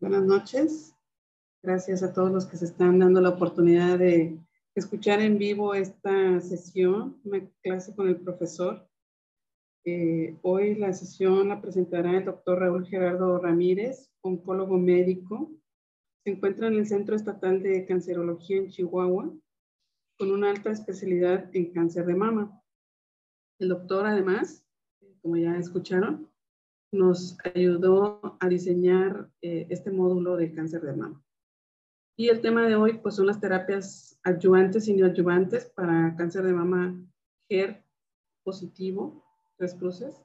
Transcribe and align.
Buenas 0.00 0.24
noches. 0.24 0.96
Gracias 1.62 2.02
a 2.02 2.14
todos 2.14 2.32
los 2.32 2.46
que 2.46 2.56
se 2.56 2.64
están 2.64 3.00
dando 3.00 3.20
la 3.20 3.28
oportunidad 3.28 3.98
de 3.98 4.40
escuchar 4.74 5.20
en 5.20 5.36
vivo 5.36 5.74
esta 5.74 6.40
sesión, 6.40 7.20
una 7.22 7.46
clase 7.62 7.94
con 7.94 8.08
el 8.08 8.16
profesor. 8.16 8.88
Eh, 9.84 10.38
hoy 10.40 10.74
la 10.76 10.94
sesión 10.94 11.48
la 11.48 11.60
presentará 11.60 12.16
el 12.16 12.24
doctor 12.24 12.60
Raúl 12.60 12.86
Gerardo 12.86 13.38
Ramírez, 13.40 14.10
oncólogo 14.22 14.78
médico. 14.78 15.52
Se 16.24 16.30
encuentra 16.30 16.68
en 16.68 16.76
el 16.76 16.86
Centro 16.86 17.14
Estatal 17.14 17.62
de 17.62 17.84
Cancerología 17.84 18.56
en 18.56 18.70
Chihuahua, 18.70 19.30
con 20.18 20.30
una 20.30 20.48
alta 20.48 20.70
especialidad 20.70 21.54
en 21.54 21.74
cáncer 21.74 22.06
de 22.06 22.14
mama. 22.14 22.58
El 23.58 23.68
doctor, 23.68 24.06
además, 24.06 24.66
como 25.20 25.36
ya 25.36 25.58
escucharon, 25.58 26.29
nos 26.92 27.36
ayudó 27.54 28.36
a 28.40 28.48
diseñar 28.48 29.30
eh, 29.42 29.66
este 29.70 29.90
módulo 29.90 30.36
de 30.36 30.52
cáncer 30.52 30.82
de 30.82 30.92
mama. 30.92 31.22
Y 32.16 32.28
el 32.28 32.40
tema 32.40 32.66
de 32.66 32.76
hoy, 32.76 32.98
pues, 32.98 33.14
son 33.14 33.26
las 33.26 33.40
terapias 33.40 34.18
adyuvantes 34.22 34.88
y 34.88 34.94
neoadyuvantes 34.94 35.66
para 35.66 36.14
cáncer 36.16 36.44
de 36.44 36.52
mama 36.52 37.00
HER 37.48 37.82
positivo, 38.42 39.24
tres 39.56 39.74
cruces, 39.74 40.22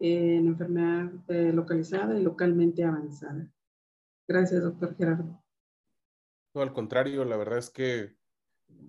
en 0.00 0.46
enfermedad 0.46 1.10
eh, 1.28 1.52
localizada 1.52 2.18
y 2.18 2.22
localmente 2.22 2.84
avanzada. 2.84 3.52
Gracias, 4.28 4.62
doctor 4.62 4.94
Gerardo. 4.96 5.42
No, 6.54 6.62
al 6.62 6.72
contrario, 6.72 7.24
la 7.24 7.36
verdad 7.36 7.58
es 7.58 7.70
que, 7.70 8.16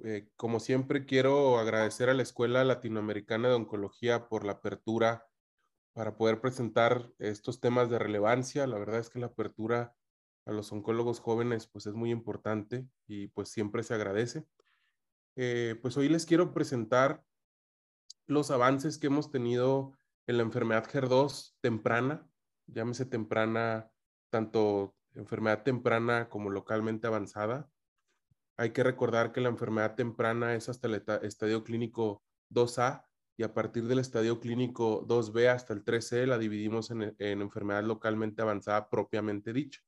eh, 0.03 0.29
como 0.35 0.59
siempre, 0.59 1.05
quiero 1.05 1.57
agradecer 1.57 2.09
a 2.09 2.13
la 2.13 2.23
Escuela 2.23 2.63
Latinoamericana 2.63 3.49
de 3.49 3.55
Oncología 3.55 4.27
por 4.27 4.45
la 4.45 4.53
apertura 4.53 5.28
para 5.93 6.15
poder 6.15 6.41
presentar 6.41 7.11
estos 7.19 7.59
temas 7.59 7.89
de 7.89 7.99
relevancia. 7.99 8.67
La 8.67 8.77
verdad 8.77 8.99
es 8.99 9.09
que 9.09 9.19
la 9.19 9.27
apertura 9.27 9.95
a 10.45 10.51
los 10.51 10.71
oncólogos 10.71 11.19
jóvenes 11.19 11.67
pues 11.67 11.85
es 11.85 11.93
muy 11.93 12.11
importante 12.11 12.87
y 13.07 13.27
pues 13.27 13.49
siempre 13.49 13.83
se 13.83 13.93
agradece. 13.93 14.45
Eh, 15.35 15.77
pues 15.81 15.97
hoy 15.97 16.09
les 16.09 16.25
quiero 16.25 16.53
presentar 16.53 17.23
los 18.27 18.51
avances 18.51 18.97
que 18.97 19.07
hemos 19.07 19.31
tenido 19.31 19.97
en 20.27 20.37
la 20.37 20.43
enfermedad 20.43 20.85
HER2 20.85 21.55
temprana, 21.61 22.29
llámese 22.67 23.05
temprana, 23.05 23.91
tanto 24.29 24.95
enfermedad 25.15 25.63
temprana 25.63 26.29
como 26.29 26.49
localmente 26.49 27.07
avanzada. 27.07 27.69
Hay 28.57 28.71
que 28.71 28.83
recordar 28.83 29.31
que 29.31 29.41
la 29.41 29.49
enfermedad 29.49 29.95
temprana 29.95 30.53
es 30.53 30.69
hasta 30.69 30.87
el 30.87 31.03
estadio 31.23 31.63
clínico 31.63 32.23
2A 32.51 33.08
y 33.39 33.43
a 33.43 33.53
partir 33.53 33.87
del 33.87 33.99
estadio 33.99 34.41
clínico 34.41 35.07
2B 35.07 35.47
hasta 35.47 35.71
el 35.71 35.85
3C 35.85 36.25
la 36.25 36.37
dividimos 36.37 36.91
en, 36.91 37.15
enfermedad 37.19 37.85
localmente 37.85 38.41
avanzada 38.41 38.89
propiamente 38.89 39.53
dicha. 39.53 39.79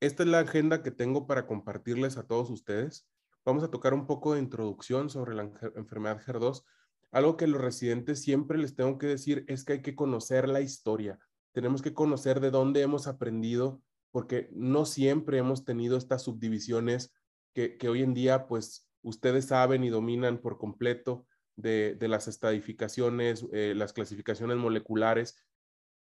Esta 0.00 0.24
es 0.24 0.28
la 0.28 0.40
agenda 0.40 0.82
que 0.82 0.90
tengo 0.90 1.28
para 1.28 1.46
compartirles 1.46 2.16
a 2.16 2.26
todos 2.26 2.50
ustedes. 2.50 3.06
Vamos 3.44 3.62
a 3.62 3.70
tocar 3.70 3.94
un 3.94 4.08
poco 4.08 4.34
de 4.34 4.40
introducción 4.40 5.08
sobre 5.08 5.36
la 5.36 5.42
enfermedad 5.76 6.20
HER2. 6.20 6.64
Algo 7.12 7.36
que 7.36 7.46
los 7.46 7.60
residentes 7.60 8.20
siempre 8.22 8.58
les 8.58 8.74
tengo 8.74 8.98
que 8.98 9.06
decir 9.06 9.44
es 9.46 9.64
que 9.64 9.74
hay 9.74 9.82
que 9.82 9.94
conocer 9.94 10.48
la 10.48 10.62
historia. 10.62 11.20
Tenemos 11.52 11.80
que 11.80 11.94
conocer 11.94 12.40
de 12.40 12.50
dónde 12.50 12.82
hemos 12.82 13.06
aprendido, 13.06 13.80
porque 14.10 14.48
no 14.52 14.84
siempre 14.84 15.38
hemos 15.38 15.64
tenido 15.64 15.96
estas 15.96 16.22
subdivisiones 16.22 17.14
que, 17.54 17.78
que 17.78 17.88
hoy 17.88 18.02
en 18.02 18.14
día, 18.14 18.48
pues, 18.48 18.88
ustedes 19.02 19.46
saben 19.46 19.84
y 19.84 19.90
dominan 19.90 20.38
por 20.38 20.58
completo 20.58 21.24
de, 21.56 21.96
las 22.00 22.28
estadificaciones, 22.28 23.46
eh, 23.52 23.74
las 23.76 23.92
clasificaciones 23.92 24.56
moleculares. 24.56 25.36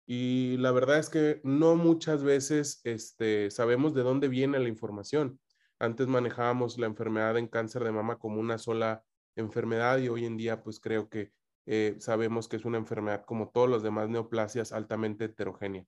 Y 0.07 0.57
la 0.59 0.71
verdad 0.73 0.99
es 0.99 1.11
que 1.11 1.41
no 1.45 1.77
muchas 1.77 2.23
veces 2.23 2.81
este, 2.85 3.51
sabemos 3.51 3.95
de 3.95 4.03
dónde 4.03 4.29
viene 4.29 4.59
la 4.59 4.69
información. 4.69 5.41
Antes 5.79 6.07
manejábamos 6.07 6.79
la 6.79 6.87
enfermedad 6.87 7.37
en 7.37 7.49
cáncer 7.49 7.85
de 7.85 7.93
mama 7.93 8.19
como 8.19 8.41
una 8.41 8.59
sola 8.59 9.05
enfermedad 9.35 9.99
y 9.99 10.09
hoy 10.09 10.25
en 10.25 10.37
día 10.37 10.63
pues 10.63 10.81
creo 10.81 11.09
que 11.09 11.33
eh, 11.67 11.97
sabemos 11.99 12.49
que 12.49 12.57
es 12.57 12.65
una 12.65 12.79
enfermedad 12.79 13.25
como 13.25 13.51
todos 13.51 13.69
los 13.69 13.83
demás 13.83 14.09
neoplasias 14.09 14.73
altamente 14.73 15.27
heterogénea. 15.27 15.85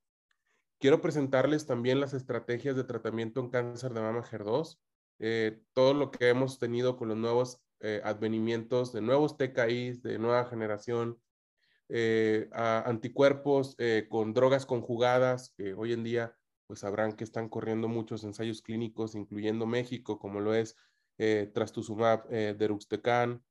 Quiero 0.78 1.00
presentarles 1.00 1.66
también 1.66 2.00
las 2.00 2.14
estrategias 2.14 2.76
de 2.76 2.84
tratamiento 2.84 3.40
en 3.40 3.50
cáncer 3.50 3.94
de 3.94 4.00
mama 4.00 4.22
HER2, 4.22 4.78
eh, 5.20 5.60
todo 5.72 5.94
lo 5.94 6.10
que 6.10 6.28
hemos 6.28 6.58
tenido 6.58 6.96
con 6.96 7.08
los 7.08 7.16
nuevos 7.16 7.60
eh, 7.80 8.00
advenimientos 8.02 8.92
de 8.92 9.00
nuevos 9.00 9.36
TKIs 9.36 10.02
de 10.02 10.18
nueva 10.18 10.46
generación, 10.46 11.20
eh, 11.88 12.48
anticuerpos 12.52 13.76
eh, 13.78 14.06
con 14.08 14.34
drogas 14.34 14.66
conjugadas, 14.66 15.54
que 15.56 15.74
hoy 15.74 15.92
en 15.92 16.02
día 16.02 16.36
pues 16.66 16.80
sabrán 16.80 17.12
que 17.14 17.22
están 17.22 17.48
corriendo 17.48 17.86
muchos 17.86 18.24
ensayos 18.24 18.62
clínicos, 18.62 19.14
incluyendo 19.14 19.64
México, 19.64 20.18
como 20.18 20.40
lo 20.40 20.54
es 20.54 20.76
trastuzumab 21.54 22.28
deruxtecan, 22.28 23.42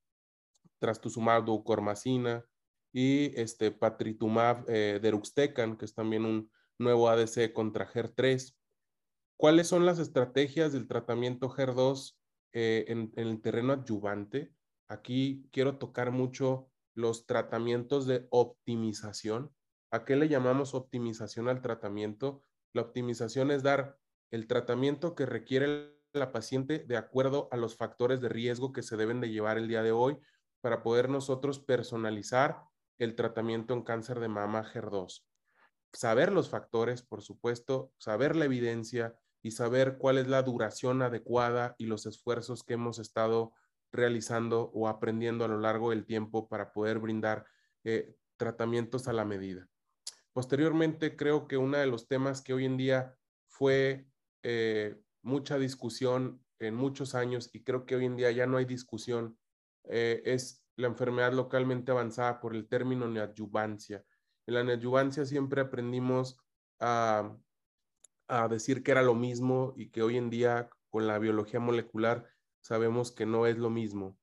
trastuzumab 0.80 1.44
duocormacina 1.44 2.46
y 2.94 3.38
este 3.40 3.72
patritumab 3.72 4.66
deruxtecan, 4.66 5.78
que 5.78 5.86
es 5.86 5.96
también 5.96 6.26
un 6.26 6.52
nuevo 6.78 7.10
ADC 7.10 7.54
contra 7.54 7.92
HER3. 7.92 8.56
¿Cuáles 9.36 9.68
son 9.68 9.86
las 9.86 9.98
estrategias 10.00 10.74
del 10.74 10.88
tratamiento 10.88 11.50
HER2 11.50 12.17
eh, 12.60 12.86
en, 12.88 13.14
el 13.18 13.40
terreno 13.40 13.74
adyuvante, 13.74 14.52
aquí 14.88 15.48
quiero 15.52 15.78
tocar 15.78 16.10
mucho 16.10 16.72
los 16.96 17.28
tratamientos 17.28 18.08
de 18.08 18.26
optimización. 18.32 19.54
¿A 19.92 20.06
qué 20.06 20.16
le 20.16 20.28
llamamos 20.28 20.74
optimización 20.74 21.50
al 21.50 21.62
tratamiento? 21.62 22.44
La 22.74 22.82
optimización 22.82 23.52
es 23.52 23.62
dar 23.62 24.00
el 24.32 24.48
tratamiento 24.48 25.14
que 25.14 25.28
requiere 25.28 26.02
la 26.14 26.32
paciente 26.32 26.80
de 26.80 26.98
acuerdo 26.98 27.48
a 27.52 27.58
los 27.58 27.76
factores 27.76 28.22
de 28.22 28.30
riesgo 28.30 28.74
que 28.74 28.82
se 28.82 28.98
deben 28.98 29.22
de 29.22 29.30
llevar 29.30 29.60
el 29.60 29.68
día 29.68 29.84
de 29.84 29.92
hoy 29.92 30.18
para 30.60 30.82
poder 30.82 31.10
nosotros 31.10 31.60
personalizar 31.60 32.64
el 32.98 33.14
tratamiento 33.14 33.76
en 33.76 33.84
cáncer 33.84 34.20
de 34.20 34.30
mama 34.30 34.66
HER2. 34.74 35.24
Saber 35.94 36.32
los 36.32 36.50
factores, 36.50 37.04
por 37.04 37.22
supuesto, 37.22 37.94
saber 38.00 38.36
la 38.36 38.46
evidencia, 38.46 39.16
y 39.42 39.52
saber 39.52 39.98
cuál 39.98 40.18
es 40.18 40.28
la 40.28 40.44
duración 40.44 41.02
adecuada 41.02 41.76
y 41.78 41.86
los 41.86 42.06
esfuerzos 42.06 42.64
que 42.64 42.74
hemos 42.74 43.00
estado 43.00 43.54
realizando 43.92 44.72
o 44.74 44.88
aprendiendo 44.88 45.46
a 45.46 45.48
lo 45.48 45.60
largo 45.60 45.92
del 45.92 46.06
tiempo 46.06 46.48
para 46.48 46.72
poder 46.74 47.00
brindar 47.00 47.46
eh, 47.84 48.16
tratamientos 48.38 49.08
a 49.08 49.14
la 49.14 49.26
medida. 49.26 49.68
Posteriormente, 50.34 51.16
creo 51.16 51.48
que 51.48 51.58
uno 51.58 51.78
de 51.78 51.88
los 51.88 52.08
temas 52.08 52.42
que 52.42 52.54
hoy 52.54 52.66
en 52.66 52.78
día 52.78 53.16
fue 53.48 54.08
eh, 54.44 55.02
mucha 55.24 55.58
discusión 55.58 56.44
en 56.60 56.76
muchos 56.76 57.16
años 57.16 57.50
y 57.54 57.64
creo 57.64 57.86
que 57.86 57.96
hoy 57.96 58.06
en 58.06 58.16
día 58.16 58.32
ya 58.32 58.46
no 58.46 58.58
hay 58.58 58.66
discusión 58.66 59.38
eh, 59.86 60.22
es 60.26 60.64
la 60.76 60.88
enfermedad 60.88 61.34
localmente 61.34 61.92
avanzada 61.92 62.40
por 62.40 62.56
el 62.56 62.68
término 62.68 63.08
neoadyuvancia. 63.08 64.04
En 64.46 64.54
la 64.54 64.64
neoadyuvancia 64.64 65.26
siempre 65.26 65.62
aprendimos 65.62 66.40
a 66.80 67.36
a 68.28 68.48
decir 68.48 68.84
que 68.84 68.92
era 68.92 69.02
lo 69.02 69.16
mismo 69.16 69.74
y 69.76 69.90
que 69.90 70.02
hoy 70.02 70.18
en 70.18 70.30
día 70.30 70.70
con 70.90 71.08
la 71.08 71.20
biología 71.20 71.60
molecular 71.60 72.28
sabemos 72.62 73.12
que 73.12 73.26
no 73.26 73.48
es 73.48 73.58
lo 73.58 73.70
mismo. 73.70 74.18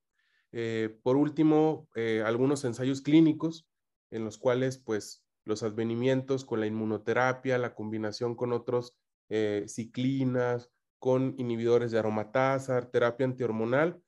Eh, 0.53 0.99
por 1.03 1.17
último, 1.17 1.89
eh, 1.95 2.23
algunos 2.25 2.65
ensayos 2.65 3.01
clínicos 3.01 3.67
en 4.11 4.25
los 4.25 4.39
cuales 4.39 4.79
pues 4.79 5.25
los 5.45 5.63
advenimientos 5.63 6.45
con 6.45 6.61
la 6.61 6.67
inmunoterapia, 6.67 7.59
la 7.59 7.75
combinación 7.75 8.35
con 8.35 8.53
otros 8.53 8.97
eh, 9.29 9.65
ciclinas, 9.69 10.71
con 10.99 11.35
inhibidores 11.39 11.91
de 11.91 11.99
aromatasa, 11.99 12.91
terapia 12.91 13.27
antihormonal. 13.27 14.03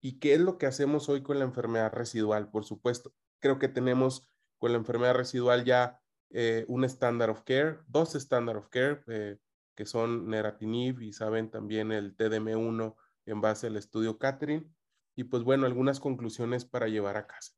¿Y 0.00 0.18
qué 0.18 0.34
es 0.34 0.40
lo 0.40 0.58
que 0.58 0.66
hacemos 0.66 1.08
hoy 1.08 1.22
con 1.22 1.38
la 1.38 1.44
enfermedad 1.44 1.92
residual? 1.92 2.50
Por 2.50 2.64
supuesto, 2.64 3.12
creo 3.38 3.58
que 3.58 3.68
tenemos 3.68 4.28
con 4.58 4.72
la 4.72 4.78
enfermedad 4.78 5.14
residual 5.14 5.64
ya 5.64 6.01
eh, 6.32 6.64
un 6.68 6.84
standard 6.84 7.30
of 7.30 7.42
care, 7.42 7.78
dos 7.86 8.14
standard 8.14 8.56
of 8.56 8.68
care, 8.68 9.02
eh, 9.08 9.38
que 9.74 9.86
son 9.86 10.28
neratinib 10.28 11.00
y 11.00 11.12
saben 11.12 11.50
también 11.50 11.92
el 11.92 12.16
TDM1 12.16 12.96
en 13.26 13.40
base 13.40 13.66
al 13.66 13.76
estudio 13.76 14.18
Catherine. 14.18 14.66
Y 15.14 15.24
pues 15.24 15.42
bueno, 15.42 15.66
algunas 15.66 16.00
conclusiones 16.00 16.64
para 16.64 16.88
llevar 16.88 17.16
a 17.16 17.26
casa. 17.26 17.52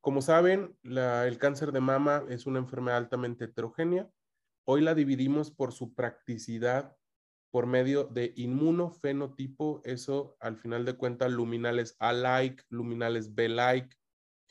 Como 0.00 0.22
saben, 0.22 0.76
el 0.84 1.38
cáncer 1.38 1.72
de 1.72 1.80
mama 1.80 2.24
es 2.28 2.46
una 2.46 2.58
enfermedad 2.58 2.98
altamente 2.98 3.46
heterogénea. 3.46 4.08
Hoy 4.64 4.80
la 4.80 4.94
dividimos 4.94 5.50
por 5.50 5.72
su 5.72 5.94
practicidad 5.94 6.96
por 7.50 7.66
medio 7.66 8.04
de 8.04 8.32
inmunofenotipo, 8.36 9.80
eso 9.84 10.36
al 10.40 10.58
final 10.58 10.84
de 10.84 10.94
cuentas 10.94 11.32
luminales 11.32 11.96
A-like, 11.98 12.62
luminales 12.68 13.34
B-like, 13.34 13.96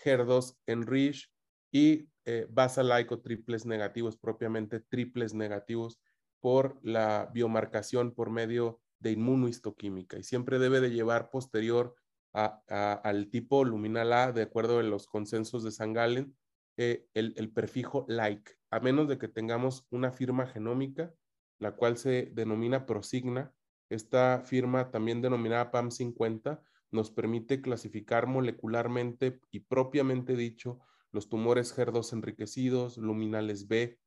HER2 0.04 0.58
enrich 0.66 1.32
y 1.72 2.10
eh, 2.26 2.48
basalaico 2.50 3.22
triples 3.22 3.66
negativos, 3.66 4.18
propiamente 4.18 4.80
triples 4.80 5.34
negativos 5.34 6.00
por 6.40 6.80
la 6.84 7.30
biomarcación 7.34 8.14
por 8.14 8.30
medio 8.30 8.80
de 9.00 9.12
inmunohistoquímica 9.12 10.18
y 10.18 10.24
siempre 10.24 10.60
debe 10.60 10.82
de 10.82 10.92
llevar 10.92 11.30
posterior 11.30 11.96
al 12.34 13.30
tipo 13.30 13.64
luminal 13.64 14.12
A, 14.12 14.32
de 14.34 14.42
acuerdo 14.42 14.80
a 14.80 14.84
los 14.84 15.08
consensos 15.08 15.64
de 15.64 15.72
San 15.72 15.94
Galen, 15.94 16.36
eh, 16.76 17.08
el, 17.14 17.34
el, 17.38 17.50
prefijo 17.50 18.06
like, 18.10 18.52
a 18.72 18.82
menos 18.82 19.08
de 19.08 19.18
que 19.18 19.30
tengamos 19.30 19.88
una 19.90 20.12
firma 20.12 20.46
genómica 20.46 21.14
la 21.60 21.76
cual 21.76 21.98
se 21.98 22.32
denomina 22.34 22.86
Prosigna. 22.86 23.54
Esta 23.90 24.42
firma, 24.44 24.92
también 24.92 25.22
denominada 25.22 25.72
PAM50, 25.72 26.62
nos 26.92 27.12
permite 27.12 27.62
clasificar 27.62 28.28
molecularmente 28.28 29.40
y 29.52 29.62
propiamente 29.62 30.36
dicho 30.36 30.80
los 31.16 31.30
tumores 31.30 31.76
HER2 31.76 32.12
enriquecidos, 32.12 32.98
luminales 32.98 33.70
B, 33.70 33.98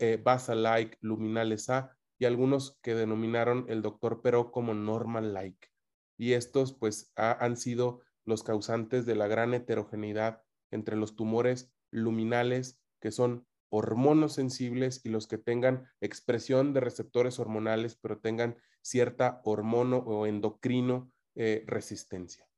eh, 0.00 0.18
basal-like, 0.22 0.96
luminales 1.02 1.68
A 1.68 1.96
y 2.18 2.24
algunos 2.24 2.78
que 2.82 2.94
denominaron 2.94 3.66
el 3.68 3.82
doctor 3.82 4.22
Peró 4.22 4.50
como 4.50 4.72
normal-like. 4.72 5.68
Y 6.16 6.32
estos 6.32 6.72
pues 6.72 7.12
han 7.14 7.58
sido 7.58 8.00
los 8.24 8.42
causantes 8.42 9.04
de 9.04 9.14
la 9.16 9.26
gran 9.28 9.52
heterogeneidad 9.52 10.42
entre 10.70 10.96
los 10.96 11.14
tumores 11.14 11.74
luminales 11.90 12.80
que 13.00 13.12
son 13.12 13.46
hormonos 13.68 14.32
sensibles 14.32 15.02
y 15.04 15.10
los 15.10 15.26
que 15.26 15.36
tengan 15.36 15.86
expresión 16.00 16.72
de 16.72 16.80
receptores 16.80 17.38
hormonales, 17.38 17.96
pero 17.96 18.18
tengan 18.18 18.56
cierta 18.80 19.42
hormono 19.44 19.98
o 19.98 20.26
endocrino 20.26 21.12
eh, 21.34 21.64
resistencia. 21.66 22.48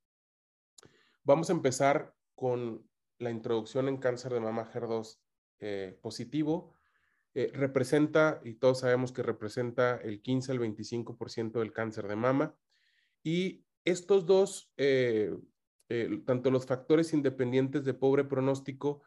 Vamos 1.23 1.49
a 1.49 1.53
empezar 1.53 2.15
con 2.33 2.88
la 3.19 3.31
introducción 3.31 3.87
en 3.87 3.97
cáncer 3.97 4.33
de 4.33 4.39
mama 4.39 4.69
HER2 4.71 5.19
eh, 5.59 5.99
positivo. 6.01 6.73
Eh, 7.35 7.51
representa, 7.53 8.41
y 8.43 8.55
todos 8.55 8.79
sabemos 8.79 9.11
que 9.11 9.21
representa 9.21 9.97
el 9.97 10.21
15 10.21 10.51
al 10.51 10.59
25% 10.59 11.59
del 11.59 11.71
cáncer 11.71 12.07
de 12.07 12.15
mama. 12.15 12.55
Y 13.23 13.63
estos 13.85 14.25
dos, 14.25 14.73
tanto 16.25 16.51
los 16.51 16.65
factores 16.65 17.13
independientes 17.13 17.83
de 17.83 17.93
pobre 17.93 18.23
pronóstico 18.23 19.01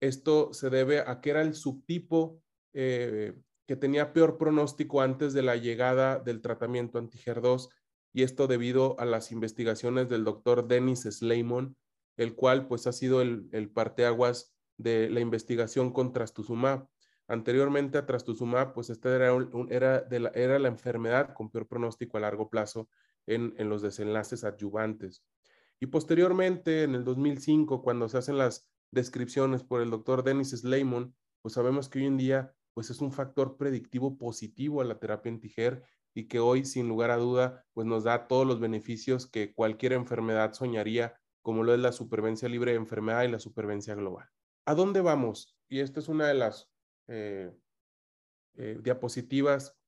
esto 0.00 0.52
se 0.52 0.70
debe 0.70 1.00
a 1.00 1.20
que 1.20 1.30
era 1.30 1.42
el 1.42 1.54
subtipo 1.54 2.42
eh, 2.72 3.34
que 3.66 3.76
tenía 3.76 4.12
peor 4.12 4.38
pronóstico 4.38 5.00
antes 5.00 5.32
de 5.32 5.42
la 5.42 5.56
llegada 5.56 6.18
del 6.18 6.40
tratamiento 6.40 6.98
anti-HER2 6.98 7.68
y 8.12 8.22
esto 8.22 8.46
debido 8.46 8.98
a 9.00 9.04
las 9.04 9.32
investigaciones 9.32 10.08
del 10.08 10.24
doctor 10.24 10.68
Dennis 10.68 11.02
Sleiman, 11.02 11.76
el 12.16 12.34
cual 12.34 12.66
pues 12.66 12.86
ha 12.86 12.92
sido 12.92 13.22
el, 13.22 13.48
el 13.52 13.70
parteaguas 13.70 14.54
de 14.76 15.10
la 15.10 15.20
investigación 15.20 15.92
con 15.92 16.12
trastuzumab. 16.12 16.88
Anteriormente 17.28 17.98
a 17.98 18.06
trastuzumab, 18.06 18.72
pues 18.72 18.90
esta 18.90 19.14
era, 19.14 19.36
era, 19.68 20.00
de 20.00 20.20
la, 20.20 20.28
era 20.30 20.58
la 20.58 20.68
enfermedad 20.68 21.34
con 21.34 21.50
peor 21.50 21.66
pronóstico 21.66 22.16
a 22.16 22.20
largo 22.20 22.50
plazo 22.50 22.88
en, 23.26 23.54
en 23.58 23.68
los 23.68 23.82
desenlaces 23.82 24.44
adyuvantes. 24.44 25.24
Y 25.80 25.86
posteriormente, 25.86 26.84
en 26.84 26.94
el 26.94 27.04
2005, 27.04 27.82
cuando 27.82 28.08
se 28.08 28.18
hacen 28.18 28.38
las 28.38 28.68
descripciones 28.90 29.64
por 29.64 29.82
el 29.82 29.90
doctor 29.90 30.22
Dennis 30.22 30.50
Sleiman, 30.50 31.14
pues 31.42 31.54
sabemos 31.54 31.88
que 31.88 31.98
hoy 31.98 32.06
en 32.06 32.16
día 32.16 32.54
pues 32.74 32.90
es 32.90 33.00
un 33.00 33.10
factor 33.10 33.56
predictivo 33.56 34.18
positivo 34.18 34.80
a 34.80 34.84
la 34.84 34.98
terapia 34.98 35.30
en 35.30 35.40
Tijer 35.40 35.82
y 36.14 36.28
que 36.28 36.40
hoy 36.40 36.64
sin 36.64 36.88
lugar 36.88 37.10
a 37.10 37.16
duda 37.16 37.64
pues 37.72 37.86
nos 37.86 38.04
da 38.04 38.26
todos 38.26 38.46
los 38.46 38.60
beneficios 38.60 39.26
que 39.26 39.54
cualquier 39.54 39.94
enfermedad 39.94 40.52
soñaría, 40.52 41.18
como 41.46 41.62
lo 41.62 41.72
es 41.72 41.78
la 41.78 41.92
supervivencia 41.92 42.48
libre 42.48 42.72
de 42.72 42.76
enfermedad 42.76 43.22
y 43.22 43.28
la 43.28 43.38
supervivencia 43.38 43.94
global. 43.94 44.28
¿A 44.64 44.74
dónde 44.74 45.00
vamos? 45.00 45.56
Y 45.68 45.78
esta 45.78 46.00
es 46.00 46.08
una 46.08 46.26
de 46.26 46.34
las 46.34 46.68
eh, 47.06 47.52
eh, 48.56 48.76
diapositivas 48.82 49.78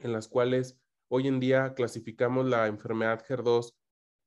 en 0.00 0.12
las 0.12 0.28
cuales 0.28 0.78
hoy 1.08 1.28
en 1.28 1.40
día 1.40 1.72
clasificamos 1.72 2.44
la 2.44 2.66
enfermedad 2.66 3.24
HER2 3.26 3.74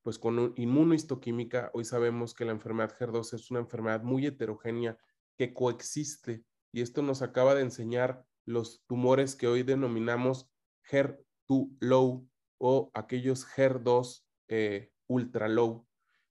pues 0.02 0.18
con 0.18 0.54
inmunohistoquímica, 0.56 1.70
hoy 1.76 1.86
sabemos 1.86 2.34
que 2.34 2.46
la 2.46 2.54
enfermedad 2.54 2.98
HER2 2.98 3.36
es 3.36 3.52
una 3.52 3.60
enfermedad 3.60 4.02
muy 4.02 4.26
heterogénea 4.26 4.98
que 5.38 5.54
coexiste 5.54 6.46
y 6.74 6.82
esto 6.82 7.04
nos 7.04 7.22
acaba 7.22 7.54
de 7.54 7.62
enseñar 7.62 8.26
los 8.48 8.84
tumores 8.88 9.36
que 9.36 9.46
hoy 9.46 9.62
denominamos 9.62 10.50
HER2 10.90 11.78
low 11.80 12.28
o 12.58 12.90
aquellos 12.96 13.46
HER2 13.56 14.24
eh, 14.48 14.92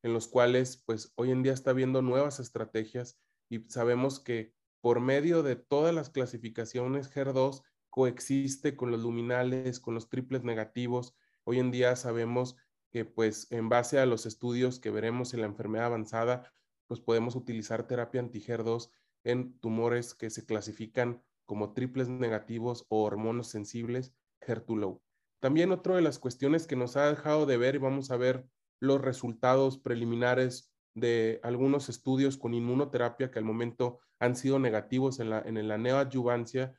en 0.05 0.13
los 0.13 0.29
cuales 0.29 0.83
pues 0.85 1.13
hoy 1.17 1.31
en 1.31 1.43
día 1.43 1.55
está 1.55 1.71
habiendo 1.71 2.03
nuevas 2.03 2.39
estrategias 2.39 3.19
y 3.49 3.61
sabemos 3.71 4.21
que 4.21 4.53
por 4.83 5.01
medio 5.01 5.43
de 5.43 5.57
todas 5.57 5.95
las 5.95 6.11
clasificaciones 6.11 7.11
HER2 7.11 7.63
coexiste 7.89 8.77
con 8.77 8.91
los 8.91 9.01
luminales, 9.01 9.81
con 9.81 9.95
los 9.95 10.11
triples 10.11 10.45
negativos. 10.45 11.17
Hoy 11.45 11.59
en 11.59 11.71
día 11.71 11.97
sabemos 11.97 12.55
que 12.91 13.07
pues 13.07 13.51
en 13.51 13.71
base 13.71 13.99
a 13.99 14.05
los 14.05 14.27
estudios 14.27 14.79
que 14.79 14.91
veremos 14.91 15.33
en 15.33 15.41
la 15.41 15.47
enfermedad 15.47 15.87
avanzada, 15.87 16.53
pues 16.87 17.01
podemos 17.01 17.35
utilizar 17.35 17.87
terapia 17.87 18.21
anti-HER2 18.21 18.91
en 19.25 19.59
tumores 19.59 20.15
que 20.15 20.29
se 20.29 20.45
clasifican 20.45 21.23
como 21.47 21.73
triples 21.73 22.11
negativos 22.11 22.85
o 22.91 23.05
hormonos 23.05 23.49
sensibles 23.49 24.13
HER2 24.47 24.77
low. 24.77 25.03
También 25.41 25.73
otra 25.73 25.97
de 25.97 26.03
las 26.03 26.19
cuestiones 26.19 26.67
que 26.67 26.77
nos 26.77 26.99
ha 26.99 27.09
dejado 27.09 27.47
de 27.47 27.57
ver 27.57 27.77
y 27.77 27.79
vamos 27.79 28.11
a 28.11 28.19
ver 28.19 28.47
los 28.85 29.01
resultados 29.01 29.79
preliminares 29.79 30.73
de 30.95 31.41
algunos 31.43 31.89
estudios 31.89 32.37
con 32.37 32.55
inmunoterapia 32.55 33.31
que 33.31 33.39
al 33.39 33.45
momento 33.45 33.99
han 34.21 34.37
sido 34.37 34.59
negativos 34.59 35.19
en 35.19 35.31
la, 35.31 35.41
en 35.41 35.67
la 35.67 35.77
neoadyuvancia, 35.77 36.79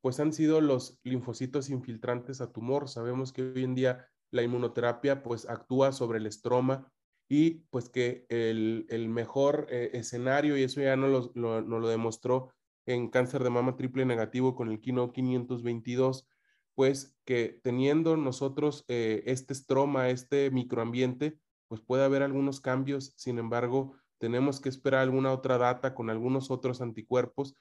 pues 0.00 0.20
han 0.20 0.32
sido 0.32 0.60
los 0.60 1.00
linfocitos 1.04 1.70
infiltrantes 1.70 2.40
a 2.40 2.52
tumor. 2.52 2.88
Sabemos 2.88 3.32
que 3.32 3.42
hoy 3.42 3.64
en 3.64 3.74
día 3.74 4.06
la 4.30 4.42
inmunoterapia 4.42 5.22
pues 5.22 5.48
actúa 5.48 5.92
sobre 5.92 6.18
el 6.18 6.26
estroma 6.26 6.92
y 7.28 7.64
pues 7.70 7.88
que 7.88 8.26
el, 8.28 9.08
mejor 9.08 9.66
eh, 9.70 9.90
escenario, 9.94 10.56
y 10.56 10.62
eso 10.62 10.80
ya 10.80 10.96
nos 10.96 11.34
lo, 11.34 11.60
lo, 11.60 11.88
demostró 11.88 12.52
en 12.86 13.08
cáncer 13.08 13.42
de 13.42 13.50
mama 13.50 13.76
triple 13.76 14.04
negativo 14.04 14.54
con 14.54 14.70
el 14.70 14.80
Kino 14.80 15.12
522, 15.12 16.28
pues 16.76 17.18
que 17.24 17.58
teniendo 17.64 18.16
nosotros 18.16 18.84
eh, 18.86 19.24
este 19.26 19.54
estroma, 19.54 20.10
este 20.10 20.50
microambiente, 20.50 21.40
pues 21.68 21.80
puede 21.80 22.04
haber 22.04 22.22
algunos 22.22 22.60
cambios, 22.60 23.14
sin 23.16 23.38
embargo, 23.38 23.94
tenemos 24.18 24.60
que 24.60 24.68
esperar 24.68 25.00
alguna 25.00 25.32
otra 25.32 25.58
data 25.58 25.94
con 25.94 26.10
algunos 26.10 26.50
otros 26.50 26.80
anticuerpos 26.80 27.56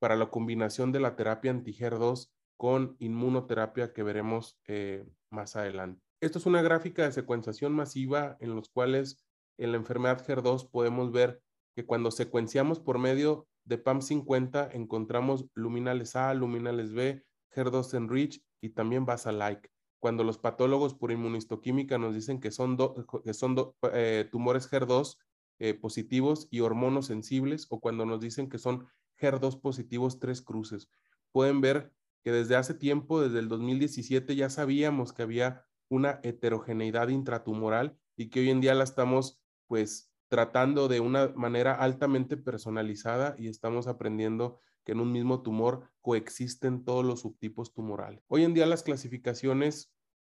para 0.00 0.16
la 0.16 0.30
combinación 0.30 0.92
de 0.92 1.00
la 1.00 1.16
terapia 1.16 1.52
anti-HER2 1.52 2.28
con 2.56 2.96
inmunoterapia 2.98 3.92
que 3.92 4.02
veremos 4.02 4.58
eh, 4.66 5.06
más 5.30 5.54
adelante. 5.54 6.02
Esto 6.20 6.38
es 6.40 6.46
una 6.46 6.60
gráfica 6.60 7.04
de 7.04 7.12
secuenciación 7.12 7.72
masiva 7.72 8.36
en 8.40 8.56
los 8.56 8.68
cuales 8.68 9.24
en 9.58 9.70
la 9.70 9.78
enfermedad 9.78 10.26
HER2 10.26 10.70
podemos 10.70 11.12
ver 11.12 11.40
que 11.76 11.86
cuando 11.86 12.10
secuenciamos 12.10 12.80
por 12.80 12.98
medio 12.98 13.46
de 13.64 13.82
PAM50 13.82 14.70
encontramos 14.72 15.46
luminales 15.54 16.16
A, 16.16 16.34
luminales 16.34 16.92
B, 16.92 17.24
HER2 17.54 17.94
enrich 17.94 18.42
y 18.60 18.70
también 18.70 19.06
basal-like. 19.06 19.70
Cuando 19.98 20.24
los 20.24 20.38
patólogos 20.38 20.94
por 20.94 21.10
inmunistoquímica 21.10 21.98
nos 21.98 22.14
dicen 22.14 22.40
que 22.40 22.50
son, 22.50 22.76
que 23.24 23.34
son 23.34 23.56
eh, 23.92 24.28
tumores 24.30 24.70
HER2 24.70 25.16
eh, 25.58 25.74
positivos 25.74 26.48
y 26.50 26.60
hormonos 26.60 27.06
sensibles 27.06 27.66
o 27.70 27.80
cuando 27.80 28.04
nos 28.04 28.20
dicen 28.20 28.48
que 28.48 28.58
son 28.58 28.86
HER2 29.18 29.60
positivos 29.60 30.20
tres 30.20 30.42
cruces. 30.42 30.90
Pueden 31.32 31.60
ver 31.60 31.92
que 32.22 32.32
desde 32.32 32.56
hace 32.56 32.74
tiempo, 32.74 33.20
desde 33.20 33.38
el 33.38 33.48
2017, 33.48 34.36
ya 34.36 34.50
sabíamos 34.50 35.12
que 35.12 35.22
había 35.22 35.64
una 35.88 36.20
heterogeneidad 36.22 37.08
intratumoral 37.08 37.96
y 38.16 38.28
que 38.28 38.40
hoy 38.40 38.50
en 38.50 38.60
día 38.60 38.74
la 38.74 38.84
estamos 38.84 39.40
pues 39.66 40.12
tratando 40.28 40.88
de 40.88 41.00
una 41.00 41.28
manera 41.28 41.74
altamente 41.74 42.36
personalizada 42.36 43.36
y 43.38 43.48
estamos 43.48 43.86
aprendiendo 43.86 44.60
que 44.86 44.92
en 44.92 45.00
un 45.00 45.10
mismo 45.12 45.42
tumor 45.42 45.90
coexisten 46.00 46.84
todos 46.84 47.04
los 47.04 47.22
subtipos 47.22 47.74
tumorales. 47.74 48.22
Hoy 48.28 48.44
en 48.44 48.54
día 48.54 48.66
las 48.66 48.84
clasificaciones 48.84 49.92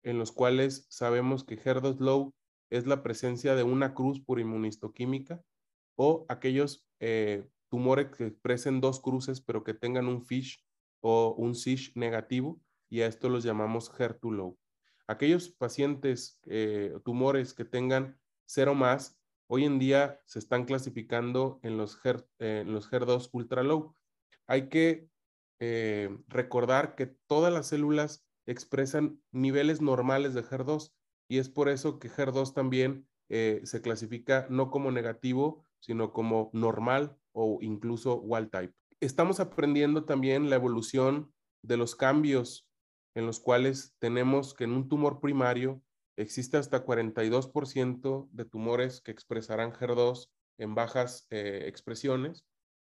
en 0.03 0.17
los 0.17 0.31
cuales 0.31 0.87
sabemos 0.89 1.43
que 1.43 1.61
HER2 1.61 1.99
low 1.99 2.33
es 2.69 2.87
la 2.87 3.03
presencia 3.03 3.55
de 3.55 3.63
una 3.63 3.93
cruz 3.93 4.21
por 4.21 4.39
inmunistoquímica 4.39 5.43
o 5.97 6.25
aquellos 6.29 6.87
eh, 7.01 7.45
tumores 7.69 8.07
que 8.15 8.27
expresen 8.27 8.79
dos 8.79 9.01
cruces 9.01 9.41
pero 9.41 9.65
que 9.65 9.73
tengan 9.73 10.07
un 10.07 10.23
FISH 10.23 10.63
o 11.01 11.35
un 11.37 11.53
SISH 11.53 11.91
negativo 11.95 12.61
y 12.89 13.01
a 13.01 13.07
esto 13.07 13.27
los 13.27 13.43
llamamos 13.43 13.91
HER2 13.91 14.31
low. 14.31 14.57
Aquellos 15.07 15.49
pacientes, 15.49 16.39
eh, 16.45 16.93
tumores 17.03 17.53
que 17.53 17.65
tengan 17.65 18.17
cero 18.45 18.75
más, 18.75 19.19
hoy 19.47 19.65
en 19.65 19.77
día 19.77 20.21
se 20.25 20.39
están 20.39 20.63
clasificando 20.63 21.59
en 21.63 21.75
los, 21.75 21.99
HER, 22.05 22.25
eh, 22.39 22.63
los 22.65 22.89
HER2 22.89 23.29
ultra 23.33 23.61
low. 23.63 23.96
Hay 24.47 24.69
que 24.69 25.09
eh, 25.59 26.15
recordar 26.27 26.95
que 26.95 27.07
todas 27.27 27.51
las 27.53 27.67
células 27.67 28.23
expresan 28.45 29.21
niveles 29.31 29.81
normales 29.81 30.33
de 30.33 30.43
HER2 30.43 30.91
y 31.27 31.39
es 31.39 31.49
por 31.49 31.69
eso 31.69 31.99
que 31.99 32.09
HER2 32.09 32.53
también 32.53 33.07
se 33.29 33.81
clasifica 33.81 34.47
no 34.49 34.71
como 34.71 34.89
negativo, 34.89 35.65
sino 35.81 36.13
como 36.13 36.49
normal 36.53 37.17
o 37.33 37.59
incluso 37.61 38.21
wild 38.21 38.49
type. 38.49 38.73
Estamos 38.99 39.39
aprendiendo 39.39 40.05
también 40.05 40.49
la 40.49 40.55
evolución 40.55 41.33
de 41.61 41.77
los 41.77 41.95
cambios 41.95 42.67
en 43.15 43.25
los 43.25 43.39
cuales 43.39 43.95
tenemos 43.99 44.53
que 44.53 44.63
en 44.63 44.71
un 44.71 44.89
tumor 44.89 45.19
primario 45.19 45.81
existe 46.17 46.57
hasta 46.57 46.83
42% 46.83 48.27
de 48.31 48.45
tumores 48.45 49.01
que 49.01 49.11
expresarán 49.11 49.71
HER2 49.71 50.29
en 50.57 50.73
bajas 50.73 51.27
eh, 51.29 51.65
expresiones 51.67 52.43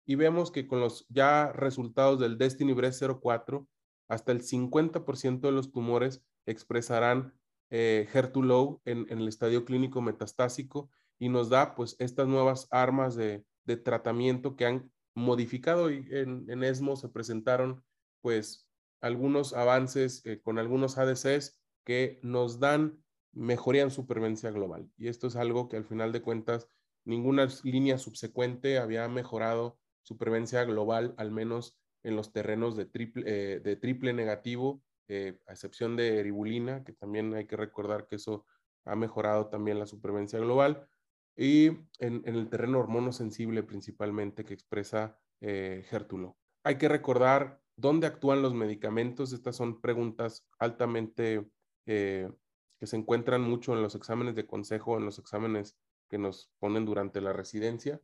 y 0.07 0.17
vemos 0.17 0.51
que 0.51 0.67
con 0.67 0.81
los 0.81 1.07
ya 1.09 1.53
resultados 1.53 2.21
del 2.21 2.39
Destiny 2.39 2.73
Breast 2.73 3.03
04 3.03 3.67
hasta 4.09 4.33
el 4.33 4.43
50% 4.43 5.41
de 5.41 5.53
los 5.53 5.73
tumores 5.73 6.23
expresarán 6.47 7.35
eh, 7.71 8.07
HER2-low 8.13 8.83
en, 8.85 9.07
el 9.09 9.29
estadio 9.29 9.65
clínico 9.65 10.03
metastásico 10.03 10.91
y 11.19 11.29
nos 11.29 11.49
da 11.49 11.75
pues 11.75 11.97
estas 11.99 12.29
nuevas 12.29 12.69
armas 12.71 13.17
de, 13.17 13.45
tratamiento 13.83 14.57
que 14.57 14.67
han 14.67 14.93
modificado 15.15 15.91
y 15.91 16.07
en, 16.11 16.63
ESMO 16.63 16.97
se 16.97 17.09
presentaron 17.09 17.83
pues 18.21 18.69
algunos 19.01 19.55
avances 19.55 20.25
eh, 20.27 20.41
con 20.43 20.59
algunos 20.59 20.99
ADCs 20.99 21.59
que 21.85 22.21
nos 22.23 22.61
dan 22.61 23.03
mejoría 23.33 23.83
en 23.83 23.91
supervivencia 23.91 24.51
global. 24.51 24.91
Y 24.97 25.09
esto 25.09 25.27
es 25.27 25.37
algo 25.37 25.69
que 25.69 25.77
al 25.77 25.85
final 25.85 26.13
de 26.13 26.23
cuentas 26.23 26.69
ninguna 27.05 27.49
línea 27.63 27.99
subsecuente 27.99 28.79
había 28.79 29.09
mejorado 29.09 29.79
supervivencia 30.05 30.63
global, 30.65 31.15
al 31.17 31.33
menos 31.33 31.77
en 32.05 32.17
los 32.17 32.33
terrenos 32.33 32.77
de 32.77 32.87
triple, 32.87 33.25
eh, 33.27 33.61
de 33.61 33.77
triple 33.77 34.13
negativo, 34.13 34.83
eh, 35.09 35.39
a 35.47 35.53
excepción 35.53 35.97
de 35.97 36.21
eribulina, 36.21 36.85
que 36.85 36.93
también 36.93 37.35
hay 37.35 37.47
que 37.47 37.57
recordar 37.57 38.07
que 38.07 38.17
eso 38.17 38.47
ha 38.85 38.95
mejorado 38.95 39.49
también 39.49 39.79
la 39.79 39.87
supervivencia 39.87 40.39
global, 40.39 40.89
y 41.37 41.69
en, 41.99 42.23
el 42.25 42.49
terreno 42.49 42.79
hormono 42.79 43.13
sensible 43.13 43.63
principalmente 43.63 44.45
que 44.45 44.55
expresa 44.55 45.19
eh, 45.41 45.85
Gertulo. 45.89 46.37
Hay 46.63 46.79
que 46.79 46.89
recordar 46.89 47.61
dónde 47.77 48.07
actúan 48.07 48.43
los 48.43 48.55
medicamentos. 48.55 49.33
Estas 49.33 49.57
son 49.57 49.81
preguntas 49.81 50.47
altamente 50.59 51.51
eh, 51.87 52.31
que 52.79 52.87
se 52.87 52.97
encuentran 52.97 53.43
mucho 53.43 53.75
en 53.75 53.83
los 53.83 53.95
exámenes 53.95 54.35
de 54.35 54.47
consejo, 54.47 54.97
en 54.97 55.05
los 55.05 55.19
exámenes 55.19 55.77
que 56.09 56.19
nos 56.19 56.51
ponen 56.59 56.85
durante 56.85 57.21
la 57.21 57.33
residencia. 57.33 58.01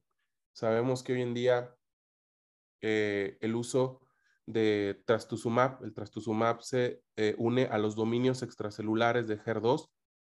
Sabemos 0.52 1.02
que 1.02 1.12
hoy 1.12 1.22
en 1.22 1.34
día 1.34 1.74
eh, 2.80 3.38
el 3.40 3.54
uso 3.54 4.00
de 4.46 5.02
trastuzumab, 5.06 5.82
el 5.84 5.94
trastuzumab 5.94 6.62
se 6.62 7.02
eh, 7.16 7.34
une 7.38 7.66
a 7.66 7.78
los 7.78 7.94
dominios 7.94 8.42
extracelulares 8.42 9.28
de 9.28 9.38
HER2. 9.38 9.88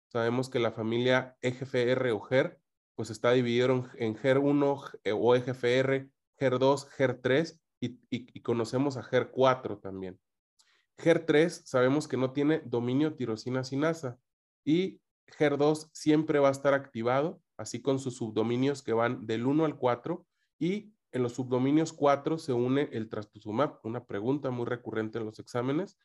Sabemos 0.07 0.49
que 0.49 0.59
la 0.59 0.71
familia 0.71 1.37
EGFR 1.41 2.11
o 2.11 2.27
HER, 2.29 2.59
pues 2.95 3.09
está 3.09 3.31
dividido 3.31 3.89
en, 3.97 4.15
HER1 4.15 4.99
eh, 5.03 5.11
o 5.11 5.35
EGFR, 5.35 6.09
HER2, 6.39 6.87
HER3 6.97 7.59
y, 7.79 7.99
y 8.09 8.41
conocemos 8.41 8.97
a 8.97 9.03
HER4 9.03 9.81
también. 9.81 10.19
HER3 10.97 11.49
sabemos 11.49 12.07
que 12.07 12.17
no 12.17 12.31
tiene 12.31 12.61
dominio 12.65 13.15
tirosina 13.15 13.63
sinasa 13.63 14.17
y 14.65 14.99
HER2 15.37 15.89
siempre 15.93 16.39
va 16.39 16.47
a 16.47 16.51
estar 16.51 16.73
activado, 16.73 17.41
así 17.57 17.81
con 17.81 17.99
sus 17.99 18.17
subdominios 18.17 18.81
que 18.81 18.93
van 18.93 19.27
del 19.27 19.45
1 19.45 19.65
al 19.65 19.77
4 19.77 20.25
y 20.59 20.93
en 21.11 21.23
los 21.23 21.33
subdominios 21.33 21.93
4 21.93 22.37
se 22.37 22.53
une 22.53 22.89
el 22.91 23.09
trastuzumab, 23.09 23.79
una 23.83 24.05
pregunta 24.05 24.51
muy 24.51 24.65
recurrente 24.65 25.19
en 25.19 25.25
los 25.25 25.39
exámenes. 25.39 25.97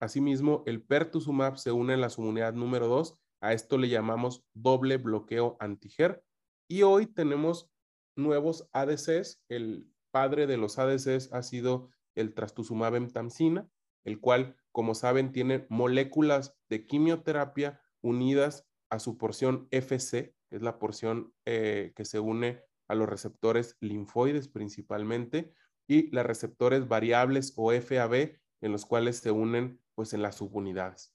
Asimismo, 0.00 0.62
el 0.66 0.82
pertuzumab 0.82 1.56
se 1.56 1.72
une 1.72 1.94
en 1.94 2.00
la 2.00 2.10
subunidad 2.10 2.54
número 2.54 2.86
2. 2.88 3.18
A 3.40 3.52
esto 3.52 3.78
le 3.78 3.88
llamamos 3.88 4.44
doble 4.54 4.96
bloqueo 4.96 5.56
antiger. 5.60 6.24
Y 6.68 6.82
hoy 6.82 7.06
tenemos 7.06 7.70
nuevos 8.16 8.68
ADCs. 8.72 9.42
El 9.48 9.90
padre 10.10 10.46
de 10.46 10.56
los 10.56 10.78
ADCs 10.78 11.32
ha 11.32 11.42
sido 11.42 11.90
el 12.14 12.34
trastuzumab 12.34 12.96
emtamsina, 12.96 13.68
el 14.04 14.20
cual, 14.20 14.56
como 14.72 14.94
saben, 14.94 15.32
tiene 15.32 15.66
moléculas 15.68 16.56
de 16.68 16.86
quimioterapia 16.86 17.80
unidas 18.00 18.66
a 18.90 18.98
su 18.98 19.18
porción 19.18 19.68
FC, 19.70 20.34
es 20.50 20.62
la 20.62 20.78
porción 20.78 21.34
eh, 21.44 21.92
que 21.94 22.04
se 22.04 22.20
une 22.20 22.62
a 22.88 22.94
los 22.94 23.08
receptores 23.08 23.76
linfoides 23.80 24.48
principalmente 24.48 25.52
y 25.86 26.10
las 26.14 26.26
receptores 26.26 26.88
variables 26.88 27.52
o 27.56 27.72
FAB 27.72 28.38
en 28.60 28.72
los 28.72 28.84
cuales 28.84 29.18
se 29.18 29.30
unen 29.30 29.80
pues 29.94 30.12
en 30.12 30.22
las 30.22 30.36
subunidades. 30.36 31.14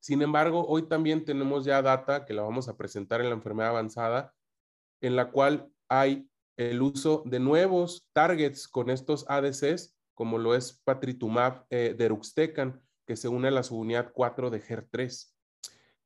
Sin 0.00 0.20
embargo, 0.20 0.66
hoy 0.66 0.88
también 0.88 1.24
tenemos 1.24 1.64
ya 1.64 1.80
data 1.80 2.24
que 2.24 2.34
la 2.34 2.42
vamos 2.42 2.68
a 2.68 2.76
presentar 2.76 3.20
en 3.20 3.28
la 3.28 3.34
enfermedad 3.34 3.70
avanzada, 3.70 4.34
en 5.00 5.14
la 5.14 5.30
cual 5.30 5.70
hay 5.88 6.28
el 6.56 6.82
uso 6.82 7.22
de 7.24 7.38
nuevos 7.38 8.08
targets 8.12 8.66
con 8.66 8.90
estos 8.90 9.24
ADCs, 9.28 9.96
como 10.14 10.38
lo 10.38 10.54
es 10.54 10.80
patritumab 10.84 11.64
eh, 11.70 11.94
deruxtecan, 11.96 12.82
que 13.06 13.16
se 13.16 13.28
une 13.28 13.48
a 13.48 13.52
la 13.52 13.62
subunidad 13.62 14.12
4 14.12 14.50
de 14.50 14.62
HER3. 14.62 15.32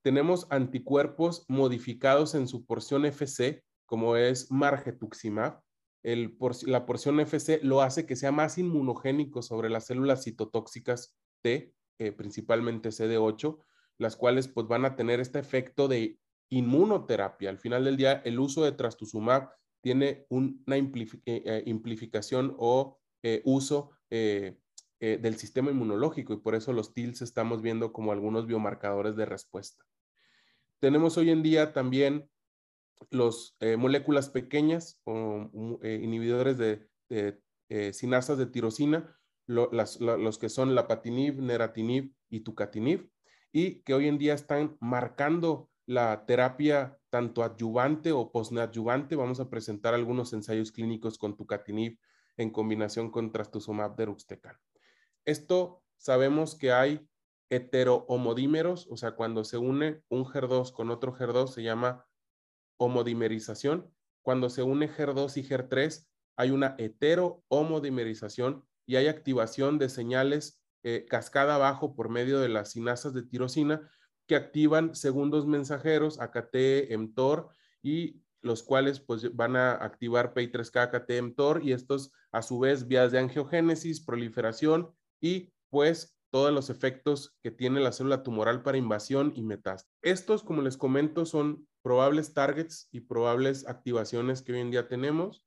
Tenemos 0.02 0.46
anticuerpos 0.50 1.44
modificados 1.48 2.34
en 2.34 2.48
su 2.48 2.64
porción 2.64 3.04
FC 3.06 3.64
como 3.86 4.16
es 4.16 4.50
margetuximab, 4.50 5.62
el, 6.02 6.38
la 6.66 6.86
porción 6.86 7.18
FC 7.18 7.60
lo 7.64 7.82
hace 7.82 8.06
que 8.06 8.14
sea 8.14 8.30
más 8.30 8.58
inmunogénico 8.58 9.42
sobre 9.42 9.70
las 9.70 9.86
células 9.86 10.22
citotóxicas 10.22 11.16
T, 11.42 11.74
eh, 11.98 12.12
principalmente 12.12 12.90
CD8, 12.90 13.58
las 13.98 14.14
cuales 14.14 14.46
pues 14.46 14.68
van 14.68 14.84
a 14.84 14.94
tener 14.94 15.18
este 15.18 15.40
efecto 15.40 15.88
de 15.88 16.20
inmunoterapia. 16.48 17.50
Al 17.50 17.58
final 17.58 17.84
del 17.84 17.96
día, 17.96 18.22
el 18.24 18.38
uso 18.38 18.62
de 18.62 18.72
trastuzumab 18.72 19.50
tiene 19.80 20.26
una 20.28 20.76
eh, 20.76 20.86
eh, 21.24 21.62
implicación 21.66 22.54
o 22.58 23.00
uso 23.42 23.90
del 24.08 25.36
sistema 25.36 25.72
inmunológico 25.72 26.32
y 26.32 26.36
por 26.36 26.54
eso 26.54 26.72
los 26.72 26.94
TILs 26.94 27.22
estamos 27.22 27.60
viendo 27.60 27.92
como 27.92 28.12
algunos 28.12 28.46
biomarcadores 28.46 29.16
de 29.16 29.26
respuesta. 29.26 29.84
Tenemos 30.78 31.16
hoy 31.16 31.30
en 31.30 31.42
día 31.42 31.72
también 31.72 32.30
los 33.10 33.56
eh, 33.60 33.76
moléculas 33.76 34.28
pequeñas 34.28 35.00
o 35.04 35.78
eh, 35.82 36.00
inhibidores 36.02 36.58
de, 36.58 36.88
eh, 37.08 37.92
sinasas 37.92 38.38
de 38.38 38.46
tirosina, 38.46 39.16
los 39.46 40.38
que 40.38 40.48
son 40.48 40.74
lapatinib, 40.74 41.40
neratinib 41.40 42.12
y 42.28 42.40
tucatinib, 42.40 43.10
y 43.52 43.82
que 43.82 43.94
hoy 43.94 44.08
en 44.08 44.18
día 44.18 44.34
están 44.34 44.76
marcando 44.80 45.70
la 45.86 46.26
terapia 46.26 46.98
tanto 47.10 47.44
adyuvante 47.44 48.12
o 48.12 48.32
posneadyuvante. 48.32 49.14
Vamos 49.14 49.38
a 49.40 49.48
presentar 49.48 49.94
algunos 49.94 50.32
ensayos 50.32 50.72
clínicos 50.72 51.16
con 51.16 51.36
tucatinib 51.36 51.98
en 52.36 52.50
combinación 52.50 53.10
con 53.10 53.32
trastuzumab 53.32 53.96
deruxtecan. 53.96 54.56
Esto 55.24 55.82
sabemos 55.96 56.54
que 56.54 56.72
hay 56.72 57.08
heterohomodímeros, 57.50 58.88
o 58.90 58.96
sea, 58.96 59.12
cuando 59.12 59.44
se 59.44 59.58
une 59.58 60.02
un 60.08 60.24
HER2 60.24 60.72
con 60.72 60.90
otro 60.90 61.14
HER2 61.14 61.48
se 61.48 61.62
llama 61.62 62.05
homodimerización. 62.78 63.92
Cuando 64.22 64.50
se 64.50 64.62
une 64.62 64.88
HER2 64.88 65.36
y 65.36 65.48
HER3, 65.48 66.06
hay 66.36 66.50
una 66.50 66.74
heterohomodimerización 66.78 68.64
y 68.86 68.96
hay 68.96 69.08
activación 69.08 69.78
de 69.78 69.88
señales 69.88 70.62
eh, 70.82 71.06
cascada 71.08 71.56
abajo 71.56 71.94
por 71.96 72.08
medio 72.08 72.38
de 72.40 72.48
las 72.48 72.72
sinasas 72.72 73.12
de 73.14 73.22
tirosina 73.22 73.90
que 74.26 74.36
activan 74.36 74.94
segundos 74.94 75.46
mensajeros 75.46 76.20
AKT, 76.20 76.90
mTOR 76.98 77.48
y 77.82 78.22
los 78.42 78.62
cuales 78.62 79.00
pues 79.00 79.34
van 79.34 79.56
a 79.56 79.72
activar 79.72 80.34
PI3K, 80.34 80.82
AKT, 80.82 81.22
mTOR 81.22 81.64
y 81.64 81.72
estos 81.72 82.12
a 82.32 82.42
su 82.42 82.58
vez 82.58 82.86
vías 82.86 83.12
de 83.12 83.18
angiogénesis, 83.18 84.04
proliferación 84.04 84.94
y 85.20 85.52
pues 85.70 86.16
todos 86.30 86.52
los 86.52 86.70
efectos 86.70 87.36
que 87.42 87.50
tiene 87.50 87.80
la 87.80 87.92
célula 87.92 88.22
tumoral 88.22 88.62
para 88.62 88.78
invasión 88.78 89.32
y 89.34 89.42
metástasis. 89.42 89.90
Estos, 90.02 90.42
como 90.42 90.62
les 90.62 90.76
comento, 90.76 91.24
son 91.24 91.66
probables 91.86 92.34
targets 92.34 92.88
y 92.90 93.02
probables 93.02 93.64
activaciones 93.68 94.42
que 94.42 94.52
hoy 94.52 94.58
en 94.58 94.72
día 94.72 94.88
tenemos. 94.88 95.44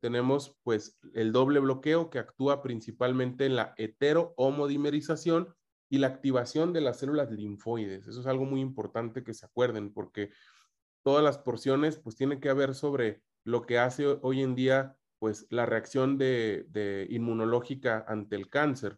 Tenemos 0.00 0.56
pues 0.62 1.00
el 1.14 1.32
doble 1.32 1.58
bloqueo 1.58 2.10
que 2.10 2.20
actúa 2.20 2.62
principalmente 2.62 3.44
en 3.46 3.56
la 3.56 3.74
heterohomodimerización 3.76 5.52
y 5.90 5.98
la 5.98 6.06
activación 6.06 6.72
de 6.72 6.80
las 6.80 7.00
células 7.00 7.32
linfoides. 7.32 8.06
Eso 8.06 8.20
es 8.20 8.26
algo 8.28 8.44
muy 8.44 8.60
importante 8.60 9.24
que 9.24 9.34
se 9.34 9.46
acuerden 9.46 9.92
porque 9.92 10.30
todas 11.02 11.24
las 11.24 11.38
porciones 11.38 11.98
pues 11.98 12.14
tienen 12.14 12.38
que 12.38 12.50
haber 12.50 12.76
sobre 12.76 13.24
lo 13.42 13.62
que 13.62 13.80
hace 13.80 14.16
hoy 14.22 14.42
en 14.42 14.54
día 14.54 14.96
pues 15.18 15.48
la 15.50 15.66
reacción 15.66 16.18
de, 16.18 16.66
de 16.68 17.08
inmunológica 17.10 18.04
ante 18.06 18.36
el 18.36 18.48
cáncer 18.48 18.96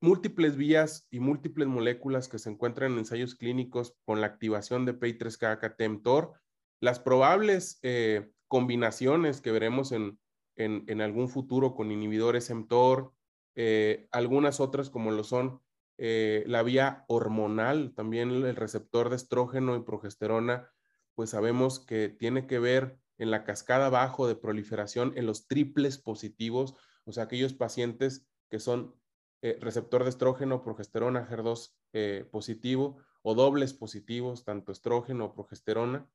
múltiples 0.00 0.56
vías 0.56 1.06
y 1.10 1.20
múltiples 1.20 1.68
moléculas 1.68 2.28
que 2.28 2.38
se 2.38 2.50
encuentran 2.50 2.92
en 2.92 2.98
ensayos 2.98 3.34
clínicos 3.34 3.94
con 4.04 4.20
la 4.20 4.26
activación 4.26 4.84
de 4.84 4.98
PI3K-mTOR, 4.98 6.32
las 6.80 7.00
probables 7.00 7.78
eh, 7.82 8.32
combinaciones 8.48 9.40
que 9.40 9.52
veremos 9.52 9.92
en, 9.92 10.18
en, 10.56 11.00
algún 11.00 11.28
futuro 11.28 11.74
con 11.74 11.90
inhibidores 11.90 12.52
mTOR, 12.52 13.12
eh, 13.54 14.08
algunas 14.10 14.60
otras 14.60 14.90
como 14.90 15.10
lo 15.10 15.24
son 15.24 15.60
eh, 15.98 16.44
la 16.46 16.62
vía 16.62 17.04
hormonal, 17.08 17.94
también 17.94 18.30
el 18.30 18.56
receptor 18.56 19.10
de 19.10 19.16
estrógeno 19.16 19.76
y 19.76 19.82
progesterona, 19.82 20.70
pues 21.14 21.30
sabemos 21.30 21.80
que 21.80 22.08
tiene 22.08 22.46
que 22.46 22.58
ver 22.58 22.98
en 23.18 23.30
la 23.30 23.44
cascada 23.44 23.88
bajo 23.88 24.26
de 24.26 24.34
proliferación 24.34 25.12
en 25.16 25.26
los 25.26 25.46
triples 25.46 25.98
positivos, 25.98 26.74
o 27.04 27.12
sea, 27.12 27.24
aquellos 27.24 27.54
pacientes 27.54 28.26
que 28.50 28.58
son 28.58 28.94
eh, 29.42 29.58
receptor 29.60 30.04
de 30.04 30.10
estrógeno, 30.10 30.62
progesterona, 30.62 31.28
HER2 31.28 31.74
eh, 31.92 32.28
positivo 32.30 32.98
o 33.22 33.34
dobles 33.34 33.74
positivos, 33.74 34.44
tanto 34.44 34.70
estrógeno 34.70 35.26
o 35.26 35.32
progesterona. 35.34 36.08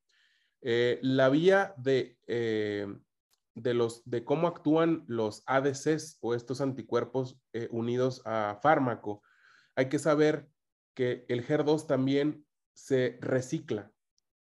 Eh, 0.62 1.00
la 1.02 1.30
vía 1.30 1.74
de 1.78 2.18
de, 3.54 3.74
los, 3.74 4.08
de 4.08 4.24
cómo 4.24 4.48
actúan 4.48 5.04
los 5.08 5.44
ADCs 5.48 6.20
o 6.22 6.36
estos 6.36 6.62
anticuerpos 6.62 7.42
unidos 7.72 8.22
a 8.24 8.60
fármaco, 8.62 9.24
hay 9.76 9.90
que 9.90 9.98
saber 9.98 10.48
que 10.94 11.26
el 11.28 11.44
HER2 11.44 11.88
también 11.88 12.46
se 12.74 13.18
recicla 13.20 13.92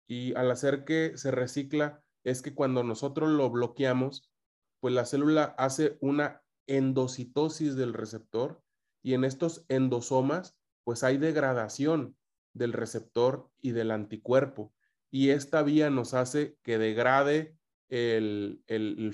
y 0.09 0.35
al 0.35 0.51
hacer 0.51 0.85
que 0.85 1.17
se 1.17 1.31
recicla 1.31 2.03
es 2.25 2.43
que 2.43 2.55
cuando 2.55 2.83
nosotros 2.83 3.31
lo 3.31 3.49
bloqueamos, 3.49 4.29
pues 4.81 4.93
la 4.93 5.05
célula 5.05 5.55
hace 5.57 5.97
una 6.01 6.43
endocitosis 6.67 7.77
del 7.77 7.95
receptor 7.95 8.63
y 9.07 9.15
en 9.15 9.23
estos 9.23 9.65
endosomas 9.69 10.59
pues 10.83 11.05
hay 11.05 11.17
degradación 11.17 12.17
del 12.55 12.73
receptor 12.73 13.49
y 13.63 13.71
del 13.71 13.93
anticuerpo 13.93 14.75
y 15.13 15.31
esta 15.31 15.63
vía 15.63 15.91
nos 15.91 16.13
hace 16.13 16.59
que 16.65 16.77
degrade 16.77 17.57
el, 17.89 18.65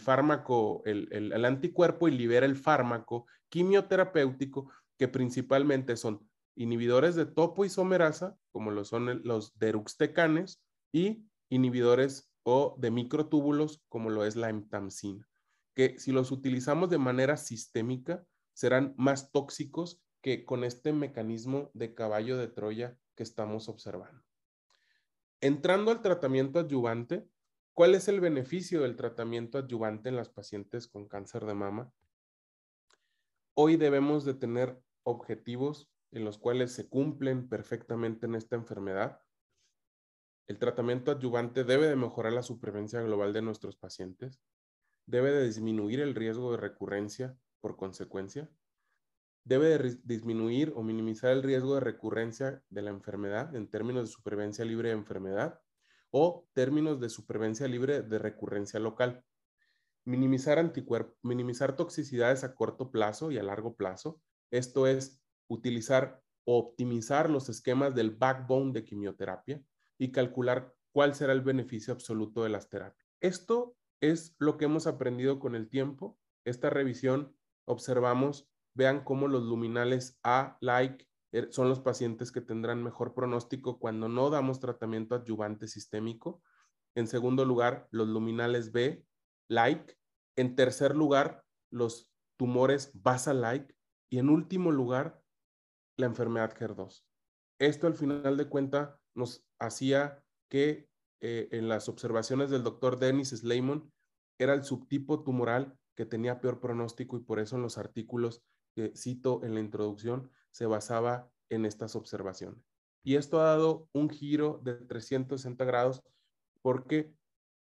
fármaco, 0.02 0.82
el, 0.86 1.10
el, 1.12 1.44
anticuerpo 1.44 2.08
y 2.08 2.12
libera 2.12 2.46
el 2.46 2.56
fármaco 2.56 3.26
quimioterapéutico 3.50 4.72
que 4.98 5.08
principalmente 5.08 5.98
son 5.98 6.26
inhibidores 6.56 7.14
de 7.14 7.26
topoisomerasa, 7.26 8.34
como 8.50 8.70
lo 8.70 8.86
son 8.86 9.20
los 9.24 9.58
deruxtecanes, 9.58 10.62
y 10.90 11.26
inhibidores 11.50 12.32
o 12.44 12.76
de 12.78 12.90
microtúbulos, 12.90 13.82
como 13.90 14.08
lo 14.08 14.24
es 14.24 14.36
la 14.36 14.48
entamcina, 14.48 15.28
que 15.74 15.98
si 15.98 16.12
los 16.12 16.32
utilizamos 16.32 16.88
de 16.88 16.98
manera 16.98 17.36
sistémica, 17.36 18.24
serán 18.52 18.94
más 18.96 19.32
tóxicos 19.32 20.02
que 20.20 20.44
con 20.44 20.64
este 20.64 20.92
mecanismo 20.92 21.70
de 21.74 21.94
caballo 21.94 22.36
de 22.36 22.48
Troya 22.48 22.96
que 23.14 23.22
estamos 23.22 23.68
observando. 23.68 24.22
Entrando 25.40 25.90
al 25.90 26.02
tratamiento 26.02 26.60
adyuvante, 26.60 27.28
¿cuál 27.72 27.94
es 27.94 28.06
el 28.06 28.20
beneficio 28.20 28.82
del 28.82 28.96
tratamiento 28.96 29.58
adyuvante 29.58 30.08
en 30.08 30.16
las 30.16 30.28
pacientes 30.28 30.86
con 30.86 31.08
cáncer 31.08 31.44
de 31.44 31.54
mama? 31.54 31.92
Hoy 33.54 33.76
debemos 33.76 34.24
de 34.24 34.34
tener 34.34 34.80
objetivos 35.02 35.90
en 36.12 36.24
los 36.24 36.38
cuales 36.38 36.72
se 36.72 36.88
cumplen 36.88 37.48
perfectamente 37.48 38.26
en 38.26 38.34
esta 38.34 38.54
enfermedad. 38.54 39.20
El 40.46 40.58
tratamiento 40.58 41.10
adyuvante 41.10 41.64
debe 41.64 41.88
de 41.88 41.96
mejorar 41.96 42.32
la 42.32 42.42
supervivencia 42.42 43.00
global 43.00 43.32
de 43.32 43.42
nuestros 43.42 43.76
pacientes, 43.76 44.40
debe 45.06 45.32
de 45.32 45.44
disminuir 45.44 46.00
el 46.00 46.14
riesgo 46.14 46.52
de 46.52 46.58
recurrencia 46.58 47.36
por 47.62 47.76
consecuencia, 47.76 48.50
debe 49.44 49.78
de 49.78 49.98
disminuir 50.04 50.72
o 50.76 50.82
minimizar 50.82 51.32
el 51.32 51.42
riesgo 51.42 51.74
de 51.74 51.80
recurrencia 51.80 52.62
de 52.68 52.82
la 52.82 52.90
enfermedad 52.90 53.54
en 53.56 53.68
términos 53.68 54.04
de 54.04 54.12
supervivencia 54.12 54.64
libre 54.64 54.90
de 54.90 54.96
enfermedad 54.96 55.60
o 56.10 56.46
términos 56.52 57.00
de 57.00 57.08
supervivencia 57.08 57.66
libre 57.66 58.02
de 58.02 58.18
recurrencia 58.18 58.78
local. 58.78 59.24
Minimizar 60.04 60.58
anticuerpos, 60.58 61.16
minimizar 61.22 61.74
toxicidades 61.74 62.44
a 62.44 62.54
corto 62.54 62.90
plazo 62.90 63.30
y 63.30 63.38
a 63.38 63.42
largo 63.42 63.76
plazo. 63.76 64.20
Esto 64.50 64.86
es 64.86 65.22
utilizar 65.48 66.22
o 66.44 66.58
optimizar 66.58 67.30
los 67.30 67.48
esquemas 67.48 67.94
del 67.94 68.10
backbone 68.10 68.72
de 68.72 68.84
quimioterapia 68.84 69.62
y 69.98 70.12
calcular 70.12 70.74
cuál 70.92 71.14
será 71.14 71.32
el 71.32 71.40
beneficio 71.40 71.94
absoluto 71.94 72.42
de 72.42 72.50
las 72.50 72.68
terapias. 72.68 73.08
Esto 73.20 73.76
es 74.00 74.34
lo 74.38 74.56
que 74.58 74.66
hemos 74.66 74.86
aprendido 74.86 75.38
con 75.38 75.54
el 75.54 75.68
tiempo. 75.68 76.18
Esta 76.44 76.68
revisión 76.68 77.34
observamos, 77.64 78.48
vean 78.74 79.04
cómo 79.04 79.28
los 79.28 79.42
luminales 79.44 80.18
A-like 80.22 81.08
er, 81.32 81.52
son 81.52 81.68
los 81.68 81.80
pacientes 81.80 82.32
que 82.32 82.40
tendrán 82.40 82.82
mejor 82.82 83.14
pronóstico 83.14 83.78
cuando 83.78 84.08
no 84.08 84.30
damos 84.30 84.60
tratamiento 84.60 85.14
adyuvante 85.14 85.68
sistémico. 85.68 86.42
En 86.94 87.06
segundo 87.06 87.44
lugar, 87.44 87.88
los 87.90 88.08
luminales 88.08 88.72
B-like. 88.72 89.96
En 90.36 90.56
tercer 90.56 90.94
lugar, 90.94 91.44
los 91.70 92.10
tumores 92.38 92.90
basal-like. 92.94 93.74
Y 94.10 94.18
en 94.18 94.28
último 94.28 94.70
lugar, 94.70 95.22
la 95.96 96.06
enfermedad 96.06 96.54
HER2. 96.54 97.04
Esto 97.58 97.86
al 97.86 97.94
final 97.94 98.36
de 98.36 98.48
cuenta 98.48 98.98
nos 99.14 99.46
hacía 99.58 100.22
que 100.50 100.88
eh, 101.20 101.48
en 101.52 101.68
las 101.68 101.88
observaciones 101.88 102.50
del 102.50 102.64
doctor 102.64 102.98
Dennis 102.98 103.30
Sleiman 103.30 103.90
era 104.38 104.54
el 104.54 104.64
subtipo 104.64 105.22
tumoral 105.22 105.78
que 105.96 106.06
tenía 106.06 106.40
peor 106.40 106.60
pronóstico 106.60 107.16
y 107.16 107.20
por 107.20 107.38
eso 107.38 107.56
en 107.56 107.62
los 107.62 107.78
artículos 107.78 108.42
que 108.74 108.92
cito 108.96 109.42
en 109.44 109.54
la 109.54 109.60
introducción 109.60 110.30
se 110.50 110.66
basaba 110.66 111.30
en 111.50 111.66
estas 111.66 111.96
observaciones. 111.96 112.64
Y 113.04 113.16
esto 113.16 113.40
ha 113.40 113.44
dado 113.44 113.88
un 113.92 114.08
giro 114.08 114.60
de 114.64 114.74
360 114.74 115.64
grados 115.64 116.02
porque 116.62 117.14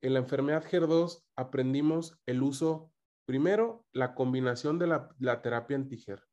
en 0.02 0.14
la 0.14 0.20
enfermedad 0.20 0.64
HER2 0.64 1.24
aprendimos 1.36 2.18
el 2.26 2.42
uso, 2.42 2.92
primero, 3.26 3.86
la 3.92 4.16
combinación 4.16 4.80
de 4.80 4.88
la, 4.88 5.10
la 5.20 5.42
terapia 5.42 5.76
anti-HER. 5.76 6.24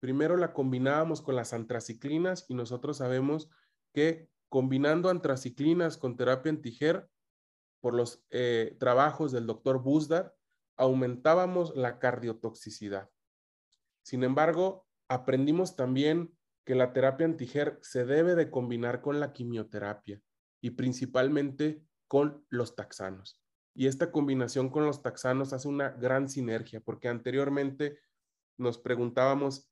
Primero 0.00 0.36
la 0.36 0.52
combinábamos 0.52 1.22
con 1.22 1.36
las 1.36 1.52
antraciclinas 1.52 2.44
y 2.48 2.54
nosotros 2.54 2.98
sabemos 2.98 3.48
que 3.94 4.28
combinando 4.50 5.08
antraciclinas 5.08 5.96
con 5.96 6.16
terapia 6.16 6.50
antiger, 6.50 7.08
por 7.80 7.92
los 7.92 8.24
eh, 8.30 8.76
trabajos 8.78 9.32
del 9.32 9.46
doctor 9.46 9.82
Busdar, 9.82 10.34
aumentábamos 10.76 11.74
la 11.76 11.98
cardiotoxicidad. 11.98 13.10
Sin 14.02 14.24
embargo, 14.24 14.86
aprendimos 15.08 15.76
también 15.76 16.36
que 16.64 16.74
la 16.74 16.92
terapia 16.92 17.26
antiger 17.26 17.78
se 17.82 18.04
debe 18.04 18.34
de 18.34 18.50
combinar 18.50 19.00
con 19.00 19.20
la 19.20 19.32
quimioterapia 19.32 20.20
y 20.60 20.70
principalmente 20.70 21.84
con 22.08 22.44
los 22.48 22.74
taxanos. 22.74 23.40
Y 23.74 23.86
esta 23.86 24.10
combinación 24.10 24.70
con 24.70 24.86
los 24.86 25.02
taxanos 25.02 25.52
hace 25.52 25.68
una 25.68 25.90
gran 25.90 26.28
sinergia 26.28 26.80
porque 26.80 27.08
anteriormente 27.08 27.98
nos 28.56 28.78
preguntábamos 28.78 29.70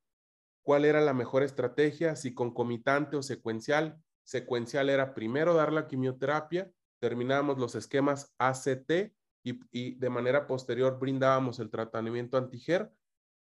cuál 0.63 0.85
era 0.85 1.01
la 1.01 1.15
mejor 1.15 1.43
estrategia, 1.43 2.17
si 2.17 2.35
concomitante 2.35 3.17
o 3.17 3.23
secuencial. 3.23 4.03
Secuencial 4.25 4.91
era 4.91 5.15
primero 5.15 5.55
dar 5.55 5.73
la 5.73 5.87
quimioterapia, 5.87 6.71
terminábamos 7.01 7.59
los 7.59 7.75
esquemas 7.75 8.35
ACT 8.39 9.13
y, 9.43 9.95
de 9.95 10.11
manera 10.11 10.47
posterior 10.47 10.99
brindábamos 10.99 11.59
el 11.59 11.71
tratamiento 11.71 12.37
antiger 12.37 12.93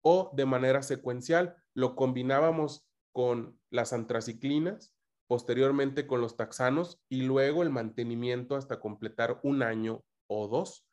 o 0.03 0.31
de 0.35 0.47
manera 0.47 0.83
secuencial. 0.83 1.57
Lo 1.75 1.97
combinábamos 1.97 2.87
con 3.13 3.59
las 3.71 3.93
antraciclinas, 3.93 4.95
posteriormente 5.27 6.07
con 6.07 6.21
los 6.21 6.37
taxanos 6.37 7.03
y 7.09 7.23
luego 7.23 7.63
el 7.63 7.71
mantenimiento 7.71 8.57
hasta 8.57 8.79
completar 8.79 9.41
un 9.43 9.63
año 9.63 10.05
o 10.29 10.49
dos, 10.49 10.87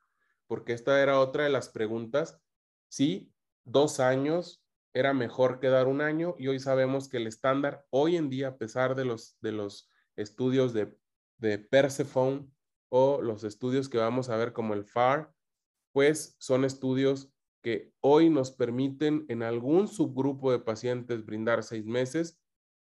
porque 0.48 0.74
esta 0.74 1.02
era 1.02 1.20
otra 1.20 1.44
de 1.44 1.50
las 1.50 1.70
preguntas, 1.70 2.42
si 2.90 3.32
dos 3.66 4.00
años 4.00 4.64
era 4.94 5.14
mejor 5.14 5.60
que 5.60 5.70
dar 5.70 5.88
un 5.88 6.02
año 6.02 6.36
y 6.38 6.48
hoy 6.48 6.60
sabemos 6.60 7.10
que 7.10 7.18
el 7.18 7.28
estándar 7.28 7.86
hoy 7.90 8.16
en 8.16 8.30
día, 8.30 8.50
a 8.50 8.58
pesar 8.58 8.96
de 8.96 9.06
los, 9.06 9.38
de 9.42 9.52
los 9.52 9.90
estudios 10.16 10.74
de, 10.74 10.96
de 11.38 11.58
Persephone 11.58 12.53
o 12.96 13.24
los 13.24 13.44
estudios 13.44 13.90
que 13.90 13.98
vamos 13.98 14.30
a 14.30 14.38
ver 14.38 14.54
como 14.54 14.76
el 14.76 14.86
FAR, 14.86 15.34
pues 15.94 16.36
son 16.38 16.64
estudios 16.64 17.34
que 17.64 17.92
hoy 18.02 18.30
nos 18.30 18.52
permiten 18.52 19.26
en 19.30 19.42
algún 19.42 19.88
subgrupo 19.88 20.52
de 20.52 20.60
pacientes 20.60 21.26
brindar 21.26 21.64
seis 21.64 21.86
meses. 21.86 22.40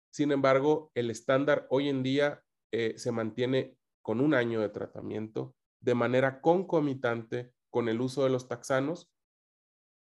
Sin 0.09 0.31
embargo, 0.31 0.91
el 0.95 1.11
estándar 1.11 1.67
hoy 1.69 1.89
en 1.89 2.03
día 2.03 2.41
eh, 2.71 2.93
se 2.95 3.11
mantiene 3.11 3.75
con 4.01 4.21
un 4.21 4.33
año 4.33 4.61
de 4.61 4.69
tratamiento 4.69 5.57
de 5.81 5.93
manera 5.93 6.39
concomitante 6.39 7.51
con 7.69 7.89
el 7.89 7.99
uso 7.99 8.23
de 8.23 8.29
los 8.29 8.47
taxanos, 8.47 9.11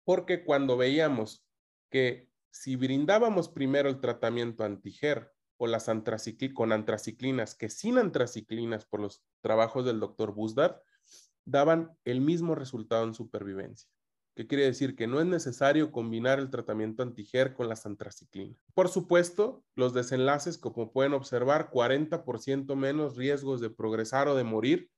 porque 0.04 0.44
cuando 0.44 0.76
veíamos 0.76 1.46
que 1.90 2.28
si 2.50 2.76
brindábamos 2.76 3.48
primero 3.48 3.88
el 3.88 4.00
tratamiento 4.00 4.64
antiger 4.64 5.32
o 5.58 5.66
las 5.66 5.90
con 6.54 6.72
antraciclinas 6.72 7.54
que 7.54 7.68
sin 7.68 7.98
antraciclinas 7.98 8.86
por 8.86 9.00
los 9.00 9.22
trabajos 9.42 9.84
del 9.84 10.00
doctor 10.00 10.32
Busdar, 10.32 10.82
daban 11.44 11.96
el 12.04 12.20
mismo 12.20 12.54
resultado 12.54 13.04
en 13.04 13.14
supervivencia. 13.14 13.90
¿Qué 14.36 14.46
quiere 14.46 14.64
decir? 14.64 14.94
Que 14.94 15.08
no 15.08 15.20
es 15.20 15.26
necesario 15.26 15.90
combinar 15.90 16.38
el 16.38 16.48
tratamiento 16.48 17.02
antiger 17.02 17.54
con 17.54 17.68
las 17.68 17.86
antraciclinas. 17.86 18.56
Por 18.72 18.88
supuesto, 18.88 19.64
los 19.74 19.94
desenlaces, 19.94 20.58
como 20.58 20.92
pueden 20.92 21.12
observar, 21.12 21.70
40% 21.72 22.76
menos 22.76 23.16
riesgos 23.16 23.60
de 23.60 23.68
progresar 23.68 24.28
o 24.28 24.36
de 24.36 24.44
morir 24.44 24.90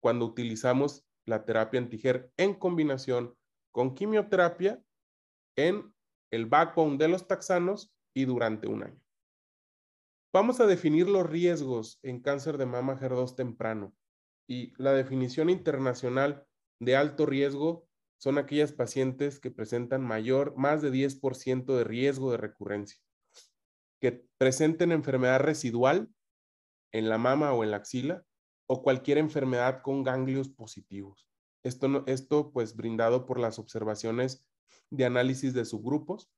cuando 0.00 0.24
utilizamos 0.26 1.04
la 1.26 1.44
terapia 1.44 1.80
antiger 1.80 2.30
en 2.36 2.54
combinación 2.54 3.34
con 3.72 3.94
quimioterapia 3.94 4.80
en 5.56 5.92
el 6.30 6.46
backbone 6.46 6.96
de 6.96 7.08
los 7.08 7.26
taxanos 7.26 7.92
y 8.14 8.26
durante 8.26 8.68
un 8.68 8.84
año. 8.84 9.03
Vamos 10.34 10.58
a 10.58 10.66
definir 10.66 11.08
los 11.08 11.30
riesgos 11.30 12.00
en 12.02 12.20
cáncer 12.20 12.58
de 12.58 12.66
mama 12.66 12.98
HER2 12.98 13.36
temprano. 13.36 13.94
Y 14.48 14.72
la 14.82 14.92
definición 14.92 15.48
internacional 15.48 16.44
de 16.80 16.96
alto 16.96 17.24
riesgo 17.24 17.86
son 18.18 18.38
aquellas 18.38 18.72
pacientes 18.72 19.38
que 19.38 19.52
presentan 19.52 20.02
mayor, 20.02 20.56
más 20.56 20.82
de 20.82 20.90
10% 20.90 21.76
de 21.76 21.84
riesgo 21.84 22.32
de 22.32 22.38
recurrencia, 22.38 23.00
que 24.00 24.26
presenten 24.36 24.90
enfermedad 24.90 25.38
residual 25.38 26.12
en 26.90 27.08
la 27.08 27.16
mama 27.16 27.52
o 27.52 27.62
en 27.62 27.70
la 27.70 27.76
axila 27.76 28.24
o 28.66 28.82
cualquier 28.82 29.18
enfermedad 29.18 29.82
con 29.82 30.02
ganglios 30.02 30.48
positivos. 30.48 31.28
Esto, 31.62 32.02
esto 32.08 32.50
pues 32.50 32.74
brindado 32.74 33.24
por 33.24 33.38
las 33.38 33.60
observaciones 33.60 34.44
de 34.90 35.04
análisis 35.04 35.54
de 35.54 35.64
subgrupos. 35.64 36.28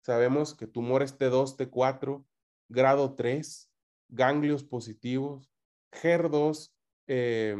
Sabemos 0.00 0.56
que 0.56 0.66
tumores 0.66 1.16
T2, 1.16 1.56
T4, 1.56 2.24
grado 2.68 3.14
3, 3.14 3.70
ganglios 4.08 4.64
positivos, 4.64 5.50
HER2 5.92 6.72
eh, 7.06 7.56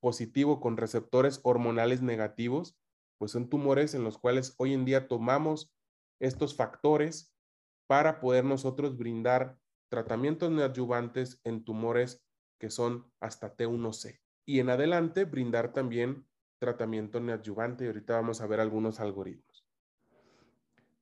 positivo 0.00 0.60
con 0.60 0.76
receptores 0.76 1.40
hormonales 1.42 2.02
negativos, 2.02 2.78
pues 3.18 3.32
son 3.32 3.48
tumores 3.48 3.94
en 3.94 4.04
los 4.04 4.18
cuales 4.18 4.54
hoy 4.58 4.72
en 4.72 4.84
día 4.84 5.08
tomamos 5.08 5.72
estos 6.20 6.54
factores 6.54 7.34
para 7.86 8.20
poder 8.20 8.44
nosotros 8.44 8.96
brindar 8.96 9.58
tratamientos 9.88 10.50
neoadyuvantes 10.50 11.40
en 11.44 11.64
tumores 11.64 12.24
que 12.58 12.70
son 12.70 13.10
hasta 13.20 13.56
T1C. 13.56 14.20
Y 14.44 14.60
en 14.60 14.70
adelante 14.70 15.24
brindar 15.24 15.72
también 15.72 16.26
tratamiento 16.58 17.20
neoadyuvante 17.20 17.84
y 17.84 17.88
ahorita 17.88 18.14
vamos 18.14 18.40
a 18.40 18.46
ver 18.46 18.60
algunos 18.60 19.00
algoritmos. 19.00 19.66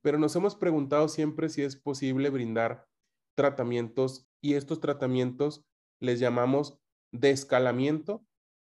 Pero 0.01 0.19
nos 0.19 0.35
hemos 0.35 0.55
preguntado 0.55 1.07
siempre 1.07 1.49
si 1.49 1.63
es 1.63 1.75
posible 1.75 2.29
brindar 2.29 2.87
tratamientos 3.35 4.27
y 4.41 4.53
estos 4.53 4.79
tratamientos 4.79 5.65
les 5.99 6.19
llamamos 6.19 6.77
de 7.11 7.31
escalamiento 7.31 8.25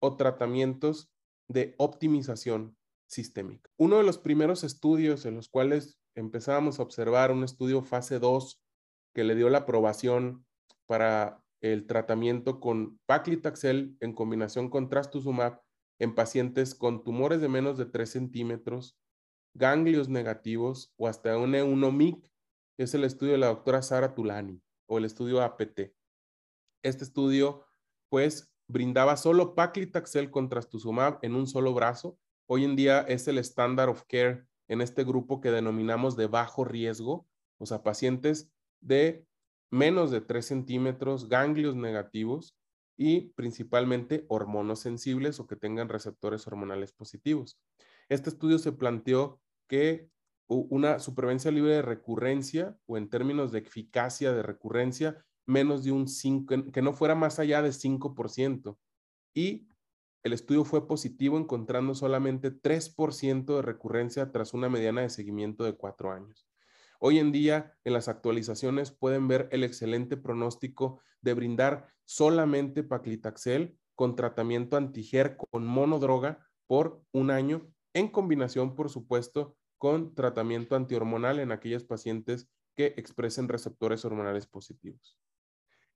o 0.01 0.17
tratamientos 0.17 1.11
de 1.49 1.75
optimización 1.79 2.77
sistémica. 3.07 3.69
Uno 3.77 3.99
de 3.99 4.05
los 4.05 4.19
primeros 4.19 4.65
estudios 4.65 5.27
en 5.27 5.35
los 5.35 5.49
cuales 5.49 5.99
empezábamos 6.15 6.79
a 6.79 6.83
observar 6.83 7.33
un 7.33 7.45
estudio 7.45 7.83
fase 7.83 8.19
2 8.19 8.63
que 9.15 9.25
le 9.25 9.35
dio 9.35 9.51
la 9.51 9.59
aprobación 9.59 10.47
para 10.87 11.43
el 11.61 11.87
tratamiento 11.87 12.61
con 12.61 12.99
paclitaxel 13.07 13.97
en 14.01 14.15
combinación 14.15 14.71
con 14.71 14.89
trastuzumab 14.89 15.61
en 15.99 16.15
pacientes 16.15 16.75
con 16.75 17.05
tumores 17.05 17.41
de 17.41 17.49
menos 17.49 17.77
de 17.77 17.85
3 17.85 18.11
centímetros, 18.11 18.97
ganglios 19.55 20.09
negativos 20.09 20.95
o 20.97 21.07
hasta 21.07 21.37
un 21.37 21.53
E1-MIC, 21.53 22.30
es 22.83 22.95
el 22.95 23.05
estudio 23.05 23.33
de 23.33 23.39
la 23.39 23.49
doctora 23.49 23.83
Sara 23.83 24.15
Tulani 24.15 24.63
o 24.87 24.97
el 24.97 25.05
estudio 25.05 25.43
APT. 25.43 25.93
Este 26.83 27.05
estudio, 27.05 27.67
pues, 28.09 28.55
brindaba 28.69 29.19
solo 29.19 29.55
paclitaxel 29.55 30.31
con 30.31 30.49
trastuzumab 30.49 31.19
en 31.21 31.35
un 31.35 31.47
solo 31.47 31.75
brazo. 31.75 32.19
Hoy 32.47 32.65
en 32.65 32.77
día 32.77 33.01
es 33.03 33.29
el 33.29 33.37
standard 33.39 33.91
of 33.91 34.05
care 34.09 34.47
en 34.67 34.81
este 34.81 35.05
grupo 35.05 35.43
que 35.43 35.51
denominamos 35.51 36.17
de 36.17 36.27
bajo 36.27 36.65
riesgo, 36.65 37.29
o 37.59 37.67
sea, 37.67 37.83
pacientes 37.83 38.51
de 38.81 39.27
menos 39.71 40.11
de 40.11 40.23
3 40.23 40.47
centímetros, 40.47 41.29
ganglios 41.29 41.77
negativos 41.77 42.57
y 42.97 43.33
principalmente 43.33 44.25
hormonos 44.29 44.81
sensibles 44.81 45.39
o 45.39 45.47
que 45.47 45.57
tengan 45.57 45.91
receptores 45.91 46.47
hormonales 46.47 46.93
positivos. 46.93 47.61
Este 48.09 48.31
estudio 48.31 48.59
se 48.59 48.73
planteó 48.73 49.39
que 49.69 50.09
una 50.51 50.99
supervivencia 50.99 51.53
libre 51.53 51.75
de 51.75 51.83
recurrencia 51.83 52.77
o 52.87 52.99
en 52.99 53.09
términos 53.09 53.53
de 53.53 53.61
eficacia 53.61 54.33
de 54.33 54.43
recurrencia, 54.43 55.25
menos 55.47 55.85
de 55.85 55.93
un 55.93 56.09
5, 56.09 56.73
que 56.73 56.83
no 56.83 56.93
fuera 56.93 57.15
más 57.15 57.39
allá 57.39 57.63
de 57.63 57.71
5%. 57.71 58.77
Y 59.33 59.69
el 60.25 60.33
estudio 60.33 60.65
fue 60.65 60.89
positivo 60.89 61.39
encontrando 61.39 61.95
solamente 61.95 62.51
3% 62.51 63.57
de 63.57 63.63
recurrencia 63.63 64.33
tras 64.33 64.53
una 64.53 64.69
mediana 64.69 65.03
de 65.03 65.11
seguimiento 65.11 65.65
de 65.65 65.77
cuatro 65.77 66.11
años. 66.11 66.49
Hoy 66.99 67.19
en 67.19 67.33
día, 67.33 67.79
en 67.85 67.93
las 67.95 68.09
actualizaciones 68.09 68.91
pueden 68.91 69.29
ver 69.29 69.49
el 69.53 69.65
excelente 69.65 70.17
pronóstico 70.17 71.01
de 71.23 71.33
brindar 71.33 71.89
solamente 72.05 72.83
paclitaxel 72.83 73.79
con 73.95 74.17
tratamiento 74.17 74.77
antiger 74.77 75.37
con 75.37 75.65
monodroga 75.65 76.47
por 76.67 77.03
un 77.13 77.31
año, 77.31 77.73
en 77.95 78.09
combinación, 78.09 78.75
por 78.75 78.91
supuesto, 78.91 79.57
con 79.81 80.15
tratamiento 80.15 80.77
antihormonal 80.77 81.39
en 81.39 81.53
aquellos 81.53 81.85
pacientes 81.85 82.51
que 82.77 82.93
expresen 82.99 83.49
receptores 83.49 84.05
hormonales 84.05 84.47
positivos. 84.47 85.19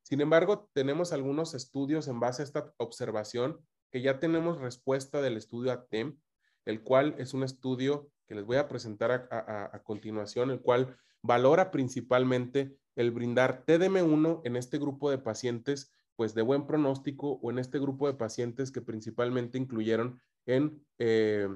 Sin 0.01 0.23
embargo, 0.23 0.71
tenemos 0.73 1.13
algunos 1.13 1.53
estudios 1.53 2.09
en 2.09 2.19
base 2.19 2.41
a 2.41 2.47
esta 2.47 2.73
observación 2.79 3.61
que 3.91 4.01
ya 4.01 4.19
tenemos 4.21 4.59
respuesta 4.59 5.21
del 5.21 5.37
estudio 5.37 5.71
ATEM, 5.71 6.19
el 6.65 6.83
cual 6.83 7.15
es 7.19 7.35
un 7.35 7.43
estudio 7.43 8.09
que 8.27 8.35
les 8.35 8.47
voy 8.47 8.57
a 8.57 8.69
presentar 8.69 9.29
a, 9.31 9.83
continuación, 9.85 10.51
el 10.51 10.63
cual 10.63 10.97
valora 11.23 11.71
principalmente 11.71 12.79
el 12.97 13.11
brindar 13.11 13.67
TDM1 13.67 14.41
en 14.45 14.57
este 14.57 14.79
grupo 14.79 15.11
de 15.11 15.19
pacientes, 15.19 15.93
pues 16.17 16.35
de 16.35 16.41
buen 16.41 16.67
pronóstico 16.67 17.39
o 17.43 17.51
en 17.51 17.59
este 17.59 17.79
grupo 17.79 18.07
de 18.07 18.15
pacientes 18.15 18.73
que 18.73 18.81
principalmente 18.81 19.59
incluyeron 19.59 20.23
en, 20.47 20.83
eh, 20.99 21.49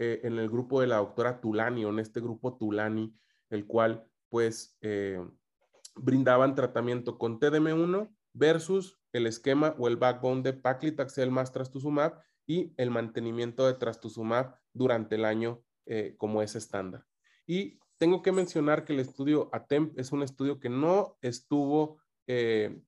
eh, 0.00 0.20
en 0.22 0.38
el 0.38 0.48
grupo 0.48 0.80
de 0.80 0.86
la 0.86 0.98
doctora 0.98 1.40
Tulani 1.40 1.84
o 1.84 1.88
en 1.88 1.98
este 1.98 2.20
grupo 2.20 2.56
Tulani, 2.56 3.12
el 3.50 3.66
cual 3.66 4.06
pues 4.28 4.78
eh, 4.80 5.20
brindaban 5.96 6.54
tratamiento 6.54 7.18
con 7.18 7.40
TDM1 7.40 8.08
versus 8.32 9.00
el 9.12 9.26
esquema 9.26 9.74
o 9.76 9.88
el 9.88 9.96
backbone 9.96 10.42
de 10.42 10.52
paclitaxel 10.52 11.32
más 11.32 11.50
trastuzumab 11.50 12.20
y 12.46 12.74
el 12.76 12.92
mantenimiento 12.92 13.66
de 13.66 13.74
trastuzumab 13.74 14.54
durante 14.72 15.16
el 15.16 15.24
año 15.24 15.64
eh, 15.86 16.14
como 16.16 16.42
es 16.42 16.54
estándar. 16.54 17.04
Y 17.44 17.80
tengo 17.96 18.22
que 18.22 18.30
mencionar 18.30 18.84
que 18.84 18.92
el 18.92 19.00
estudio 19.00 19.50
ATEMP 19.52 19.98
es 19.98 20.12
un 20.12 20.22
estudio 20.22 20.60
que 20.60 20.68
no 20.68 21.18
estuvo, 21.22 22.00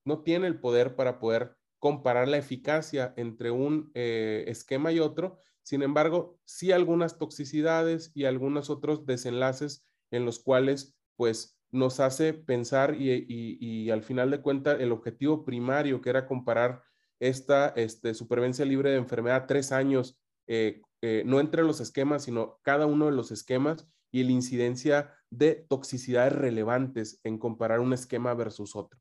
no 0.04 0.22
tiene 0.22 0.46
el 0.46 0.60
poder 0.60 0.94
para 0.94 1.18
poder 1.18 1.56
comparar 1.80 2.28
la 2.28 2.36
eficacia 2.36 3.14
entre 3.16 3.50
un 3.50 3.90
esquema 3.94 4.92
y 4.92 5.00
otro. 5.00 5.38
Sin 5.70 5.84
embargo, 5.84 6.36
sí 6.44 6.72
algunas 6.72 7.16
toxicidades 7.16 8.10
y 8.12 8.24
algunos 8.24 8.70
otros 8.70 9.06
desenlaces 9.06 9.86
en 10.10 10.24
los 10.24 10.40
cuales, 10.40 10.96
pues, 11.14 11.60
nos 11.70 12.00
hace 12.00 12.34
pensar 12.34 12.96
y, 12.98 13.88
al 13.88 14.02
final 14.02 14.32
de 14.32 14.42
cuentas, 14.42 14.80
el 14.80 14.90
objetivo 14.90 15.44
primario 15.44 16.00
que 16.00 16.10
era 16.10 16.26
comparar 16.26 16.82
esta 17.20 17.68
este, 17.76 18.14
supervivencia 18.14 18.64
libre 18.64 18.90
de 18.90 18.96
enfermedad 18.96 19.44
tres 19.46 19.70
años 19.70 20.18
eh, 20.48 20.82
no 21.24 21.38
entre 21.38 21.62
los 21.62 21.78
esquemas, 21.78 22.24
sino 22.24 22.58
cada 22.62 22.86
uno 22.86 23.06
de 23.06 23.12
los 23.12 23.30
esquemas 23.30 23.88
y 24.10 24.24
la 24.24 24.32
incidencia 24.32 25.14
de 25.30 25.54
toxicidades 25.54 26.32
relevantes 26.32 27.20
en 27.22 27.38
comparar 27.38 27.78
un 27.78 27.92
esquema 27.92 28.34
versus 28.34 28.74
otro. 28.74 28.98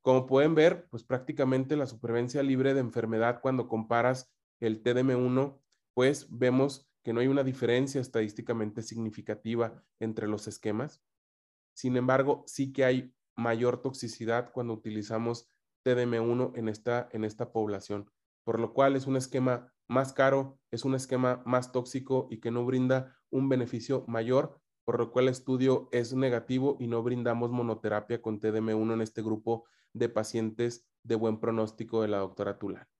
Como 0.00 0.26
pueden 0.26 0.54
ver, 0.54 0.86
pues 0.90 1.02
prácticamente 1.02 1.74
la 1.74 1.88
supervivencia 1.88 2.44
libre 2.44 2.72
de 2.72 2.80
enfermedad 2.80 3.40
cuando 3.42 3.66
comparas 3.66 4.32
el 4.60 4.80
TDM1, 4.84 5.61
pues 5.94 6.26
vemos 6.30 6.88
que 7.02 7.12
no 7.12 7.20
hay 7.20 7.26
una 7.26 7.44
diferencia 7.44 8.00
estadísticamente 8.00 8.82
significativa 8.82 9.82
entre 9.98 10.28
los 10.28 10.46
esquemas. 10.46 11.02
Sin 11.74 11.96
embargo, 11.96 12.44
sí 12.46 12.72
que 12.72 12.84
hay 12.84 13.14
mayor 13.36 13.82
toxicidad 13.82 14.52
cuando 14.52 14.74
utilizamos 14.74 15.48
TDM1 15.84 16.52
en 16.56 16.68
esta, 16.68 17.08
en 17.12 17.24
esta 17.24 17.52
población, 17.52 18.10
por 18.44 18.60
lo 18.60 18.72
cual 18.72 18.94
es 18.94 19.06
un 19.06 19.16
esquema 19.16 19.72
más 19.88 20.12
caro, 20.12 20.58
es 20.70 20.84
un 20.84 20.94
esquema 20.94 21.42
más 21.44 21.72
tóxico 21.72 22.28
y 22.30 22.40
que 22.40 22.50
no 22.50 22.64
brinda 22.64 23.16
un 23.30 23.48
beneficio 23.48 24.04
mayor, 24.06 24.60
por 24.84 24.98
lo 24.98 25.10
cual 25.10 25.26
el 25.26 25.32
estudio 25.32 25.88
es 25.92 26.14
negativo 26.14 26.76
y 26.78 26.86
no 26.86 27.02
brindamos 27.02 27.50
monoterapia 27.50 28.22
con 28.22 28.40
TDM1 28.40 28.94
en 28.94 29.00
este 29.00 29.22
grupo 29.22 29.64
de 29.92 30.08
pacientes 30.08 30.86
de 31.02 31.16
buen 31.16 31.40
pronóstico 31.40 32.02
de 32.02 32.08
la 32.08 32.18
doctora 32.18 32.58
Tulán. 32.58 32.91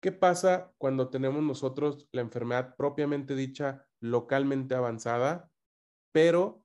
¿Qué 0.00 0.12
pasa 0.12 0.72
cuando 0.78 1.10
tenemos 1.10 1.42
nosotros 1.42 2.08
la 2.12 2.20
enfermedad 2.20 2.76
propiamente 2.76 3.34
dicha 3.34 3.86
localmente 4.00 4.74
avanzada, 4.74 5.50
pero 6.12 6.64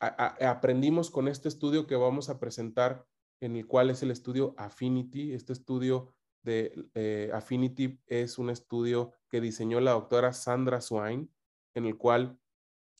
aprendimos 0.00 1.10
con 1.10 1.28
este 1.28 1.48
estudio 1.48 1.86
que 1.86 1.96
vamos 1.96 2.28
a 2.28 2.40
presentar, 2.40 3.06
en 3.40 3.56
el 3.56 3.66
cual 3.66 3.90
es 3.90 4.02
el 4.02 4.10
estudio 4.10 4.54
Affinity, 4.58 5.32
este 5.32 5.52
estudio 5.52 6.14
de 6.42 6.88
eh, 6.94 7.30
Affinity 7.32 8.00
es 8.06 8.38
un 8.38 8.50
estudio 8.50 9.12
que 9.30 9.40
diseñó 9.40 9.80
la 9.80 9.92
doctora 9.92 10.32
Sandra 10.32 10.80
Swain, 10.80 11.32
en 11.74 11.86
el 11.86 11.96
cual 11.96 12.38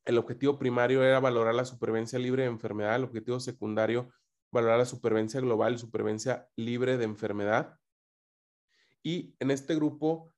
el 0.05 0.19
objetivo 0.19 0.59
primario 0.59 1.03
era 1.03 1.21
valorar 1.21 1.55
la 1.55 1.65
supervivencia 1.65 2.19
libre 2.19 2.43
de 2.43 2.49
enfermedad, 2.49 2.97
el 2.97 3.05
objetivo 3.05 3.41
secundario, 3.41 4.11
valorar 4.53 4.79
la 4.79 4.85
supervivencia 4.85 5.41
global 5.41 5.75
y 5.75 5.79
supervivencia 5.79 6.49
libre 6.57 6.97
de 6.97 7.05
enfermedad. 7.05 7.79
Y 9.05 9.37
en 9.39 9.53
este 9.53 9.77
grupo 9.77 10.33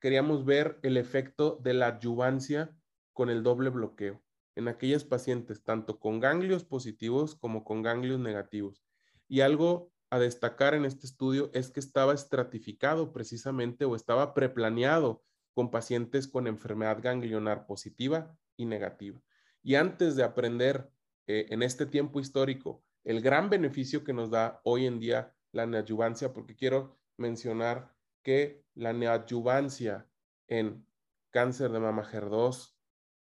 queríamos 0.00 0.44
ver 0.44 0.80
el 0.82 0.96
efecto 0.96 1.60
de 1.62 1.74
la 1.74 1.88
adyuvancia 1.88 2.74
con 3.12 3.30
el 3.30 3.42
doble 3.42 3.70
bloqueo 3.70 4.22
en 4.56 4.68
aquellos 4.68 5.04
pacientes, 5.04 5.62
tanto 5.62 6.00
con 6.00 6.18
ganglios 6.18 6.64
positivos 6.64 7.34
como 7.34 7.62
con 7.62 7.82
ganglios 7.82 8.18
negativos. 8.18 8.82
Y 9.28 9.42
algo 9.42 9.92
a 10.08 10.18
destacar 10.18 10.74
en 10.74 10.86
este 10.86 11.06
estudio 11.06 11.50
es 11.52 11.70
que 11.70 11.80
estaba 11.80 12.14
estratificado 12.14 13.12
precisamente 13.12 13.84
o 13.84 13.94
estaba 13.94 14.32
preplaneado 14.32 15.22
con 15.52 15.70
pacientes 15.70 16.26
con 16.26 16.46
enfermedad 16.46 17.00
ganglionar 17.02 17.66
positiva 17.66 18.34
y 18.56 18.64
negativa. 18.64 19.20
Y 19.62 19.74
antes 19.74 20.16
de 20.16 20.22
aprender 20.22 20.90
eh, 21.26 21.46
en 21.50 21.62
este 21.62 21.84
tiempo 21.86 22.20
histórico 22.20 22.82
el 23.04 23.20
gran 23.20 23.50
beneficio 23.50 24.04
que 24.04 24.12
nos 24.12 24.30
da 24.30 24.60
hoy 24.64 24.86
en 24.86 24.98
día 24.98 25.34
la 25.52 25.66
neoadyuvancia, 25.66 26.32
porque 26.32 26.56
quiero 26.56 26.98
mencionar 27.16 27.95
que 28.26 28.64
la 28.74 28.92
neoadyuvancia 28.92 30.10
en 30.48 30.84
cáncer 31.30 31.70
de 31.70 31.78
mama 31.78 32.02
HER2 32.02 32.74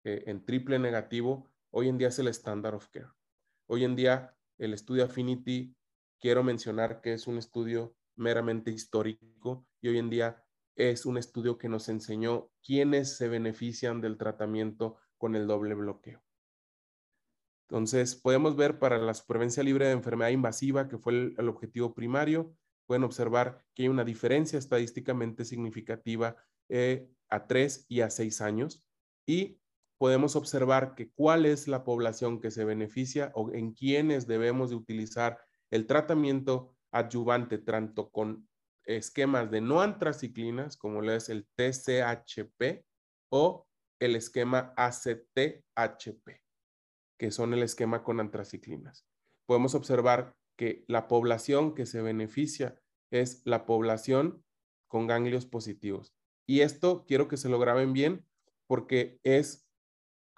eh, 0.02 0.24
en 0.26 0.44
triple 0.44 0.80
negativo, 0.80 1.48
hoy 1.70 1.88
en 1.88 1.98
día 1.98 2.08
es 2.08 2.18
el 2.18 2.26
standard 2.26 2.74
of 2.74 2.88
care. 2.88 3.06
Hoy 3.66 3.84
en 3.84 3.94
día 3.94 4.36
el 4.58 4.74
estudio 4.74 5.04
Affinity, 5.04 5.76
quiero 6.18 6.42
mencionar 6.42 7.00
que 7.00 7.12
es 7.12 7.28
un 7.28 7.38
estudio 7.38 7.94
meramente 8.16 8.72
histórico 8.72 9.68
y 9.80 9.86
hoy 9.86 9.98
en 9.98 10.10
día 10.10 10.42
es 10.74 11.06
un 11.06 11.16
estudio 11.16 11.58
que 11.58 11.68
nos 11.68 11.88
enseñó 11.88 12.50
quiénes 12.60 13.16
se 13.16 13.28
benefician 13.28 14.00
del 14.00 14.18
tratamiento 14.18 14.96
con 15.16 15.36
el 15.36 15.46
doble 15.46 15.76
bloqueo. 15.76 16.24
Entonces, 17.68 18.16
podemos 18.16 18.56
ver 18.56 18.80
para 18.80 18.98
la 18.98 19.14
supervivencia 19.14 19.62
libre 19.62 19.86
de 19.86 19.92
enfermedad 19.92 20.30
invasiva, 20.30 20.88
que 20.88 20.98
fue 20.98 21.34
el, 21.36 21.48
objetivo 21.48 21.94
primario, 21.94 22.52
pueden 22.88 23.04
observar 23.04 23.64
que 23.74 23.84
hay 23.84 23.88
una 23.88 24.04
diferencia 24.04 24.58
estadísticamente 24.58 25.44
significativa 25.44 26.36
eh, 26.68 27.08
a 27.28 27.46
3 27.46 27.86
y 27.88 28.00
a 28.00 28.10
6 28.10 28.40
años. 28.40 28.84
Y 29.26 29.60
podemos 29.98 30.34
observar 30.34 30.96
que 30.96 31.12
cuál 31.12 31.46
es 31.46 31.68
la 31.68 31.84
población 31.84 32.40
que 32.40 32.50
se 32.50 32.64
beneficia 32.64 33.30
o 33.34 33.52
en 33.52 33.72
quiénes 33.74 34.26
debemos 34.26 34.70
de 34.70 34.76
utilizar 34.76 35.38
el 35.70 35.86
tratamiento 35.86 36.74
adyuvante 36.90 37.58
tanto 37.58 38.10
con 38.10 38.48
esquemas 38.84 39.50
de 39.50 39.60
no 39.60 39.82
antraciclinas, 39.82 40.76
como 40.76 41.02
lo 41.02 41.12
es 41.12 41.28
el 41.28 41.46
TCHP 41.56 42.84
o 43.30 43.68
el 44.00 44.16
esquema 44.16 44.72
ACTHP 44.76 46.30
que 47.18 47.30
son 47.32 47.52
el 47.52 47.62
esquema 47.62 48.02
con 48.02 48.20
antraciclinas. 48.20 49.06
Podemos 49.46 49.74
observar 49.74 50.34
que 50.58 50.84
la 50.88 51.06
población 51.06 51.74
que 51.74 51.86
se 51.86 52.02
beneficia 52.02 52.78
es 53.10 53.42
la 53.44 53.64
población 53.64 54.44
con 54.88 55.06
ganglios 55.06 55.46
positivos. 55.46 56.12
Y 56.46 56.60
esto 56.60 57.04
quiero 57.06 57.28
que 57.28 57.36
se 57.36 57.48
lo 57.48 57.60
graben 57.60 57.92
bien 57.92 58.26
porque 58.66 59.20
es, 59.22 59.70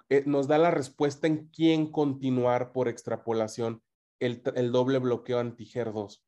eh, 0.09 0.23
nos 0.27 0.47
da 0.47 0.59
la 0.59 0.69
respuesta 0.69 1.25
en 1.25 1.47
quién 1.47 1.91
continuar 1.91 2.71
por 2.71 2.87
extrapolación 2.87 3.81
el, 4.19 4.43
doble 4.71 4.99
bloqueo 4.99 5.39
anti-HER2. 5.39 6.21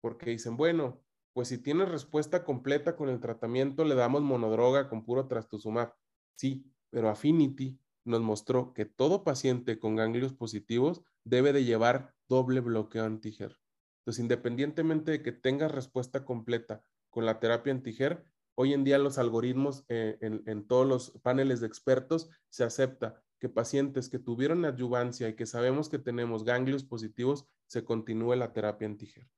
Porque 0.00 0.30
dicen, 0.30 0.56
bueno, 0.56 1.02
pues 1.32 1.48
si 1.48 1.58
tiene 1.58 1.86
respuesta 1.86 2.44
completa 2.44 2.94
con 2.94 3.08
el 3.08 3.18
tratamiento, 3.18 3.84
le 3.84 3.96
damos 3.96 4.22
monodroga 4.22 4.88
con 4.88 5.04
puro 5.04 5.26
trastuzumab. 5.26 5.92
Sí, 6.36 6.64
pero 6.90 7.10
Affinity 7.10 7.80
nos 8.04 8.20
mostró 8.20 8.72
que 8.74 8.84
todo 8.84 9.24
paciente 9.24 9.80
con 9.80 9.96
ganglios 9.96 10.32
positivos 10.32 11.02
debe 11.24 11.52
de 11.52 11.64
llevar 11.64 12.14
doble 12.30 12.60
bloqueo 12.60 13.04
antiger. 13.04 13.58
Entonces, 13.98 14.22
independientemente 14.22 15.10
de 15.10 15.22
que 15.22 15.32
tenga 15.32 15.66
respuesta 15.68 16.24
completa 16.24 16.82
con 17.10 17.26
la 17.26 17.40
terapia 17.40 17.72
antiger, 17.72 18.24
hoy 18.54 18.72
en 18.72 18.84
día 18.84 18.98
los 18.98 19.18
algoritmos 19.18 19.84
eh, 19.88 20.16
en, 20.20 20.66
todos 20.66 20.86
los 20.86 21.10
paneles 21.22 21.60
de 21.60 21.66
expertos 21.66 22.30
se 22.48 22.62
acepta 22.62 23.20
que 23.40 23.48
pacientes 23.48 24.08
que 24.08 24.18
tuvieron 24.20 24.64
adyuvancia 24.64 25.28
y 25.28 25.34
que 25.34 25.44
sabemos 25.44 25.88
que 25.88 25.98
tenemos 25.98 26.44
ganglios 26.44 26.84
positivos, 26.84 27.46
se 27.66 27.84
continúe 27.84 28.36
la 28.36 28.52
terapia 28.52 28.86
antiger. 28.86 29.28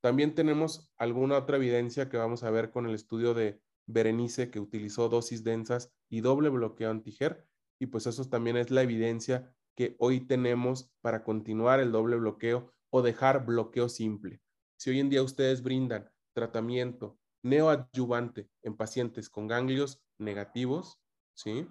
También 0.00 0.34
tenemos 0.34 0.90
alguna 0.96 1.38
otra 1.38 1.56
evidencia 1.56 2.08
que 2.08 2.16
vamos 2.16 2.42
a 2.42 2.50
ver 2.50 2.70
con 2.70 2.86
el 2.86 2.94
estudio 2.94 3.32
de 3.32 3.62
Berenice 3.86 4.50
que 4.50 4.60
utilizó 4.60 5.08
dosis 5.08 5.44
densas 5.44 5.92
y 6.08 6.20
doble 6.20 6.48
bloqueo 6.48 6.90
antiger 6.90 7.46
y 7.78 7.86
pues 7.86 8.06
eso 8.06 8.24
también 8.28 8.56
es 8.56 8.70
la 8.70 8.82
evidencia 8.82 9.54
que 9.74 9.96
hoy 9.98 10.20
tenemos 10.20 10.92
para 11.00 11.24
continuar 11.24 11.80
el 11.80 11.92
doble 11.92 12.16
bloqueo 12.16 12.72
o 12.90 13.02
dejar 13.02 13.44
bloqueo 13.44 13.88
simple. 13.88 14.40
Si 14.76 14.90
hoy 14.90 15.00
en 15.00 15.10
día 15.10 15.22
ustedes 15.22 15.62
brindan 15.62 16.10
tratamiento 16.32 17.18
neoadyuvante 17.42 18.50
en 18.62 18.76
pacientes 18.76 19.28
con 19.28 19.46
ganglios 19.46 20.02
negativos, 20.18 21.00
¿sí? 21.34 21.68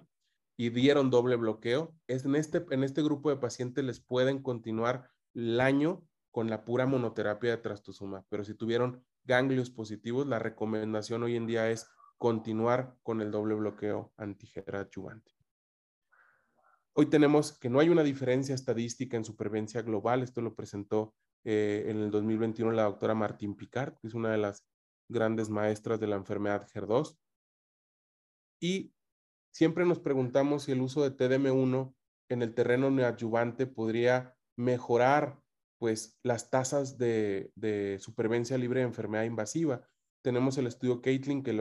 Y 0.56 0.70
dieron 0.70 1.10
doble 1.10 1.36
bloqueo, 1.36 1.94
es 2.06 2.24
en, 2.24 2.36
este, 2.36 2.64
en 2.70 2.84
este 2.84 3.02
grupo 3.02 3.30
de 3.30 3.36
pacientes 3.36 3.84
les 3.84 4.00
pueden 4.00 4.42
continuar 4.42 5.10
el 5.34 5.60
año 5.60 6.06
con 6.30 6.48
la 6.48 6.64
pura 6.64 6.86
monoterapia 6.86 7.50
de 7.50 7.56
trastuzumab, 7.58 8.24
pero 8.28 8.44
si 8.44 8.54
tuvieron 8.54 9.04
ganglios 9.24 9.70
positivos, 9.70 10.26
la 10.26 10.38
recomendación 10.38 11.22
hoy 11.22 11.36
en 11.36 11.46
día 11.46 11.70
es 11.70 11.88
continuar 12.18 12.96
con 13.02 13.20
el 13.20 13.30
doble 13.30 13.54
bloqueo 13.54 14.12
antigeradjuvante. 14.16 15.32
Hoy 16.96 17.06
tenemos 17.06 17.58
que 17.58 17.68
no 17.68 17.80
hay 17.80 17.88
una 17.88 18.04
diferencia 18.04 18.54
estadística 18.54 19.16
en 19.16 19.24
supervivencia 19.24 19.82
global. 19.82 20.22
Esto 20.22 20.40
lo 20.40 20.54
presentó 20.54 21.12
eh, 21.42 21.86
en 21.88 21.96
el 21.98 22.12
2021 22.12 22.70
la 22.70 22.84
doctora 22.84 23.16
Martín 23.16 23.56
Picard, 23.56 23.98
que 23.98 24.06
es 24.06 24.14
una 24.14 24.30
de 24.30 24.38
las 24.38 24.64
grandes 25.08 25.50
maestras 25.50 25.98
de 25.98 26.06
la 26.06 26.14
enfermedad 26.14 26.68
HER2. 26.72 27.18
Y 28.60 28.94
siempre 29.52 29.84
nos 29.84 29.98
preguntamos 29.98 30.62
si 30.62 30.72
el 30.72 30.82
uso 30.82 31.02
de 31.02 31.16
TDM1 31.16 31.92
en 32.28 32.42
el 32.42 32.54
terreno 32.54 32.92
neoadyuvante 32.92 33.66
podría 33.66 34.36
mejorar 34.56 35.42
pues 35.78 36.20
las 36.22 36.48
tasas 36.48 36.96
de, 36.96 37.98
supervivencia 38.00 38.56
libre 38.56 38.80
de 38.80 38.86
enfermedad 38.86 39.24
invasiva. 39.24 39.84
Tenemos 40.22 40.56
el 40.58 40.68
estudio 40.68 41.02
Caitlin 41.02 41.42
que 41.42 41.60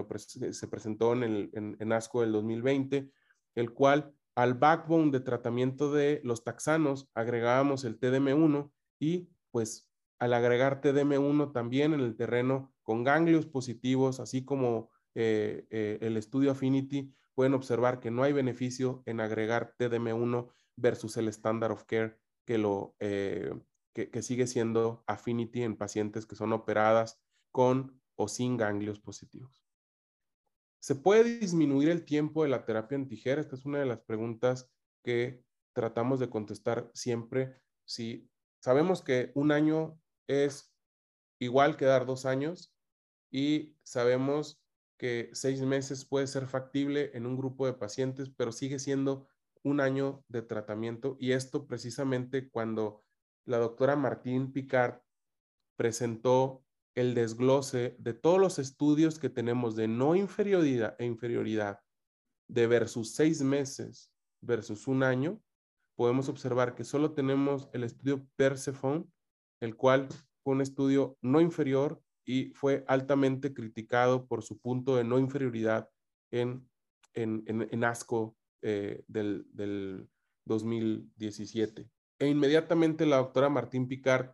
se 0.54 0.68
presentó 0.68 1.14
en, 1.14 1.24
el, 1.24 1.50
en 1.54 1.92
ASCO 1.92 2.22
del 2.22 2.34
2020, 2.34 3.12
el 3.56 3.74
cual 3.74 4.16
al 4.36 4.56
backbone 4.56 5.12
de 5.12 5.20
tratamiento 5.20 5.92
de 5.92 6.22
los 6.24 6.44
taxanos 6.44 7.10
agregábamos 7.14 7.84
el 7.84 8.00
TDM1 8.00 8.72
y 9.00 9.30
pues 9.52 9.92
al 10.20 10.34
agregar 10.34 10.82
TDM1 10.82 11.52
también 11.52 11.94
en 11.94 12.00
el 12.00 12.16
terreno 12.16 12.74
con 12.82 13.04
ganglios 13.04 13.46
positivos, 13.46 14.20
así 14.20 14.46
como 14.46 14.90
eh, 15.16 15.68
eh, 15.70 16.00
el 16.02 16.18
estudio 16.18 16.52
Affinity, 16.52 17.14
pueden 17.36 17.54
observar 17.54 18.00
que 18.00 18.12
no 18.12 18.24
hay 18.24 18.34
beneficio 18.34 19.04
en 19.06 19.20
agregar 19.20 19.76
TDM1 19.78 20.50
versus 20.76 21.18
el 21.18 21.28
standard 21.28 21.72
of 21.72 21.84
care 21.86 22.18
que, 22.46 22.58
lo, 22.58 22.96
eh, 23.00 23.54
que 23.94 24.22
sigue 24.22 24.48
siendo 24.48 25.04
Affinity 25.08 25.64
en 25.64 25.78
pacientes 25.78 26.26
que 26.26 26.36
son 26.36 26.54
operadas 26.54 27.22
con 27.52 28.02
o 28.16 28.28
sin 28.28 28.58
ganglios 28.58 29.00
positivos. 29.00 29.63
¿Se 30.84 30.96
puede 30.96 31.40
disminuir 31.40 31.88
el 31.88 32.04
tiempo 32.04 32.44
de 32.44 32.50
la 32.50 32.66
terapia 32.66 32.98
en? 32.98 33.40
Esta 33.40 33.56
es 33.56 33.64
una 33.64 33.80
de 33.80 33.86
las 33.86 34.02
preguntas 34.02 34.70
que 35.02 35.42
tratamos 35.72 36.20
de 36.20 36.30
contestar 36.30 36.92
siempre. 36.94 37.56
Si 37.86 38.30
sabemos 38.60 39.02
que 39.02 39.32
un 39.34 39.54
año 39.54 39.98
es 40.28 40.76
igual 41.40 41.78
que 41.78 41.86
dar 41.86 42.06
dos 42.06 42.26
años 42.26 42.76
y 43.32 43.78
sabemos 43.84 44.62
que 44.98 45.30
seis 45.32 45.62
meses 45.62 46.04
puede 46.04 46.28
ser 46.28 46.48
factible 46.48 47.12
en 47.14 47.28
un 47.28 47.38
grupo 47.38 47.66
de 47.66 47.76
pacientes, 47.76 48.30
pero 48.36 48.52
sigue 48.52 48.78
siendo 48.78 49.30
un 49.64 49.80
año 49.80 50.26
de 50.28 50.42
tratamiento 50.42 51.16
y 51.18 51.32
esto 51.32 51.66
precisamente 51.66 52.50
cuando 52.50 53.06
la 53.46 53.58
doctora 53.58 53.96
Martín 53.96 54.52
Picard 54.52 55.00
presentó 55.78 56.63
el 56.96 57.14
desglose 57.14 57.96
de 58.00 58.14
todos 58.14 58.40
los 58.40 58.60
estudios 58.60 59.20
que 59.20 59.30
tenemos 59.30 59.76
de 59.76 59.88
no 59.88 60.16
inferioridad 60.16 60.96
e 61.00 61.06
inferioridad 61.06 61.80
de 62.48 62.68
versus 62.68 63.16
seis 63.16 63.42
meses 63.42 64.12
versus 64.42 64.88
un 64.88 65.04
año, 65.04 65.42
podemos 65.96 66.30
observar 66.30 66.76
que 66.76 66.84
solo 66.84 67.14
tenemos 67.14 67.70
el 67.74 67.84
estudio 67.84 68.28
Persephone, 68.36 69.06
el 69.60 69.76
cual 69.76 70.08
fue 70.44 70.54
un 70.54 70.62
estudio 70.62 71.18
no 71.22 71.42
inferior 71.42 72.02
y 72.26 72.52
fue 72.54 72.84
altamente 72.88 73.54
criticado 73.54 74.28
por 74.28 74.44
su 74.44 74.60
punto 74.60 74.96
de 74.96 75.04
no 75.04 75.20
inferioridad 75.20 75.90
en, 76.32 76.68
en, 77.14 77.84
ASCO 77.84 78.36
eh, 78.62 79.04
del, 79.08 79.46
del 79.52 80.08
2017. 80.46 81.90
E 82.20 82.28
inmediatamente 82.28 83.06
la 83.06 83.18
doctora 83.18 83.50
Martín 83.50 83.88
Picard 83.88 84.34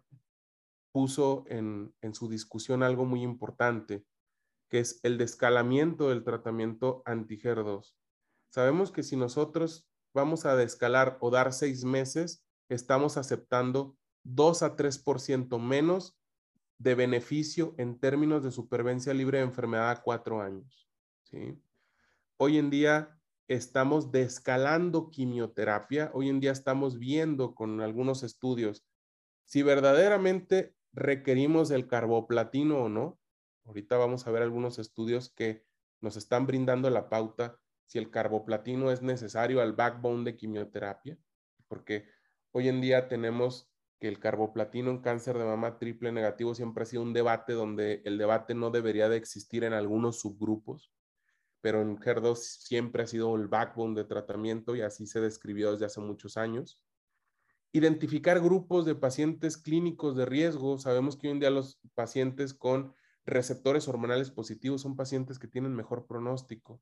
puso 0.91 1.45
en, 1.47 1.93
su 2.13 2.29
discusión 2.29 2.83
algo 2.83 3.05
muy 3.05 3.23
importante, 3.23 4.05
que 4.69 4.79
es 4.79 4.99
el 5.03 5.17
descalamiento 5.17 6.09
del 6.09 6.23
tratamiento 6.23 7.01
anti-HER2. 7.05 7.93
Sabemos 8.49 8.91
que 8.91 9.03
si 9.03 9.15
nosotros 9.15 9.89
vamos 10.13 10.45
a 10.45 10.55
descalar 10.55 11.17
o 11.21 11.29
dar 11.29 11.53
seis 11.53 11.83
meses, 11.83 12.45
estamos 12.69 13.17
aceptando 13.17 13.97
2 14.23 14.63
a 14.63 14.75
3% 14.75 15.59
menos 15.59 16.17
de 16.77 16.95
beneficio 16.95 17.75
en 17.77 17.99
términos 17.99 18.43
de 18.43 18.51
supervivencia 18.51 19.13
libre 19.13 19.39
de 19.39 19.43
enfermedad 19.43 19.91
a 19.91 20.01
cuatro 20.01 20.41
años. 20.41 20.89
¿sí? 21.23 21.61
Hoy 22.37 22.57
en 22.57 22.69
día 22.69 23.19
estamos 23.47 24.11
descalando 24.11 25.09
quimioterapia, 25.09 26.11
hoy 26.13 26.29
en 26.29 26.39
día 26.39 26.51
estamos 26.51 26.97
viendo 26.97 27.53
con 27.53 27.81
algunos 27.81 28.23
estudios 28.23 28.85
si 29.49 29.63
verdaderamente 29.63 30.75
requerimos 30.93 31.71
el 31.71 31.87
carboplatino 31.87 32.83
o 32.83 32.89
no. 32.89 33.19
Ahorita 33.65 33.97
vamos 33.97 34.25
a 34.25 34.31
ver 34.31 34.41
algunos 34.41 34.79
estudios 34.79 35.29
que 35.29 35.65
nos 36.01 36.17
están 36.17 36.47
brindando 36.47 36.89
la 36.89 37.09
pauta 37.09 37.59
si 37.85 37.97
el 37.97 38.11
carboplatino 38.11 38.91
es 38.91 39.01
necesario 39.01 39.61
al 39.61 39.73
backbone 39.73 40.23
de 40.23 40.37
quimioterapia, 40.37 41.17
porque 41.67 42.07
hoy 42.51 42.67
en 42.67 42.81
día 42.81 43.07
tenemos 43.07 43.69
que 43.99 44.07
el 44.07 44.19
carboplatino 44.19 44.91
en 44.91 44.99
cáncer 44.99 45.37
de 45.37 45.43
mama 45.43 45.77
triple 45.77 46.11
negativo 46.11 46.55
siempre 46.55 46.83
ha 46.83 46.85
sido 46.85 47.03
un 47.03 47.13
debate 47.13 47.53
donde 47.53 48.01
el 48.05 48.17
debate 48.17 48.53
no 48.53 48.71
debería 48.71 49.09
de 49.09 49.17
existir 49.17 49.63
en 49.63 49.73
algunos 49.73 50.19
subgrupos, 50.19 50.91
pero 51.61 51.81
en 51.81 51.97
HER2 51.97 52.35
siempre 52.37 53.03
ha 53.03 53.07
sido 53.07 53.35
el 53.35 53.47
backbone 53.47 53.95
de 53.95 54.05
tratamiento 54.05 54.75
y 54.75 54.81
así 54.81 55.05
se 55.05 55.19
describió 55.19 55.71
desde 55.71 55.85
hace 55.85 55.99
muchos 55.99 56.37
años. 56.37 56.79
Identificar 57.71 58.39
grupos 58.41 58.85
de 58.85 58.95
pacientes 58.95 59.57
clínicos 59.57 60.15
de 60.15 60.25
riesgo. 60.25 60.79
Sabemos 60.79 61.17
que 61.17 61.27
hoy 61.27 61.33
en 61.33 61.39
día 61.39 61.51
los 61.51 61.79
pacientes 61.93 62.55
con 62.55 62.95
receptores 63.25 63.87
hormonales 63.87 64.31
positivos 64.31 64.81
son 64.81 64.95
pacientes 64.95 65.37
que 65.37 65.47
tienen 65.47 65.75
mejor 65.75 66.07
pronóstico. 66.07 66.81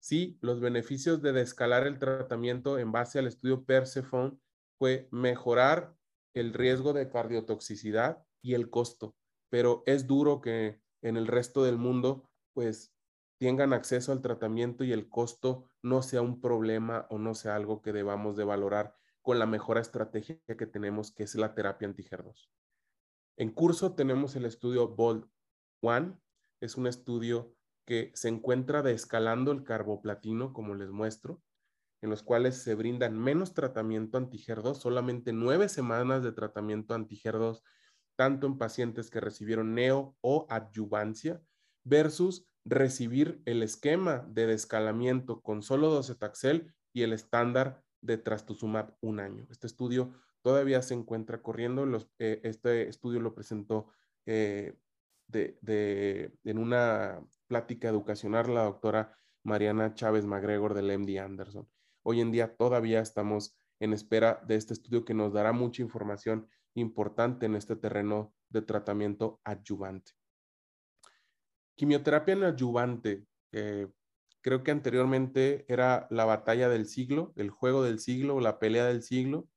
Sí, 0.00 0.38
los 0.40 0.60
beneficios 0.60 1.22
de 1.22 1.32
descalar 1.32 1.86
el 1.86 2.00
tratamiento 2.00 2.80
en 2.80 2.90
base 2.90 3.20
al 3.20 3.28
estudio 3.28 3.64
Persephone 3.64 4.40
fue 4.76 5.08
mejorar 5.12 5.96
el 6.34 6.52
riesgo 6.52 6.92
de 6.92 7.08
cardiotoxicidad 7.08 8.26
y 8.42 8.54
el 8.54 8.70
costo, 8.70 9.14
pero 9.48 9.84
es 9.86 10.08
duro 10.08 10.40
que 10.40 10.80
en 11.02 11.16
el 11.16 11.28
resto 11.28 11.62
del 11.62 11.76
mundo 11.76 12.28
pues 12.52 12.92
tengan 13.38 13.72
acceso 13.72 14.10
al 14.10 14.22
tratamiento 14.22 14.82
y 14.82 14.90
el 14.90 15.08
costo 15.08 15.68
no 15.82 16.02
sea 16.02 16.22
un 16.22 16.40
problema 16.40 17.06
o 17.10 17.18
no 17.18 17.36
sea 17.36 17.54
algo 17.54 17.82
que 17.82 17.92
debamos 17.92 18.36
de 18.36 18.44
valorar 18.44 18.96
con 19.22 19.38
la 19.38 19.46
mejor 19.46 19.78
estrategia 19.78 20.38
que 20.46 20.66
tenemos, 20.66 21.12
que 21.12 21.22
es 21.22 21.34
la 21.36 21.54
terapia 21.54 21.88
anti-HER2. 21.88 22.48
En 23.38 23.50
curso 23.50 23.94
tenemos 23.94 24.36
el 24.36 24.44
estudio 24.44 24.88
BOLD 24.88 25.24
One, 25.80 26.18
es 26.60 26.76
un 26.76 26.86
estudio 26.86 27.54
que 27.86 28.12
se 28.14 28.28
encuentra 28.28 28.82
descalando 28.82 29.52
el 29.52 29.64
carboplatino, 29.64 30.52
como 30.52 30.74
les 30.74 30.90
muestro, 30.90 31.42
en 32.02 32.10
los 32.10 32.22
cuales 32.22 32.56
se 32.62 32.74
brindan 32.74 33.18
menos 33.18 33.54
tratamiento 33.54 34.18
anti-HER2, 34.18 34.74
solamente 34.74 35.32
nueve 35.32 35.68
semanas 35.68 36.22
de 36.22 36.32
tratamiento 36.32 36.94
anti-HER2, 36.94 37.62
tanto 38.16 38.46
en 38.46 38.58
pacientes 38.58 39.08
que 39.08 39.20
recibieron 39.20 39.74
neo 39.74 40.16
o 40.20 40.46
adyuvancia, 40.50 41.40
versus 41.84 42.46
recibir 42.64 43.42
el 43.44 43.62
esquema 43.62 44.24
de 44.28 44.46
descalamiento 44.46 45.40
con 45.42 45.62
solo 45.62 45.90
docetaxel 45.90 46.74
y 46.92 47.02
el 47.02 47.12
estándar 47.12 47.82
de 48.02 48.18
trastuzumab 48.18 48.96
un 49.00 49.20
año. 49.20 49.46
Este 49.50 49.66
estudio 49.66 50.12
todavía 50.42 50.82
se 50.82 50.94
encuentra 50.94 51.40
corriendo. 51.40 51.86
Eh, 52.18 52.40
este 52.44 52.88
estudio 52.88 53.20
lo 53.20 53.34
presentó 53.34 53.88
eh, 54.26 54.76
en 55.32 56.58
una 56.58 57.24
plática 57.46 57.88
educacional 57.88 58.52
la 58.54 58.64
doctora 58.64 59.16
Mariana 59.44 59.94
Chávez 59.94 60.26
Magregor 60.26 60.74
del 60.74 60.98
MD 60.98 61.18
Anderson. 61.18 61.68
Hoy 62.02 62.20
en 62.20 62.30
día 62.30 62.54
todavía 62.56 63.00
estamos 63.00 63.56
en 63.80 63.92
espera 63.92 64.42
de 64.46 64.56
este 64.56 64.74
estudio 64.74 65.04
que 65.04 65.14
nos 65.14 65.32
dará 65.32 65.52
mucha 65.52 65.82
información 65.82 66.48
importante 66.74 67.46
en 67.46 67.54
este 67.56 67.76
terreno 67.76 68.34
de 68.48 68.62
tratamiento 68.62 69.40
adyuvante. 69.44 70.12
Quimioterapia 71.76 72.34
en 72.34 72.44
adyuvante. 72.44 73.26
Eh, 73.52 73.88
Creo 74.42 74.64
que 74.64 74.72
anteriormente 74.72 75.64
era 75.68 76.08
la 76.10 76.24
batalla 76.24 76.68
del 76.68 76.86
siglo, 76.86 77.32
el 77.36 77.50
juego 77.50 77.84
del 77.84 78.00
siglo, 78.00 78.40
la 78.40 78.58
pelea 78.58 78.84
del 78.84 79.04
siglo. 79.04 79.48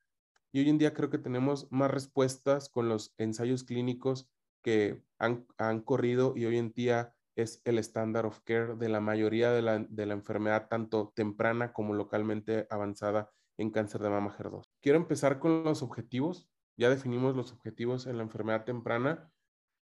Y 0.51 0.59
hoy 0.59 0.69
en 0.69 0.77
día 0.77 0.93
creo 0.93 1.09
que 1.09 1.17
tenemos 1.17 1.67
más 1.71 1.89
respuestas 1.89 2.69
con 2.69 2.87
los 2.87 3.15
ensayos 3.17 3.63
clínicos 3.63 4.29
que 4.61 5.03
han, 5.17 5.81
corrido 5.81 6.33
y 6.35 6.45
hoy 6.45 6.57
en 6.57 6.71
día 6.71 7.15
es 7.35 7.61
el 7.65 7.79
estándar 7.79 8.27
of 8.27 8.39
care 8.45 8.75
de 8.75 8.87
la 8.87 8.99
mayoría 8.99 9.51
de 9.51 9.63
la, 9.63 9.79
de 9.79 10.05
la 10.05 10.13
enfermedad, 10.13 10.67
tanto 10.69 11.11
temprana 11.15 11.73
como 11.73 11.95
localmente 11.95 12.67
avanzada 12.69 13.31
en 13.57 13.71
cáncer 13.71 14.01
de 14.01 14.09
mama 14.09 14.35
HER2. 14.37 14.69
Quiero 14.81 14.99
empezar 14.99 15.39
con 15.39 15.63
los 15.63 15.81
objetivos. 15.81 16.47
Ya 16.77 16.89
definimos 16.89 17.35
los 17.35 17.51
objetivos 17.53 18.05
en 18.05 18.17
la 18.17 18.23
enfermedad 18.23 18.65
temprana. 18.65 19.31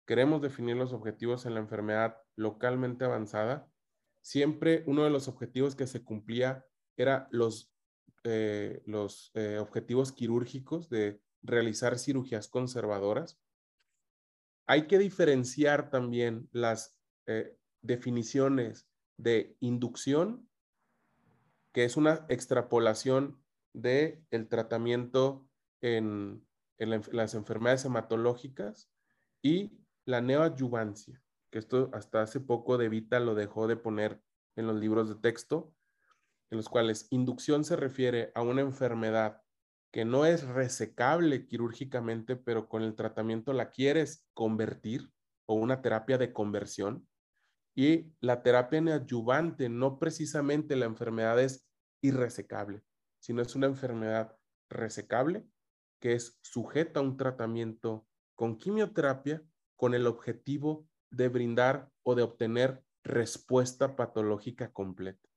Queremos 0.05 0.41
definir 0.41 0.75
los 0.75 0.93
objetivos 0.93 1.45
en 1.45 1.55
la 1.55 1.59
enfermedad 1.59 2.17
localmente 2.35 3.05
avanzada 3.05 3.70
siempre 4.21 4.83
uno 4.85 5.03
de 5.03 5.09
los 5.09 5.27
objetivos 5.27 5.75
que 5.75 5.87
se 5.87 6.03
cumplía 6.03 6.65
era 6.97 7.27
los, 7.31 7.73
eh, 8.23 8.81
los 8.85 9.31
eh, 9.33 9.57
objetivos 9.59 10.11
quirúrgicos 10.11 10.89
de 10.89 11.21
realizar 11.41 11.97
cirugías 11.97 12.47
conservadoras. 12.47 13.39
Hay 14.67 14.87
que 14.87 14.99
diferenciar 14.99 15.89
también 15.89 16.47
las 16.51 16.97
eh, 17.25 17.57
definiciones 17.81 18.87
de 19.17 19.57
inducción, 19.59 20.47
que 21.73 21.83
es 21.83 21.97
una 21.97 22.25
extrapolación 22.29 23.41
del 23.73 24.23
el 24.29 24.47
tratamiento 24.47 25.47
en, 25.81 26.45
en 26.77 27.01
las 27.11 27.33
enfermedades 27.33 27.85
hematológicas, 27.85 28.89
y 29.41 29.79
la 30.05 30.21
neoadyuvancia, 30.21 31.21
que 31.51 31.59
esto 31.59 31.89
hasta 31.93 32.21
hace 32.21 32.39
poco 32.39 32.77
De 32.77 32.89
Vita 32.89 33.19
lo 33.19 33.35
dejó 33.35 33.67
de 33.67 33.75
poner 33.75 34.21
en 34.55 34.67
los 34.67 34.77
libros 34.77 35.09
de 35.09 35.15
texto, 35.15 35.73
en 36.49 36.57
los 36.57 36.69
cuales 36.69 37.07
inducción 37.11 37.63
se 37.63 37.75
refiere 37.75 38.31
a 38.35 38.41
una 38.41 38.61
enfermedad 38.61 39.41
que 39.91 40.05
no 40.05 40.25
es 40.25 40.47
resecable 40.47 41.45
quirúrgicamente, 41.45 42.35
pero 42.35 42.69
con 42.69 42.81
el 42.81 42.95
tratamiento 42.95 43.53
la 43.53 43.71
quieres 43.71 44.25
convertir 44.33 45.11
o 45.45 45.55
una 45.55 45.81
terapia 45.81 46.17
de 46.17 46.31
conversión. 46.31 47.07
Y 47.75 48.13
la 48.19 48.41
terapia 48.41 48.81
neoadyuvante 48.81 49.69
no 49.69 49.99
precisamente 49.99 50.75
la 50.75 50.85
enfermedad 50.85 51.39
es 51.41 51.69
irresecable, 52.01 52.83
sino 53.19 53.41
es 53.41 53.55
una 53.55 53.67
enfermedad 53.67 54.37
resecable 54.69 55.45
que 55.99 56.13
es 56.13 56.39
sujeta 56.41 56.99
a 56.99 57.03
un 57.03 57.15
tratamiento 57.17 58.07
con 58.35 58.57
quimioterapia 58.57 59.43
con 59.75 59.93
el 59.93 60.07
objetivo 60.07 60.87
de 61.11 61.27
brindar 61.29 61.91
o 62.03 62.15
de 62.15 62.23
obtener 62.23 62.83
respuesta 63.03 63.95
patológica 63.95 64.71
completa. 64.71 65.27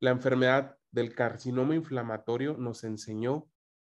La 0.00 0.10
enfermedad 0.10 0.78
del 0.90 1.14
carcinoma 1.14 1.74
inflamatorio 1.74 2.56
nos 2.56 2.84
enseñó 2.84 3.50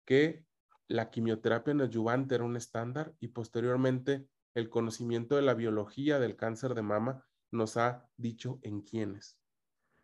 que 0.06 0.46
la 0.88 1.10
quimioterapia 1.10 1.74
neoadyuvante 1.74 2.36
era 2.36 2.44
un 2.44 2.58
estándar 2.58 3.16
y 3.20 3.30
posteriormente 3.30 4.28
el 4.54 4.70
conocimiento 4.70 5.36
de 5.36 5.42
la 5.42 5.54
biología 5.54 6.20
del 6.20 6.36
cáncer 6.36 6.76
de 6.76 6.82
mama 6.82 7.26
nos 7.52 7.78
ha 7.78 8.08
dicho 8.18 8.60
en 8.64 8.82
quiénes. 8.82 9.40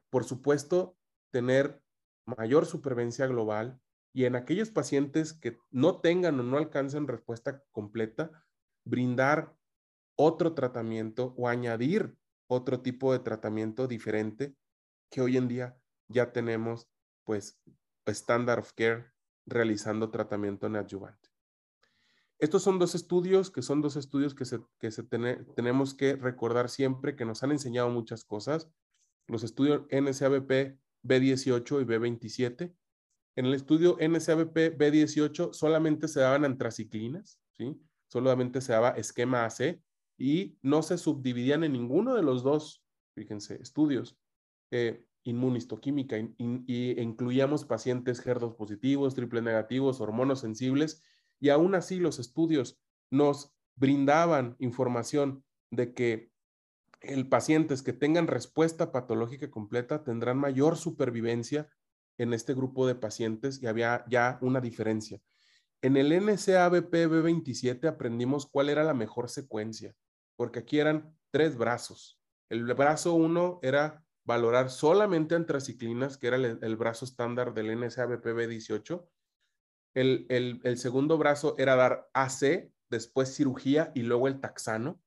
Por 0.10 0.24
supuesto, 0.24 0.98
tener 1.32 1.84
mayor 2.26 2.66
supervivencia 2.66 3.28
global 3.28 3.80
y 4.14 4.26
en 4.26 4.36
aquellos 4.36 4.70
pacientes 4.70 5.34
que 5.34 5.58
no 5.70 6.00
tengan 6.00 6.40
o 6.40 6.44
no 6.44 6.58
alcancen 6.58 7.08
respuesta 7.08 7.64
completa, 7.72 8.32
brindar 8.86 9.56
otro 10.22 10.54
tratamiento 10.54 11.34
o 11.38 11.48
añadir 11.48 12.14
otro 12.48 12.82
tipo 12.82 13.14
de 13.14 13.20
tratamiento 13.20 13.88
diferente 13.88 14.54
que 15.10 15.22
hoy 15.22 15.38
en 15.38 15.48
día 15.48 15.78
ya 16.10 16.34
tenemos 16.34 16.90
pues 17.24 17.58
standard 18.06 18.60
of 18.60 18.74
care 18.74 19.14
realizando 19.46 20.12
tratamiento 20.12 20.68
neoadyuvante. 20.68 21.30
Estos 22.38 22.64
son 22.64 22.80
dos 22.80 22.96
estudios 22.96 23.50
que 23.50 23.62
son 23.62 23.82
dos 23.82 23.96
estudios 23.96 24.36
que, 24.36 24.44
se, 24.44 24.60
que 24.78 24.92
se 24.92 25.04
tenemos 25.04 25.94
que 25.94 26.18
recordar 26.18 26.70
siempre 26.70 27.16
que 27.16 27.24
nos 27.24 27.42
han 27.44 27.52
enseñado 27.52 27.90
muchas 27.90 28.26
cosas. 28.26 28.70
Los 29.26 29.44
estudios 29.44 29.84
NSABP 29.90 30.78
B18 31.02 31.82
y 31.82 31.86
B27. 31.86 32.76
En 33.38 33.46
el 33.46 33.54
estudio 33.54 33.96
NSABP 34.02 34.78
B18 34.78 35.54
solamente 35.54 36.10
se 36.10 36.20
daban 36.20 36.44
antraciclinas, 36.44 37.40
¿sí? 37.54 37.82
Solamente 38.08 38.60
se 38.60 38.74
daba 38.74 38.90
esquema 38.92 39.46
AC 39.46 39.82
y 40.20 40.58
no 40.62 40.84
se 40.84 40.98
subdividían 40.98 41.64
en 41.64 41.72
ninguno 41.72 42.14
de 42.14 42.22
los 42.22 42.44
dos, 42.44 42.84
fíjense, 43.16 43.56
estudios, 43.62 44.20
eh, 44.70 45.06
inmunistoquímica 45.24 46.18
y, 46.18 47.02
incluíamos 47.02 47.64
pacientes 47.64 48.26
HER2 48.26 48.56
positivos, 48.56 49.16
triple 49.16 49.42
negativos, 49.42 50.02
hormonos 50.02 50.42
sensibles, 50.42 51.02
y 51.40 51.50
aún 51.50 51.74
así 51.74 52.00
los 52.00 52.20
estudios 52.20 52.80
nos 53.10 53.54
brindaban 53.76 54.58
información 54.60 55.46
de 55.72 55.94
que 55.94 56.32
el 57.00 57.30
pacientes 57.30 57.82
que 57.82 57.94
tengan 57.94 58.28
respuesta 58.28 58.92
patológica 58.92 59.50
completa 59.50 60.04
tendrán 60.04 60.38
mayor 60.38 60.76
supervivencia 60.76 61.70
en 62.18 62.34
este 62.34 62.54
grupo 62.54 62.86
de 62.86 62.96
pacientes 62.96 63.64
y 63.64 63.68
había 63.68 64.04
ya 64.10 64.38
una 64.42 64.60
diferencia. 64.60 65.22
En 65.82 65.96
el 65.96 66.12
NCABP 66.12 66.92
B27 66.92 67.88
aprendimos 67.88 68.48
cuál 68.48 68.68
era 68.68 68.84
la 68.84 68.94
mejor 68.94 69.30
secuencia 69.30 69.96
porque 70.40 70.60
aquí 70.60 70.80
eran 70.80 71.14
tres 71.32 71.58
brazos. 71.58 72.18
El 72.48 72.64
brazo 72.74 73.14
uno 73.14 73.60
era 73.62 74.06
valorar 74.24 74.70
solamente 74.70 75.36
antraciclinas, 75.36 76.18
que 76.18 76.28
era 76.28 76.38
el, 76.38 76.78
brazo 76.78 77.04
estándar 77.04 77.54
del 77.54 77.78
NSABP 77.78 78.48
18. 78.48 79.06
El, 79.96 80.26
el, 80.30 80.62
el 80.64 80.78
segundo 80.78 81.18
brazo 81.18 81.56
era 81.58 81.76
dar 81.76 82.10
AC, 82.14 82.72
después 82.90 83.36
cirugía 83.36 83.92
y 83.94 84.04
luego 84.04 84.30
el 84.30 84.40
taxano. 84.40 85.02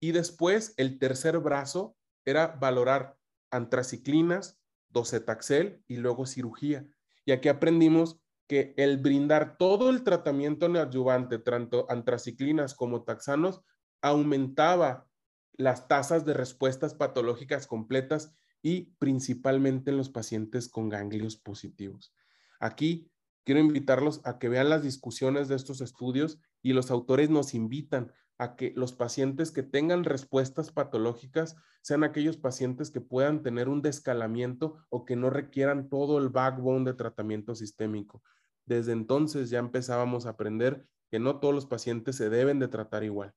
Y 0.00 0.12
después 0.12 0.72
el 0.78 0.98
tercer 0.98 1.40
brazo 1.40 1.98
era 2.24 2.46
valorar 2.46 3.18
antraciclinas, 3.50 4.58
docetaxel 4.88 5.84
y 5.86 5.96
luego 5.96 6.24
cirugía. 6.24 6.86
Y 7.26 7.32
aquí 7.32 7.50
aprendimos 7.50 8.18
que 8.48 8.72
el 8.78 8.96
brindar 8.96 9.58
todo 9.58 9.90
el 9.90 10.04
tratamiento 10.04 10.70
neoadyuvante, 10.70 11.38
tanto 11.38 11.84
antraciclinas 11.90 12.74
como 12.74 13.04
taxanos, 13.04 13.60
aumentaba 14.04 15.08
las 15.54 15.88
tasas 15.88 16.26
de 16.26 16.34
respuestas 16.34 16.92
patológicas 16.92 17.66
completas 17.66 18.34
y 18.60 18.92
principalmente 18.98 19.90
en 19.90 19.96
los 19.96 20.10
pacientes 20.10 20.68
con 20.68 20.90
ganglios 20.90 21.36
positivos. 21.36 22.14
Aquí 22.60 23.10
quiero 23.44 23.60
invitarlos 23.60 24.20
a 24.24 24.38
que 24.38 24.50
vean 24.50 24.68
las 24.68 24.82
discusiones 24.82 25.48
de 25.48 25.56
estos 25.56 25.80
estudios 25.80 26.38
y 26.60 26.74
los 26.74 26.90
autores 26.90 27.30
nos 27.30 27.54
invitan 27.54 28.12
a 28.36 28.56
que 28.56 28.74
los 28.76 28.92
pacientes 28.92 29.50
que 29.50 29.62
tengan 29.62 30.04
respuestas 30.04 30.70
patológicas 30.70 31.56
sean 31.80 32.04
aquellos 32.04 32.36
pacientes 32.36 32.90
que 32.90 33.00
puedan 33.00 33.42
tener 33.42 33.70
un 33.70 33.80
descalamiento 33.80 34.84
o 34.90 35.06
que 35.06 35.16
no 35.16 35.30
requieran 35.30 35.88
todo 35.88 36.18
el 36.18 36.28
backbone 36.28 36.84
de 36.84 36.92
tratamiento 36.92 37.54
sistémico. 37.54 38.22
Desde 38.66 38.92
entonces 38.92 39.48
ya 39.48 39.60
empezábamos 39.60 40.26
a 40.26 40.30
aprender 40.30 40.86
que 41.10 41.18
no 41.18 41.40
todos 41.40 41.54
los 41.54 41.64
pacientes 41.64 42.16
se 42.16 42.28
deben 42.28 42.58
de 42.58 42.68
tratar 42.68 43.02
igual. 43.02 43.34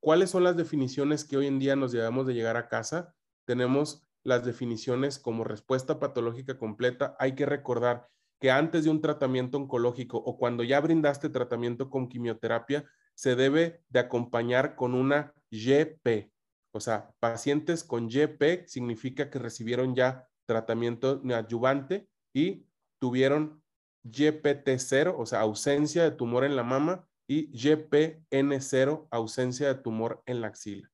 ¿Cuáles 0.00 0.30
son 0.30 0.44
las 0.44 0.56
definiciones 0.56 1.24
que 1.24 1.36
hoy 1.36 1.46
en 1.46 1.58
día 1.58 1.74
nos 1.74 1.92
llevamos 1.92 2.26
de 2.26 2.34
llegar 2.34 2.56
a 2.56 2.68
casa? 2.68 3.14
Tenemos 3.44 4.06
las 4.22 4.44
definiciones 4.44 5.18
como 5.18 5.44
respuesta 5.44 5.98
patológica 5.98 6.56
completa. 6.56 7.16
Hay 7.18 7.34
que 7.34 7.46
recordar 7.46 8.08
que 8.40 8.50
antes 8.50 8.84
de 8.84 8.90
un 8.90 9.00
tratamiento 9.00 9.58
oncológico 9.58 10.18
o 10.18 10.38
cuando 10.38 10.62
ya 10.62 10.80
brindaste 10.80 11.28
tratamiento 11.28 11.90
con 11.90 12.08
quimioterapia, 12.08 12.84
se 13.14 13.34
debe 13.34 13.82
de 13.88 13.98
acompañar 13.98 14.76
con 14.76 14.94
una 14.94 15.34
YP. 15.50 16.30
O 16.72 16.78
sea, 16.78 17.10
pacientes 17.18 17.82
con 17.82 18.08
YP 18.08 18.66
significa 18.66 19.30
que 19.30 19.40
recibieron 19.40 19.96
ya 19.96 20.28
tratamiento 20.46 21.20
neoadyuvante 21.24 22.08
y 22.32 22.66
tuvieron 23.00 23.62
YPT0, 24.04 25.14
o 25.18 25.26
sea, 25.26 25.40
ausencia 25.40 26.04
de 26.04 26.12
tumor 26.12 26.44
en 26.44 26.54
la 26.54 26.62
mama, 26.62 27.08
y 27.28 27.52
YPN0, 27.52 29.06
ausencia 29.10 29.68
de 29.68 29.80
tumor 29.80 30.22
en 30.26 30.40
la 30.40 30.48
axila. 30.48 30.90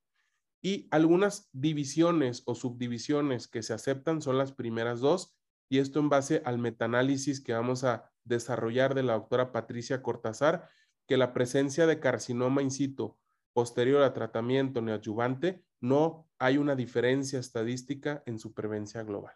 Y 0.61 0.89
algunas 0.91 1.49
divisiones 1.53 2.43
o 2.45 2.55
subdivisiones 2.55 3.47
que 3.49 3.63
se 3.63 3.73
aceptan 3.73 4.21
son 4.21 4.37
las 4.37 4.53
primeras 4.53 5.01
dos, 5.01 5.37
y 5.71 5.79
esto 5.79 6.01
en 6.01 6.09
base 6.09 6.43
al 6.45 6.59
metaanálisis 6.59 7.41
que 7.41 7.53
vamos 7.53 7.85
a 7.85 8.11
desarrollar 8.25 8.95
de 8.95 9.05
la 9.05 9.15
doctora 9.15 9.53
Patricia 9.53 10.03
Cortázar, 10.03 10.69
que 11.07 11.17
la 11.17 11.33
presencia 11.33 11.87
de 11.87 12.01
carcinoma 12.01 12.63
in 12.63 12.71
situ 12.71 13.17
posterior 13.53 14.03
a 14.03 14.13
tratamiento 14.13 14.81
neoadyuvante 14.81 15.65
no 15.81 16.29
hay 16.39 16.59
una 16.59 16.75
diferencia 16.75 17.39
estadística 17.39 18.23
en 18.27 18.39
supervivencia 18.39 19.03
global. 19.03 19.35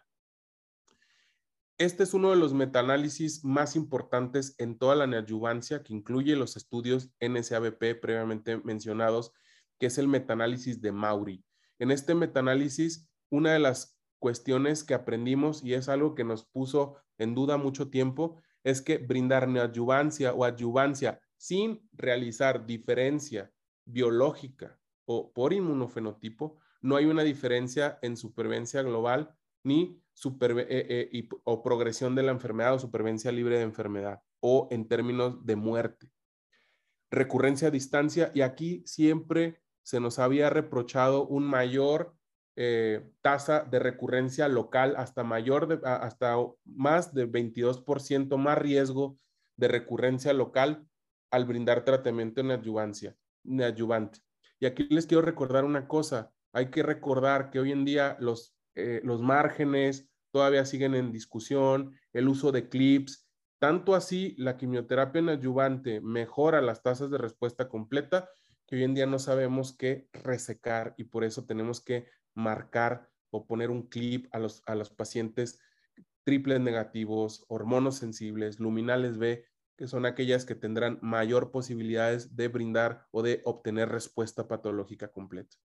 Este 1.79 2.03
es 2.03 2.13
uno 2.13 2.31
de 2.31 2.35
los 2.35 2.53
metaanálisis 2.53 3.45
más 3.45 3.77
importantes 3.77 4.53
en 4.57 4.77
toda 4.77 4.95
la 4.95 5.07
neoadyuvancia, 5.07 5.81
que 5.81 5.93
incluye 5.93 6.35
los 6.35 6.57
estudios 6.57 7.09
NSABP 7.21 8.01
previamente 8.01 8.57
mencionados, 8.57 9.31
que 9.79 9.85
es 9.85 9.97
el 9.97 10.09
metaanálisis 10.09 10.81
de 10.81 10.91
Mauri. 10.91 11.45
En 11.79 11.91
este 11.91 12.15
metaanálisis, 12.15 13.09
una 13.29 13.53
de 13.53 13.59
las 13.59 13.97
cuestiones 14.19 14.83
que 14.83 14.93
aprendimos 14.93 15.63
y 15.63 15.73
es 15.73 15.87
algo 15.87 16.15
que 16.15 16.25
nos 16.25 16.43
puso 16.43 16.97
en 17.17 17.33
duda 17.33 17.55
mucho 17.55 17.89
tiempo, 17.89 18.41
es 18.65 18.81
que 18.81 18.97
brindar 18.97 19.47
neoadyuvancia 19.47 20.33
o 20.33 20.43
adyuvancia 20.43 21.21
sin 21.37 21.87
realizar 21.93 22.65
diferencia 22.65 23.53
biológica 23.85 24.77
o 25.05 25.31
por 25.31 25.53
inmunofenotipo, 25.53 26.59
no 26.81 26.97
hay 26.97 27.05
una 27.05 27.23
diferencia 27.23 27.99
en 28.01 28.17
supervivencia 28.17 28.81
global 28.81 29.33
ni 29.63 30.01
eh, 30.25 31.09
eh, 31.11 31.29
o 31.43 31.63
progresión 31.63 32.15
de 32.15 32.23
la 32.23 32.31
enfermedad 32.31 32.73
o 32.73 32.79
supervivencia 32.79 33.31
libre 33.31 33.57
de 33.57 33.63
enfermedad 33.63 34.21
o 34.39 34.67
en 34.71 34.87
términos 34.87 35.45
de 35.45 35.55
muerte. 35.55 36.11
Recurrencia 37.11 37.69
a 37.69 37.71
distancia 37.71 38.31
y 38.33 38.41
aquí 38.41 38.83
siempre 38.85 39.61
se 39.83 39.99
nos 39.99 40.19
había 40.19 40.49
reprochado 40.49 41.25
un 41.27 41.43
mayor 41.45 42.15
eh, 42.55 43.09
tasa 43.21 43.61
de 43.61 43.79
recurrencia 43.79 44.47
local 44.49 44.95
hasta 44.97 45.23
mayor 45.23 45.67
de, 45.67 45.79
hasta 45.87 46.35
más 46.65 47.13
de 47.13 47.25
22% 47.25 48.37
más 48.37 48.57
riesgo 48.57 49.17
de 49.55 49.69
recurrencia 49.69 50.33
local 50.33 50.85
al 51.31 51.45
brindar 51.45 51.85
tratamiento 51.85 52.41
en 52.41 52.51
adyuvancia, 52.51 53.15
adyuvante. 53.61 54.19
Y 54.59 54.65
aquí 54.65 54.87
les 54.89 55.05
quiero 55.05 55.21
recordar 55.21 55.63
una 55.63 55.87
cosa, 55.87 56.33
hay 56.51 56.69
que 56.69 56.83
recordar 56.83 57.49
que 57.49 57.59
hoy 57.59 57.71
en 57.71 57.85
día 57.85 58.17
los, 58.19 58.58
eh, 58.79 59.01
los 59.03 59.21
márgenes 59.21 60.09
todavía 60.31 60.65
siguen 60.65 60.95
en 60.95 61.11
discusión, 61.11 61.95
el 62.13 62.27
uso 62.27 62.51
de 62.51 62.69
clips, 62.69 63.27
tanto 63.59 63.95
así 63.95 64.35
la 64.37 64.57
quimioterapia 64.57 65.19
en 65.19 65.29
adyuvante 65.29 66.01
mejora 66.01 66.61
las 66.61 66.81
tasas 66.81 67.11
de 67.11 67.17
respuesta 67.17 67.67
completa 67.67 68.29
que 68.69 68.75
hoy 68.75 68.83
en 68.83 68.93
día 68.93 69.07
no 69.07 69.17
sabemos 69.17 69.75
qué 69.75 70.07
resecar 70.13 70.93
y 70.95 71.05
por 71.05 71.23
eso 71.23 71.45
tenemos 71.45 71.81
que 71.81 72.05
marcar 72.35 73.09
o 73.31 73.47
poner 73.47 73.71
un 73.71 73.87
clip 73.89 74.27
a 74.31 74.37
los, 74.37 74.61
a 74.67 74.75
los 74.75 74.91
pacientes 74.91 75.59
triples 76.23 76.59
negativos, 76.59 77.45
hormonos 77.47 77.97
sensibles, 77.97 78.59
luminales 78.59 79.17
B, 79.17 79.45
que 79.75 79.87
son 79.87 80.05
aquellas 80.05 80.45
que 80.45 80.53
tendrán 80.53 80.99
mayor 81.01 81.51
posibilidades 81.51 82.35
de 82.35 82.47
brindar 82.47 83.07
o 83.11 83.23
de 83.23 83.41
obtener 83.43 83.89
respuesta 83.89 84.47
patológica 84.47 85.11
completa. 85.11 85.57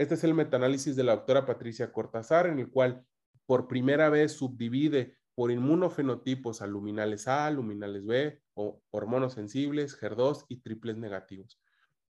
Este 0.00 0.14
es 0.14 0.24
el 0.24 0.32
metaanálisis 0.32 0.96
de 0.96 1.04
la 1.04 1.14
doctora 1.14 1.44
Patricia 1.44 1.92
Cortázar, 1.92 2.46
en 2.46 2.58
el 2.58 2.70
cual 2.70 3.04
por 3.44 3.68
primera 3.68 4.08
vez 4.08 4.32
subdivide 4.32 5.18
por 5.34 5.50
inmunofenotipos 5.50 6.62
a 6.62 6.66
luminales 6.66 7.28
A, 7.28 7.50
luminales 7.50 8.06
B, 8.06 8.40
o 8.54 8.80
hormonos 8.92 9.34
sensibles, 9.34 10.00
HER2 10.00 10.46
y 10.48 10.62
triples 10.62 10.96
negativos. 10.96 11.60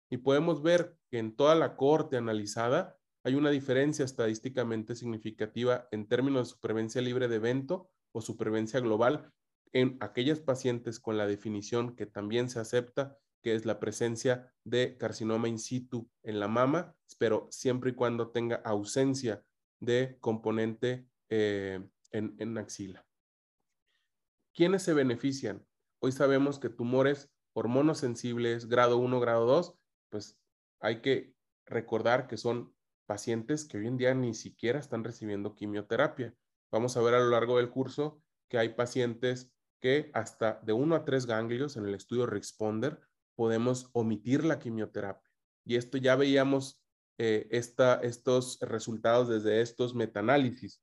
Y 0.08 0.18
podemos 0.18 0.62
ver 0.62 0.98
que 1.10 1.18
en 1.18 1.34
toda 1.34 1.56
la 1.56 1.74
corte 1.74 2.16
analizada 2.16 2.96
hay 3.24 3.34
una 3.34 3.50
diferencia 3.50 4.04
estadísticamente 4.04 4.94
significativa 4.94 5.88
en 5.90 6.06
términos 6.06 6.46
de 6.46 6.54
supervivencia 6.54 7.02
libre 7.02 7.26
de 7.26 7.34
evento 7.34 7.90
o 8.12 8.20
supervivencia 8.20 8.78
global 8.78 9.32
en 9.72 9.96
aquellas 9.98 10.38
pacientes 10.38 11.00
con 11.00 11.18
la 11.18 11.26
definición 11.26 11.96
que 11.96 12.06
también 12.06 12.50
se 12.50 12.60
acepta, 12.60 13.18
que 13.42 13.54
es 13.54 13.64
la 13.64 13.80
presencia 13.80 14.52
de 14.64 14.96
carcinoma 14.96 15.48
in 15.48 15.58
situ 15.58 16.08
en 16.22 16.40
la 16.40 16.48
mama, 16.48 16.94
pero 17.18 17.48
siempre 17.50 17.90
y 17.90 17.94
cuando 17.94 18.30
tenga 18.30 18.56
ausencia 18.56 19.42
de 19.80 20.18
componente 20.20 21.08
eh, 21.28 21.80
en, 22.12 22.58
axila. 22.58 23.06
¿Quiénes 24.54 24.82
se 24.82 24.94
benefician? 24.94 25.64
Hoy 26.00 26.12
sabemos 26.12 26.58
que 26.58 26.68
tumores 26.68 27.30
hormonos 27.52 27.98
sensibles, 27.98 28.68
grado 28.68 28.98
1, 28.98 29.20
grado 29.20 29.46
2, 29.46 29.74
pues 30.10 30.38
hay 30.80 31.00
que 31.00 31.34
recordar 31.66 32.26
que 32.26 32.36
son 32.36 32.74
pacientes 33.06 33.64
que 33.64 33.78
hoy 33.78 33.86
en 33.86 33.96
día 33.96 34.14
ni 34.14 34.34
siquiera 34.34 34.78
están 34.78 35.04
recibiendo 35.04 35.54
quimioterapia. 35.54 36.34
Vamos 36.70 36.96
a 36.96 37.02
ver 37.02 37.14
a 37.14 37.20
lo 37.20 37.30
largo 37.30 37.56
del 37.56 37.70
curso 37.70 38.22
que 38.48 38.58
hay 38.58 38.70
pacientes 38.70 39.52
que 39.80 40.10
hasta 40.14 40.60
de 40.62 40.72
1 40.72 40.94
a 40.94 41.04
3 41.04 41.26
ganglios 41.26 41.76
en 41.76 41.86
el 41.86 41.94
estudio 41.94 42.26
Responder 42.26 43.00
podemos 43.40 43.88
omitir 43.94 44.44
la 44.44 44.58
quimioterapia. 44.58 45.30
Y 45.64 45.76
esto 45.76 45.96
ya 45.96 46.14
veíamos 46.14 46.78
eh, 47.16 47.48
estos 47.50 48.58
resultados 48.60 49.30
desde 49.30 49.62
estos 49.62 49.94
metaanálisis. 49.94 50.82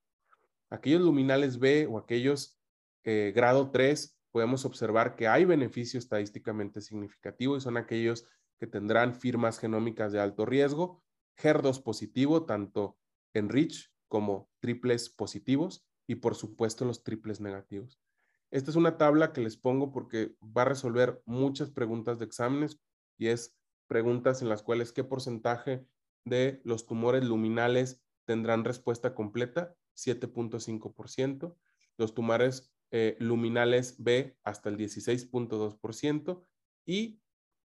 Aquellos 0.71 1.01
luminales 1.01 1.59
B 1.59 1.85
o 1.85 1.99
aquellos 1.99 2.59
eh, 3.03 3.31
grado 3.35 3.69
3, 3.69 4.19
podemos 4.31 4.65
observar 4.65 5.15
que 5.15 5.27
hay 5.27 5.45
beneficio 5.45 5.99
estadísticamente 5.99 6.81
significativo 6.81 7.55
y 7.57 7.61
son 7.61 7.77
aquellos 7.77 8.25
que 8.57 8.65
tendrán 8.65 9.13
firmas 9.13 9.59
genómicas 9.59 10.11
de 10.11 10.19
alto 10.19 10.43
riesgo, 10.43 11.03
HER2 11.37 11.83
positivo, 11.83 12.47
tanto 12.47 12.97
en 13.35 13.49
RICH 13.49 13.93
como 14.07 14.49
triples 14.61 15.11
positivos 15.11 15.87
y 16.07 16.15
por 16.15 16.33
supuesto 16.33 16.85
los 16.85 17.03
triples 17.03 17.39
negativos. 17.39 18.01
Esta 18.49 18.71
es 18.71 18.77
una 18.77 18.97
tabla 18.97 19.33
que 19.33 19.41
les 19.41 19.57
pongo 19.57 19.91
porque 19.91 20.35
va 20.41 20.61
a 20.61 20.65
resolver 20.65 21.21
muchas 21.25 21.69
preguntas 21.69 22.19
de 22.19 22.25
exámenes 22.25 22.79
y 23.17 23.27
es 23.27 23.57
preguntas 23.87 24.41
en 24.41 24.49
las 24.49 24.63
cuales 24.63 24.91
qué 24.91 25.03
porcentaje 25.03 25.85
de 26.23 26.61
los 26.63 26.85
tumores 26.85 27.23
luminales 27.23 28.01
tendrán 28.25 28.65
respuesta 28.65 29.15
completa, 29.15 29.75
7.5%, 29.95 31.55
los 31.97 32.13
tumores 32.13 32.71
eh, 32.91 33.17
luminales 33.19 33.95
B 34.01 34.37
hasta 34.43 34.69
el 34.69 34.77
16.2% 34.77 36.43
y 36.85 37.21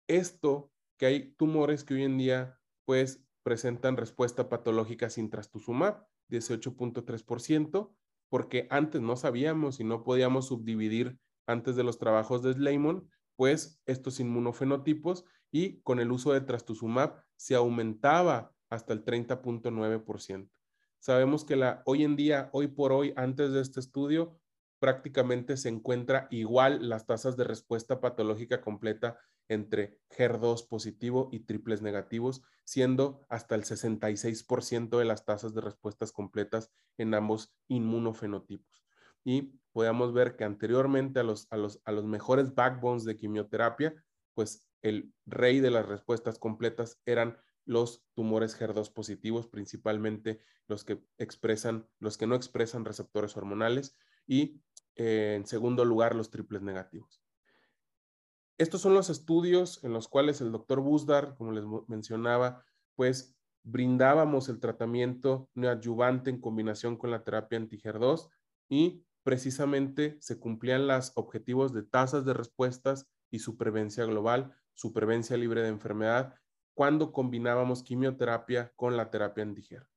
esto 0.07 0.71
que 0.97 1.05
hay 1.05 1.32
tumores 1.34 1.84
que 1.84 1.95
hoy 1.95 2.03
en 2.03 2.17
día 2.17 2.59
pues 2.86 3.23
presentan 3.43 3.97
respuesta 3.97 4.49
patológica 4.49 5.09
sin 5.09 5.30
trastuzumab, 5.30 6.05
18.3%, 6.30 7.93
porque 8.30 8.67
antes 8.69 9.01
no 9.01 9.15
sabíamos 9.15 9.80
y 9.80 9.84
no 9.84 10.03
podíamos 10.03 10.47
subdividir 10.47 11.17
antes 11.45 11.75
de 11.75 11.84
los 11.84 11.97
trabajos 11.97 12.43
de 12.43 12.53
Slayman, 12.53 13.07
pues 13.36 13.82
estos 13.86 14.19
inmunofenotipos 14.19 15.25
y 15.51 15.82
con 15.82 15.99
el 15.99 16.11
uso 16.11 16.34
de 16.34 16.41
trastuzumab 16.41 17.23
se 17.36 17.55
aumentaba 17.55 18.51
hasta 18.69 18.93
el 18.93 19.05
30.9%. 19.05 20.49
Sabemos 20.99 21.45
que 21.45 21.55
la, 21.55 21.84
hoy 21.86 22.03
en 22.03 22.15
día, 22.15 22.49
hoy 22.51 22.67
por 22.67 22.91
hoy, 22.91 23.13
antes 23.15 23.51
de 23.51 23.61
este 23.61 23.80
estudio, 23.80 24.39
prácticamente 24.80 25.57
se 25.57 25.69
encuentra 25.69 26.28
igual 26.32 26.89
las 26.89 27.05
tasas 27.05 27.38
de 27.38 27.43
respuesta 27.43 28.01
patológica 28.01 28.61
completa 28.61 29.17
entre 29.49 29.99
HER2 30.09 30.67
positivo 30.67 31.29
y 31.31 31.41
triples 31.41 31.81
negativos, 31.81 32.41
siendo 32.63 33.25
hasta 33.29 33.55
el 33.55 33.63
66% 33.63 34.97
de 34.97 35.05
las 35.05 35.25
tasas 35.25 35.53
de 35.53 35.61
respuestas 35.61 36.11
completas 36.11 36.71
en 36.97 37.13
ambos 37.13 37.53
inmunofenotipos. 37.67 38.85
Y 39.23 39.59
podemos 39.71 40.13
ver 40.13 40.35
que 40.35 40.43
anteriormente 40.43 41.19
a 41.19 41.23
los, 41.23 41.47
a 41.51 41.57
los, 41.57 41.81
a 41.85 41.91
los 41.91 42.05
mejores 42.05 42.55
backbones 42.55 43.05
de 43.05 43.15
quimioterapia, 43.15 43.95
pues 44.33 44.67
el 44.81 45.13
rey 45.25 45.59
de 45.59 45.71
las 45.71 45.85
respuestas 45.85 46.39
completas 46.39 47.01
eran 47.05 47.37
los 47.65 48.05
tumores 48.13 48.59
HER2 48.59 48.93
positivos, 48.93 49.47
principalmente 49.47 50.41
los 50.67 50.83
que 50.83 51.03
expresan, 51.17 51.87
los 51.99 52.17
que 52.17 52.27
no 52.27 52.35
expresan 52.35 52.85
receptores 52.85 53.35
hormonales 53.35 53.95
y 54.25 54.61
eh, 54.95 55.35
en 55.35 55.45
segundo 55.45 55.85
lugar 55.85 56.15
los 56.15 56.29
triples 56.29 56.61
negativos. 56.61 57.21
Estos 58.57 58.81
son 58.81 58.95
los 58.95 59.09
estudios 59.09 59.83
en 59.83 59.93
los 59.93 60.07
cuales 60.07 60.41
el 60.41 60.51
doctor 60.51 60.81
Busdar, 60.81 61.35
como 61.35 61.51
les 61.51 61.63
mencionaba, 61.87 62.65
pues 62.95 63.37
brindábamos 63.63 64.49
el 64.49 64.59
tratamiento 64.59 65.49
neoadyuvante 65.53 66.29
en 66.31 66.41
combinación 66.41 66.97
con 66.97 67.11
la 67.11 67.23
terapia 67.23 67.59
anti-HER2 67.59 68.29
y 68.69 69.05
precisamente 69.23 70.17
se 70.21 70.39
cumplían 70.39 70.87
los 70.87 71.11
objetivos 71.15 71.73
de 71.73 71.83
tasas 71.83 72.25
de 72.25 72.33
respuestas 72.33 73.07
y 73.29 73.39
supervivencia 73.39 74.05
global, 74.05 74.55
supervivencia 74.73 75.37
libre 75.37 75.61
de 75.61 75.67
enfermedad, 75.67 76.33
cuando 76.73 77.11
combinábamos 77.11 77.83
quimioterapia 77.83 78.71
con 78.75 78.97
la 78.97 79.11
terapia 79.11 79.43
anti-HER. 79.43 79.87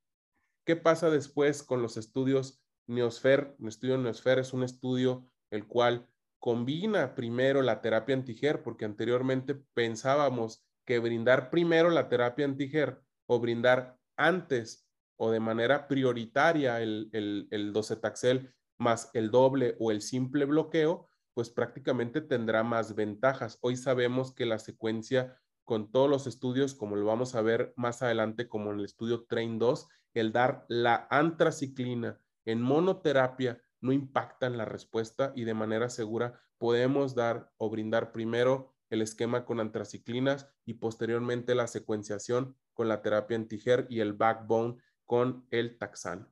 ¿Qué 0.64 0.76
pasa 0.76 1.10
después 1.10 1.62
con 1.62 1.80
los 1.80 1.96
estudios 1.96 2.60
Neosfer? 2.86 3.56
El 3.58 3.68
estudio 3.68 3.96
Neosfer 3.96 4.38
es 4.40 4.52
un 4.52 4.64
estudio 4.64 5.26
el 5.50 5.66
cual 5.66 6.08
combina 6.40 7.14
primero 7.14 7.62
la 7.62 7.80
terapia 7.80 8.16
antiger, 8.16 8.62
porque 8.62 8.84
anteriormente 8.84 9.54
pensábamos 9.74 10.64
que 10.84 10.98
brindar 10.98 11.50
primero 11.50 11.90
la 11.90 12.08
terapia 12.08 12.46
antiger 12.46 13.00
o 13.26 13.38
brindar 13.38 13.98
antes 14.16 14.88
o 15.16 15.30
de 15.30 15.38
manera 15.38 15.86
prioritaria 15.86 16.80
el, 16.80 17.10
el, 17.12 17.46
el 17.50 17.72
docetaxel 17.72 18.52
más 18.78 19.10
el 19.12 19.30
doble 19.30 19.76
o 19.78 19.90
el 19.90 20.00
simple 20.00 20.46
bloqueo, 20.46 21.06
pues 21.34 21.50
prácticamente 21.50 22.22
tendrá 22.22 22.64
más 22.64 22.94
ventajas. 22.94 23.58
Hoy 23.60 23.76
sabemos 23.76 24.34
que 24.34 24.46
la 24.46 24.58
secuencia 24.58 25.38
con 25.64 25.92
todos 25.92 26.08
los 26.08 26.26
estudios, 26.26 26.74
como 26.74 26.96
lo 26.96 27.04
vamos 27.04 27.34
a 27.34 27.42
ver 27.42 27.72
más 27.76 28.02
adelante, 28.02 28.48
como 28.48 28.72
en 28.72 28.80
el 28.80 28.86
estudio 28.86 29.26
TRAIN 29.26 29.58
2, 29.58 29.86
el 30.14 30.32
dar 30.32 30.64
la 30.68 31.06
antraciclina 31.10 32.18
en 32.44 32.60
monoterapia 32.60 33.62
no 33.80 33.92
impactan 33.92 34.56
la 34.56 34.64
respuesta 34.64 35.32
y 35.34 35.44
de 35.44 35.54
manera 35.54 35.88
segura 35.90 36.40
podemos 36.58 37.14
dar 37.14 37.52
o 37.56 37.70
brindar 37.70 38.12
primero 38.12 38.74
el 38.90 39.02
esquema 39.02 39.44
con 39.44 39.60
antraciclinas 39.60 40.48
y 40.64 40.74
posteriormente 40.74 41.54
la 41.54 41.66
secuenciación 41.66 42.56
con 42.74 42.88
la 42.88 43.02
terapia 43.02 43.36
antiger 43.36 43.86
y 43.88 44.00
el 44.00 44.12
backbone 44.12 44.76
con 45.06 45.46
el 45.50 45.78
taxano. 45.78 46.30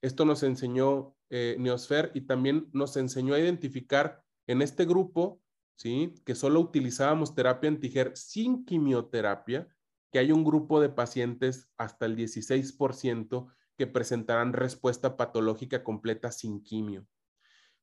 Esto 0.00 0.24
nos 0.24 0.42
enseñó 0.42 1.16
eh, 1.30 1.56
Neosfer 1.58 2.12
y 2.14 2.22
también 2.22 2.68
nos 2.72 2.96
enseñó 2.96 3.34
a 3.34 3.40
identificar 3.40 4.22
en 4.46 4.62
este 4.62 4.84
grupo, 4.84 5.42
¿sí? 5.76 6.14
que 6.24 6.34
solo 6.34 6.60
utilizábamos 6.60 7.34
terapia 7.34 7.68
antiger 7.68 8.16
sin 8.16 8.64
quimioterapia, 8.64 9.68
que 10.10 10.18
hay 10.18 10.32
un 10.32 10.44
grupo 10.44 10.80
de 10.80 10.88
pacientes 10.88 11.68
hasta 11.76 12.06
el 12.06 12.16
16% 12.16 13.52
que 13.78 13.86
presentarán 13.86 14.52
respuesta 14.52 15.16
patológica 15.16 15.84
completa 15.84 16.32
sin 16.32 16.62
quimio. 16.62 17.06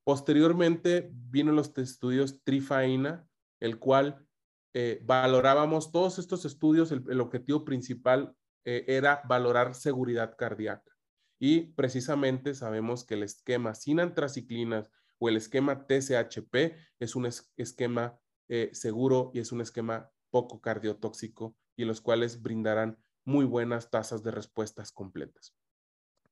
Posteriormente 0.03 1.09
vino 1.13 1.53
los 1.53 1.75
estudios 1.77 2.43
Trifaina, 2.43 3.25
el 3.61 3.79
cual 3.79 4.27
eh, 4.73 5.01
valorábamos 5.05 5.93
todos 5.93 6.19
estos 6.19 6.43
estudios, 6.43 6.91
el, 6.91 7.21
objetivo 7.21 7.63
principal 7.63 8.35
eh, 8.65 8.83
era 8.87 9.21
valorar 9.27 9.73
seguridad 9.73 10.35
cardíaca. 10.37 10.91
Y 11.39 11.73
precisamente 11.73 12.53
sabemos 12.55 13.05
que 13.05 13.13
el 13.13 13.23
esquema 13.23 13.73
sin 13.73 14.01
antraciclinas 14.01 14.91
o 15.17 15.29
el 15.29 15.37
esquema 15.37 15.87
TCHP 15.87 16.75
es 16.99 17.15
un 17.15 17.29
esquema 17.55 18.19
eh, 18.49 18.69
seguro 18.73 19.31
y 19.33 19.39
es 19.39 19.53
un 19.53 19.61
esquema 19.61 20.11
poco 20.29 20.59
cardiotóxico 20.59 21.55
y 21.77 21.85
los 21.85 22.01
cuales 22.01 22.41
brindarán 22.41 22.97
muy 23.23 23.45
buenas 23.45 23.89
tasas 23.89 24.23
de 24.23 24.31
respuestas 24.31 24.91
completas. 24.91 25.55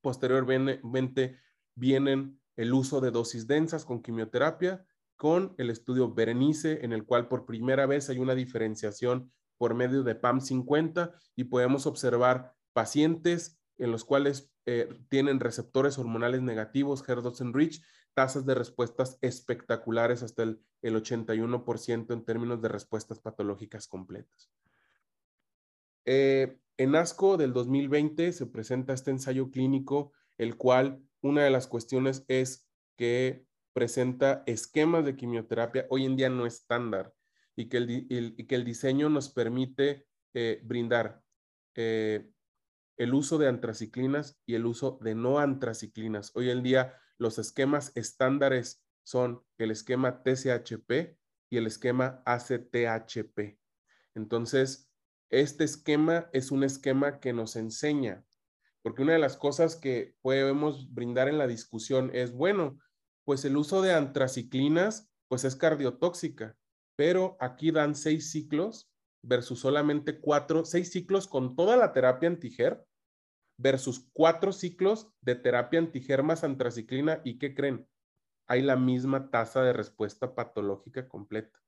Posteriormente 0.03 1.39
vienen 1.75 2.41
el 2.57 2.73
uso 2.73 2.99
de 2.99 3.09
dosis 3.09 3.47
densas 3.47 3.85
con 3.85 4.03
quimioterapia, 4.03 4.85
con 5.15 5.55
el 5.57 5.69
estudio 5.69 6.13
Berenice, 6.13 6.83
en 6.83 6.91
el 6.91 7.05
cual 7.05 7.29
por 7.29 7.45
primera 7.45 7.85
vez 7.85 8.09
hay 8.09 8.19
una 8.19 8.35
diferenciación 8.35 9.31
por 9.57 9.75
medio 9.75 10.03
de 10.03 10.19
PAM50 10.19 11.13
y 11.37 11.45
podemos 11.45 11.85
observar 11.87 12.53
pacientes 12.73 13.57
en 13.77 13.91
los 13.91 14.03
cuales 14.03 14.51
eh, 14.65 14.89
tienen 15.07 15.39
receptores 15.39 15.97
hormonales 15.97 16.41
negativos, 16.41 17.05
HER2 17.05 17.39
enrich, 17.39 17.81
tasas 18.13 18.45
de 18.45 18.55
respuestas 18.55 19.17
espectaculares 19.21 20.21
hasta 20.21 20.43
el, 20.43 20.59
81% 20.81 22.13
en 22.13 22.25
términos 22.25 22.61
de 22.61 22.67
respuestas 22.67 23.19
patológicas 23.19 23.87
completas. 23.87 24.51
Eh, 26.05 26.57
en 26.77 26.95
ASCO 26.95 27.37
del 27.37 27.53
2020 27.53 28.33
se 28.33 28.45
presenta 28.47 28.93
este 28.93 29.11
ensayo 29.11 29.51
clínico, 29.51 30.11
el 30.37 30.57
cual 30.57 31.01
una 31.21 31.43
de 31.43 31.51
las 31.51 31.67
cuestiones 31.67 32.25
es 32.27 32.67
que 32.97 33.45
presenta 33.73 34.43
esquemas 34.45 35.05
de 35.05 35.15
quimioterapia 35.15 35.87
hoy 35.89 36.05
en 36.05 36.15
día 36.15 36.29
no 36.29 36.45
estándar 36.45 37.13
y 37.55 37.69
que 37.69 37.77
el, 37.77 38.35
que 38.47 38.55
el 38.55 38.63
diseño 38.63 39.09
nos 39.09 39.29
permite 39.29 40.07
eh, 40.33 40.61
brindar 40.63 41.21
eh, 41.75 42.29
el 42.97 43.13
uso 43.13 43.37
de 43.37 43.47
antraciclinas 43.47 44.39
y 44.45 44.55
el 44.55 44.65
uso 44.65 44.99
de 45.01 45.15
no 45.15 45.39
antraciclinas. 45.39 46.31
Hoy 46.35 46.49
en 46.49 46.63
día 46.63 46.95
los 47.17 47.39
esquemas 47.39 47.91
estándares 47.95 48.83
son 49.03 49.43
el 49.57 49.71
esquema 49.71 50.23
TCHP 50.23 51.17
y 51.49 51.57
el 51.57 51.67
esquema 51.67 52.21
ACTHP. 52.25 53.59
Entonces, 54.15 54.92
este 55.33 55.63
esquema 55.63 56.29
es 56.31 56.51
un 56.51 56.63
esquema 56.63 57.19
que 57.19 57.33
nos 57.33 57.55
enseña, 57.55 58.23
porque 58.83 59.01
una 59.01 59.13
de 59.13 59.19
las 59.19 59.35
cosas 59.35 59.75
que 59.75 60.15
podemos 60.21 60.93
brindar 60.93 61.27
en 61.27 61.39
la 61.39 61.47
discusión 61.47 62.11
es, 62.13 62.33
bueno, 62.33 62.77
pues 63.23 63.43
el 63.43 63.57
uso 63.57 63.81
de 63.81 63.93
antraciclinas, 63.93 65.11
pues 65.27 65.43
es 65.43 65.55
cardiotóxica, 65.55 66.55
pero 66.95 67.35
aquí 67.39 67.71
dan 67.71 67.95
seis 67.95 68.29
ciclos 68.29 68.91
versus 69.23 69.59
solamente 69.59 70.19
cuatro, 70.19 70.65
seis 70.65 70.91
ciclos 70.91 71.27
con 71.27 71.55
toda 71.55 71.77
la 71.77 71.93
terapia 71.93 72.29
antiger 72.29 72.85
versus 73.57 74.07
cuatro 74.13 74.51
ciclos 74.51 75.11
de 75.21 75.33
terapia 75.33 75.79
antiger 75.79 76.21
más 76.21 76.43
antraciclina. 76.43 77.21
¿Y 77.23 77.39
qué 77.39 77.55
creen? 77.55 77.87
Hay 78.45 78.61
la 78.61 78.75
misma 78.75 79.31
tasa 79.31 79.63
de 79.63 79.73
respuesta 79.73 80.35
patológica 80.35 81.07
completa. 81.07 81.59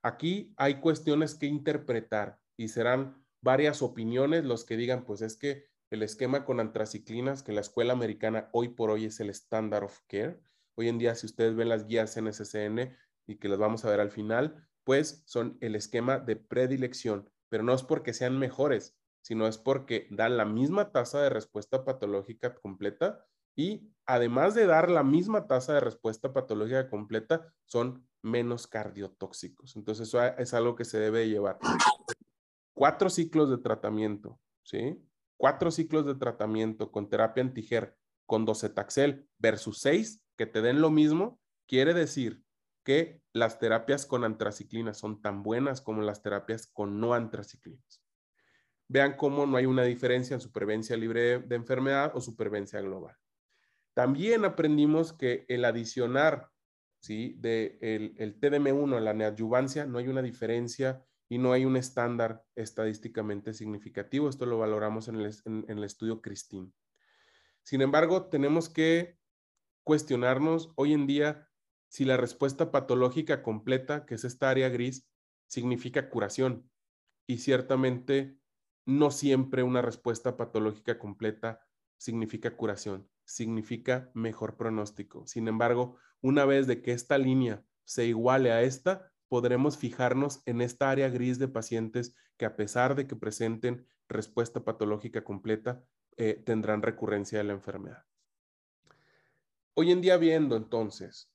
Aquí 0.00 0.54
hay 0.56 0.80
cuestiones 0.80 1.34
que 1.34 1.46
interpretar 1.46 2.38
y 2.60 2.68
serán 2.68 3.24
varias 3.40 3.80
opiniones 3.80 4.44
los 4.44 4.66
que 4.66 4.76
digan, 4.76 5.06
pues 5.06 5.22
es 5.22 5.34
que 5.34 5.70
el 5.88 6.02
esquema 6.02 6.44
con 6.44 6.60
antraciclinas, 6.60 7.42
que 7.42 7.54
la 7.54 7.62
escuela 7.62 7.94
americana 7.94 8.50
hoy 8.52 8.68
por 8.68 8.90
hoy 8.90 9.06
es 9.06 9.18
el 9.20 9.30
standard 9.30 9.84
of 9.84 9.98
care. 10.08 10.38
Hoy 10.74 10.88
en 10.90 10.98
día, 10.98 11.14
si 11.14 11.24
ustedes 11.24 11.56
ven 11.56 11.70
las 11.70 11.86
guías 11.86 12.20
NSCN 12.20 12.94
y 13.26 13.36
que 13.36 13.48
las 13.48 13.58
vamos 13.58 13.86
a 13.86 13.90
ver 13.90 13.98
al 13.98 14.10
final, 14.10 14.68
pues 14.84 15.22
son 15.24 15.56
el 15.62 15.74
esquema 15.74 16.18
de 16.18 16.36
predilección, 16.36 17.30
pero 17.48 17.62
no 17.62 17.72
es 17.72 17.82
porque 17.82 18.12
sean 18.12 18.38
mejores, 18.38 18.94
sino 19.22 19.46
es 19.46 19.56
porque 19.56 20.06
dan 20.10 20.36
la 20.36 20.44
misma 20.44 20.92
tasa 20.92 21.22
de 21.22 21.30
respuesta 21.30 21.82
patológica 21.86 22.54
completa 22.54 23.24
y 23.56 23.90
además 24.04 24.54
de 24.54 24.66
dar 24.66 24.90
la 24.90 25.02
misma 25.02 25.46
tasa 25.46 25.72
de 25.72 25.80
respuesta 25.80 26.34
patológica 26.34 26.90
completa, 26.90 27.54
son 27.64 28.06
menos 28.20 28.66
cardiotóxicos. 28.66 29.76
Entonces, 29.76 30.08
eso 30.08 30.22
es 30.22 30.52
algo 30.52 30.76
que 30.76 30.84
se 30.84 30.98
debe 30.98 31.26
llevar 31.26 31.58
cuatro 32.74 33.10
ciclos 33.10 33.50
de 33.50 33.58
tratamiento, 33.58 34.40
¿sí? 34.62 34.98
Cuatro 35.36 35.70
ciclos 35.70 36.06
de 36.06 36.14
tratamiento 36.14 36.90
con 36.90 37.08
terapia 37.08 37.42
antiger 37.42 37.96
con 38.26 38.44
docetaxel 38.44 39.28
versus 39.38 39.80
seis 39.80 40.22
que 40.36 40.46
te 40.46 40.62
den 40.62 40.80
lo 40.80 40.90
mismo, 40.90 41.40
quiere 41.66 41.94
decir 41.94 42.44
que 42.84 43.20
las 43.32 43.58
terapias 43.58 44.06
con 44.06 44.24
antraciclinas 44.24 44.98
son 44.98 45.20
tan 45.20 45.42
buenas 45.42 45.80
como 45.80 46.02
las 46.02 46.22
terapias 46.22 46.66
con 46.66 47.00
no 47.00 47.14
antraciclinas. 47.14 48.02
Vean 48.88 49.16
cómo 49.16 49.46
no 49.46 49.56
hay 49.56 49.66
una 49.66 49.82
diferencia 49.82 50.34
en 50.34 50.40
supervivencia 50.40 50.96
libre 50.96 51.40
de 51.40 51.56
enfermedad 51.56 52.12
o 52.14 52.20
supervivencia 52.20 52.80
global. 52.80 53.16
También 53.94 54.44
aprendimos 54.44 55.12
que 55.12 55.44
el 55.48 55.64
adicionar 55.64 56.50
¿sí? 57.00 57.34
de 57.38 57.78
el, 57.80 58.14
el 58.16 58.38
TDM1 58.40 58.96
a 58.96 59.00
la 59.00 59.12
neoadyuvancia 59.12 59.86
no 59.86 59.98
hay 59.98 60.08
una 60.08 60.22
diferencia 60.22 61.04
y 61.30 61.38
no 61.38 61.52
hay 61.52 61.64
un 61.64 61.76
estándar 61.76 62.44
estadísticamente 62.56 63.54
significativo. 63.54 64.28
Esto 64.28 64.46
lo 64.46 64.58
valoramos 64.58 65.06
en 65.06 65.14
el, 65.14 65.84
estudio 65.84 66.20
Christine. 66.20 66.72
Sin 67.62 67.82
embargo, 67.82 68.26
tenemos 68.26 68.68
que 68.68 69.16
cuestionarnos 69.84 70.72
hoy 70.74 70.92
en 70.92 71.06
día 71.06 71.48
si 71.88 72.04
la 72.04 72.16
respuesta 72.16 72.72
patológica 72.72 73.44
completa, 73.44 74.06
que 74.06 74.16
es 74.16 74.24
esta 74.24 74.50
área 74.50 74.70
gris, 74.70 75.08
significa 75.46 76.10
curación. 76.10 76.68
Y 77.28 77.38
ciertamente 77.38 78.36
no 78.84 79.12
siempre 79.12 79.62
una 79.62 79.82
respuesta 79.82 80.36
patológica 80.36 80.98
completa 80.98 81.64
significa 81.96 82.56
curación, 82.56 83.08
significa 83.24 84.10
mejor 84.14 84.56
pronóstico. 84.56 85.28
Sin 85.28 85.46
embargo, 85.46 85.96
una 86.22 86.44
vez 86.44 86.66
de 86.66 86.82
que 86.82 86.90
esta 86.90 87.18
línea 87.18 87.64
se 87.84 88.06
iguale 88.06 88.50
a 88.50 88.62
esta, 88.62 89.12
podremos 89.30 89.78
fijarnos 89.78 90.42
en 90.44 90.60
esta 90.60 90.90
área 90.90 91.08
gris 91.08 91.38
de 91.38 91.46
pacientes 91.46 92.16
que 92.36 92.46
a 92.46 92.56
pesar 92.56 92.96
de 92.96 93.06
que 93.06 93.14
presenten 93.14 93.86
respuesta 94.08 94.64
patológica 94.64 95.22
completa, 95.22 95.84
eh, 96.16 96.34
tendrán 96.44 96.82
recurrencia 96.82 97.38
de 97.38 97.44
la 97.44 97.52
enfermedad. 97.52 98.04
Hoy 99.74 99.92
en 99.92 100.00
día 100.00 100.16
viendo 100.16 100.56
entonces 100.56 101.30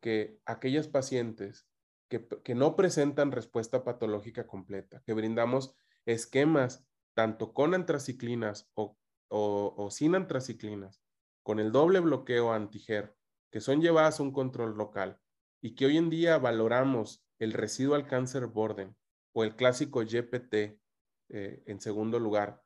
que 0.00 0.38
aquellas 0.46 0.86
pacientes 0.86 1.66
que, 2.08 2.54
no 2.54 2.76
presentan 2.76 3.32
respuesta 3.32 3.82
patológica 3.82 4.46
completa, 4.46 5.02
que 5.04 5.12
brindamos 5.12 5.74
esquemas 6.06 6.86
tanto 7.14 7.52
con 7.52 7.74
antraciclinas 7.74 8.70
o, 8.74 8.96
o, 9.28 9.90
sin 9.90 10.14
antraciclinas, 10.14 11.02
con 11.42 11.58
el 11.58 11.72
doble 11.72 11.98
bloqueo 11.98 12.52
antiger, 12.52 13.16
que 13.50 13.60
son 13.60 13.80
llevadas 13.80 14.20
a 14.20 14.22
un 14.22 14.32
control 14.32 14.76
local 14.76 15.20
y 15.60 15.74
que 15.74 15.86
hoy 15.86 15.96
en 15.96 16.10
día 16.10 16.38
valoramos 16.38 17.24
el 17.40 17.52
residual 17.52 18.06
cáncer 18.06 18.46
borden 18.46 18.94
o 19.32 19.42
el 19.42 19.56
clásico 19.56 20.02
YPT 20.02 20.54
eh, 20.54 21.62
en 21.66 21.80
segundo 21.80 22.18
lugar, 22.18 22.62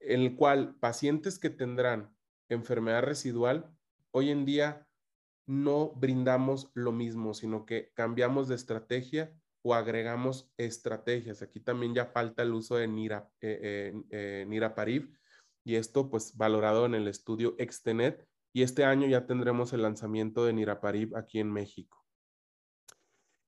en 0.00 0.20
el 0.20 0.36
cual 0.36 0.74
pacientes 0.80 1.38
que 1.38 1.50
tendrán 1.50 2.14
enfermedad 2.48 3.02
residual, 3.02 3.74
hoy 4.10 4.30
en 4.30 4.44
día 4.44 4.86
no 5.46 5.92
brindamos 5.94 6.70
lo 6.74 6.92
mismo, 6.92 7.32
sino 7.34 7.64
que 7.64 7.92
cambiamos 7.94 8.48
de 8.48 8.56
estrategia 8.56 9.32
o 9.62 9.74
agregamos 9.74 10.52
estrategias. 10.56 11.42
Aquí 11.42 11.60
también 11.60 11.94
ya 11.94 12.06
falta 12.06 12.42
el 12.42 12.52
uso 12.52 12.76
de 12.76 12.88
Nira, 12.88 13.30
eh, 13.40 13.92
eh, 14.10 14.44
Niraparib 14.48 15.16
y 15.64 15.76
esto 15.76 16.10
pues 16.10 16.36
valorado 16.36 16.86
en 16.86 16.94
el 16.94 17.06
estudio 17.06 17.54
Extenet 17.58 18.26
y 18.52 18.62
este 18.62 18.84
año 18.84 19.06
ya 19.06 19.26
tendremos 19.26 19.72
el 19.72 19.82
lanzamiento 19.82 20.44
de 20.44 20.52
Niraparib 20.52 21.16
aquí 21.16 21.38
en 21.38 21.52
México. 21.52 22.01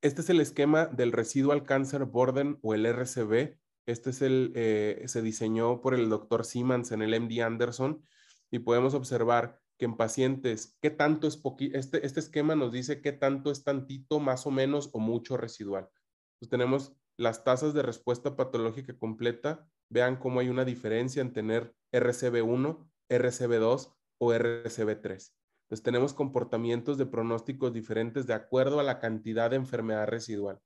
Este 0.04 0.20
es 0.20 0.28
el 0.28 0.42
esquema 0.42 0.84
del 0.84 1.12
Residual 1.12 1.64
Cancer 1.64 2.04
Burden 2.04 2.58
o 2.60 2.74
el 2.74 2.84
RCB. 2.84 3.56
Este 3.86 4.10
es 4.10 4.20
el, 4.20 4.52
eh, 4.54 5.02
se 5.06 5.22
diseñó 5.22 5.80
por 5.80 5.94
el 5.94 6.10
doctor 6.10 6.44
Siemens 6.44 6.92
en 6.92 7.00
el 7.00 7.18
MD 7.18 7.40
Anderson 7.40 8.04
y 8.50 8.58
podemos 8.58 8.92
observar 8.92 9.62
que 9.78 9.86
en 9.86 9.96
pacientes, 9.96 10.76
¿qué 10.82 10.90
tanto 10.90 11.26
es 11.26 11.38
poquito? 11.38 11.78
Este, 11.78 12.04
este 12.04 12.20
esquema 12.20 12.54
nos 12.54 12.70
dice 12.70 13.00
qué 13.00 13.12
tanto 13.12 13.50
es 13.50 13.64
tantito, 13.64 14.20
más 14.20 14.46
o 14.46 14.50
menos 14.50 14.90
o 14.92 14.98
mucho 14.98 15.38
residual. 15.38 15.88
Entonces 16.34 16.50
tenemos 16.50 16.92
las 17.16 17.42
tasas 17.42 17.72
de 17.72 17.80
respuesta 17.80 18.36
patológica 18.36 18.98
completa. 18.98 19.66
Vean 19.88 20.16
cómo 20.16 20.40
hay 20.40 20.50
una 20.50 20.66
diferencia 20.66 21.22
en 21.22 21.32
tener 21.32 21.74
RCB1, 21.92 22.90
RCB2 23.08 23.94
o 24.18 24.34
RCB3. 24.34 25.32
Entonces 25.64 25.82
tenemos 25.82 26.12
comportamientos 26.12 26.98
de 26.98 27.06
pronósticos 27.06 27.72
diferentes 27.72 28.26
de 28.26 28.34
acuerdo 28.34 28.80
a 28.80 28.82
la 28.82 28.98
cantidad 28.98 29.50
de 29.50 29.56
enfermedad 29.56 30.06
residual. 30.06 30.60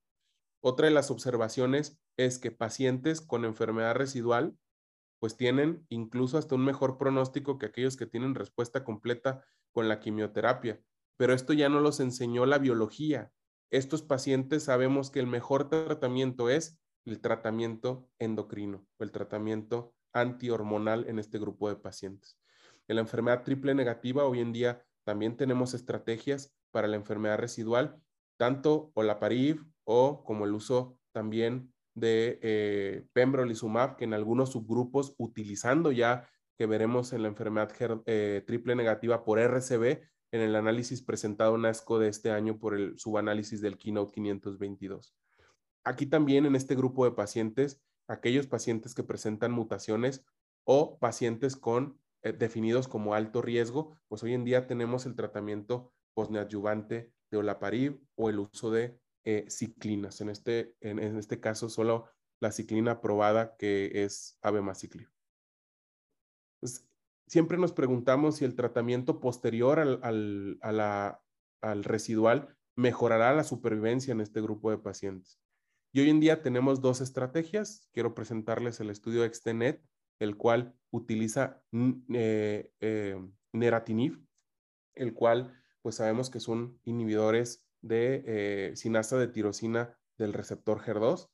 Otra 0.60 0.86
de 0.86 0.92
las 0.92 1.10
observaciones 1.10 2.00
es 2.16 2.38
que 2.38 2.50
pacientes 2.50 3.20
con 3.20 3.44
enfermedad 3.44 3.94
residual 3.94 4.56
pues 5.20 5.36
tienen 5.36 5.84
incluso 5.88 6.38
hasta 6.38 6.54
un 6.54 6.64
mejor 6.64 6.98
pronóstico 6.98 7.58
que 7.58 7.66
aquellos 7.66 7.96
que 7.96 8.06
tienen 8.06 8.34
respuesta 8.34 8.84
completa 8.84 9.44
con 9.72 9.88
la 9.88 10.00
quimioterapia. 10.00 10.80
Pero 11.16 11.32
esto 11.32 11.52
ya 11.52 11.68
no 11.68 11.80
los 11.80 12.00
enseñó 12.00 12.46
la 12.46 12.58
biología. 12.58 13.32
Estos 13.70 14.02
pacientes 14.02 14.64
sabemos 14.64 15.10
que 15.10 15.20
el 15.20 15.26
mejor 15.26 15.68
tratamiento 15.68 16.48
es 16.48 16.80
el 17.04 17.20
tratamiento 17.20 18.08
endocrino 18.18 18.86
o 18.98 19.04
el 19.04 19.10
tratamiento 19.10 19.94
antihormonal 20.12 21.08
en 21.08 21.18
este 21.18 21.38
grupo 21.38 21.68
de 21.68 21.76
pacientes. 21.76 22.38
En 22.86 22.96
la 22.96 23.02
enfermedad 23.02 23.42
triple 23.44 23.74
negativa 23.74 24.24
hoy 24.24 24.40
en 24.40 24.52
día 24.52 24.84
también 25.08 25.38
tenemos 25.38 25.72
estrategias 25.72 26.54
para 26.70 26.86
la 26.86 26.96
enfermedad 26.96 27.38
residual, 27.38 27.98
tanto 28.36 28.92
olaparib 28.92 29.64
o 29.84 30.22
como 30.22 30.44
el 30.44 30.52
uso 30.52 30.98
también 31.12 31.72
de 31.94 32.38
eh, 32.42 33.06
pembrolizumab, 33.14 33.96
que 33.96 34.04
en 34.04 34.12
algunos 34.12 34.52
subgrupos 34.52 35.14
utilizando 35.16 35.92
ya 35.92 36.28
que 36.58 36.66
veremos 36.66 37.14
en 37.14 37.22
la 37.22 37.28
enfermedad 37.28 37.72
eh, 38.04 38.44
triple 38.46 38.76
negativa 38.76 39.24
por 39.24 39.38
RCB 39.38 40.02
en 40.30 40.40
el 40.42 40.54
análisis 40.54 41.00
presentado 41.00 41.56
en 41.56 41.64
ASCO 41.64 41.98
de 41.98 42.08
este 42.08 42.30
año 42.30 42.58
por 42.58 42.74
el 42.74 42.98
subanálisis 42.98 43.62
del 43.62 43.78
Keynote 43.78 44.12
522. 44.12 45.14
Aquí 45.84 46.04
también 46.04 46.44
en 46.44 46.54
este 46.54 46.74
grupo 46.74 47.06
de 47.06 47.12
pacientes, 47.12 47.80
aquellos 48.08 48.46
pacientes 48.46 48.94
que 48.94 49.04
presentan 49.04 49.52
mutaciones 49.52 50.26
o 50.64 50.98
pacientes 50.98 51.56
con 51.56 51.98
eh, 52.22 52.32
definidos 52.32 52.88
como 52.88 53.14
alto 53.14 53.42
riesgo, 53.42 53.98
pues 54.08 54.22
hoy 54.22 54.34
en 54.34 54.44
día 54.44 54.66
tenemos 54.66 55.06
el 55.06 55.14
tratamiento 55.14 55.92
posneadyuvante 56.14 57.12
de 57.30 57.38
olaparib 57.38 58.00
o 58.16 58.30
el 58.30 58.40
uso 58.40 58.70
de 58.70 58.98
eh, 59.24 59.46
ciclinas. 59.48 60.20
En 60.20 60.30
este, 60.30 60.74
en, 60.80 60.98
este 60.98 61.38
caso, 61.40 61.68
solo 61.68 62.06
la 62.40 62.50
ciclina 62.50 62.92
aprobada 62.92 63.56
que 63.56 64.04
es 64.04 64.38
abemaciclib. 64.42 65.08
Pues, 66.60 66.88
siempre 67.26 67.58
nos 67.58 67.72
preguntamos 67.72 68.36
si 68.36 68.44
el 68.44 68.56
tratamiento 68.56 69.20
posterior 69.20 69.78
al, 69.78 70.58
al 70.62 71.84
residual 71.84 72.56
mejorará 72.76 73.34
la 73.34 73.44
supervivencia 73.44 74.12
en 74.12 74.20
este 74.20 74.40
grupo 74.40 74.70
de 74.70 74.78
pacientes. 74.78 75.40
Y 75.92 76.00
hoy 76.00 76.10
en 76.10 76.20
día 76.20 76.42
tenemos 76.42 76.80
dos 76.80 77.00
estrategias. 77.00 77.88
Quiero 77.92 78.14
presentarles 78.14 78.80
el 78.80 78.90
estudio 78.90 79.24
Extenet, 79.24 79.82
el 80.18 80.36
cual 80.36 80.74
utiliza 80.90 81.62
eh, 82.14 82.72
eh, 82.80 83.16
neratinib, 83.52 84.24
el 84.94 85.14
cual 85.14 85.54
pues 85.82 85.96
sabemos 85.96 86.30
que 86.30 86.40
son 86.40 86.80
inhibidores 86.84 87.64
de 87.80 88.24
eh, 88.26 88.76
sinasa 88.76 89.16
de 89.18 89.28
tirosina 89.28 89.96
del 90.16 90.32
receptor 90.32 90.80
HER2 90.80 91.30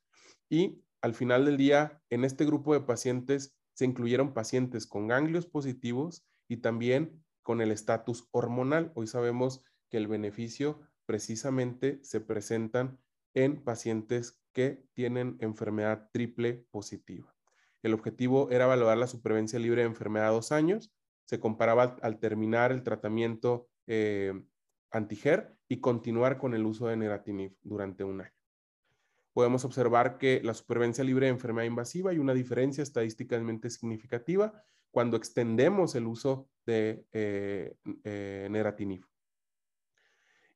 y 0.50 0.84
al 1.00 1.14
final 1.14 1.44
del 1.44 1.56
día 1.56 2.02
en 2.10 2.24
este 2.24 2.44
grupo 2.44 2.74
de 2.74 2.80
pacientes 2.80 3.56
se 3.74 3.84
incluyeron 3.84 4.34
pacientes 4.34 4.86
con 4.86 5.08
ganglios 5.08 5.46
positivos 5.46 6.26
y 6.48 6.58
también 6.58 7.24
con 7.42 7.60
el 7.60 7.72
estatus 7.72 8.28
hormonal. 8.30 8.92
Hoy 8.94 9.06
sabemos 9.06 9.62
que 9.90 9.96
el 9.96 10.06
beneficio 10.06 10.80
precisamente 11.06 11.98
se 12.02 12.20
presentan 12.20 12.98
en 13.34 13.62
pacientes 13.62 14.40
que 14.52 14.86
tienen 14.94 15.36
enfermedad 15.40 16.08
triple 16.12 16.66
positiva. 16.70 17.33
El 17.84 17.92
objetivo 17.92 18.50
era 18.50 18.64
evaluar 18.64 18.96
la 18.96 19.06
supervivencia 19.06 19.58
libre 19.58 19.82
de 19.82 19.88
enfermedad 19.88 20.28
a 20.28 20.32
dos 20.32 20.52
años. 20.52 20.90
Se 21.26 21.38
comparaba 21.38 21.98
al, 22.00 22.18
terminar 22.18 22.72
el 22.72 22.82
tratamiento 22.82 23.68
eh, 23.86 24.32
antiger 24.90 25.58
y 25.68 25.80
continuar 25.80 26.38
con 26.38 26.54
el 26.54 26.64
uso 26.64 26.86
de 26.86 26.96
neratinib 26.96 27.54
durante 27.60 28.02
un 28.02 28.22
año. 28.22 28.32
Podemos 29.34 29.66
observar 29.66 30.16
que 30.16 30.40
la 30.42 30.54
supervivencia 30.54 31.04
libre 31.04 31.26
de 31.26 31.32
enfermedad 31.32 31.66
invasiva 31.66 32.10
hay 32.10 32.18
una 32.18 32.32
diferencia 32.32 32.80
estadísticamente 32.80 33.68
significativa 33.68 34.64
cuando 34.90 35.18
extendemos 35.18 35.94
el 35.94 36.06
uso 36.06 36.48
de 36.64 37.06
eh, 37.12 37.76
eh, 38.04 38.48
neratinib. 38.50 39.04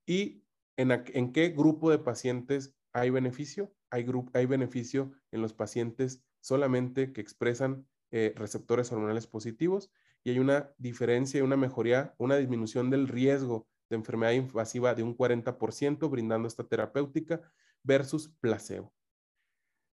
¿Y 0.07 0.45
en, 0.79 1.33
qué 1.35 1.49
grupo 1.51 1.91
de 1.91 1.99
pacientes 1.99 2.75
hay 2.95 3.11
beneficio? 3.11 3.75
Hay, 3.91 4.07
hay 4.33 4.47
beneficio 4.47 5.13
en 5.31 5.43
los 5.43 5.53
pacientes 5.53 6.25
solamente 6.41 7.13
que 7.13 7.21
expresan 7.21 7.87
eh, 8.11 8.33
receptores 8.37 8.91
hormonales 8.91 9.27
positivos 9.27 9.91
y 10.25 10.31
hay 10.31 10.39
una 10.39 10.73
diferencia 10.79 11.39
y 11.39 11.43
una 11.43 11.57
mejoría, 11.57 12.15
una 12.19 12.37
disminución 12.37 12.91
del 12.91 13.09
riesgo 13.09 13.69
de 13.89 13.97
enfermedad 13.97 14.33
invasiva 14.33 14.95
de 14.95 15.03
un 15.03 15.17
40% 15.17 16.11
brindando 16.11 16.49
esta 16.49 16.65
terapéutica 16.65 17.41
versus 17.83 18.29
placebo. 18.41 18.93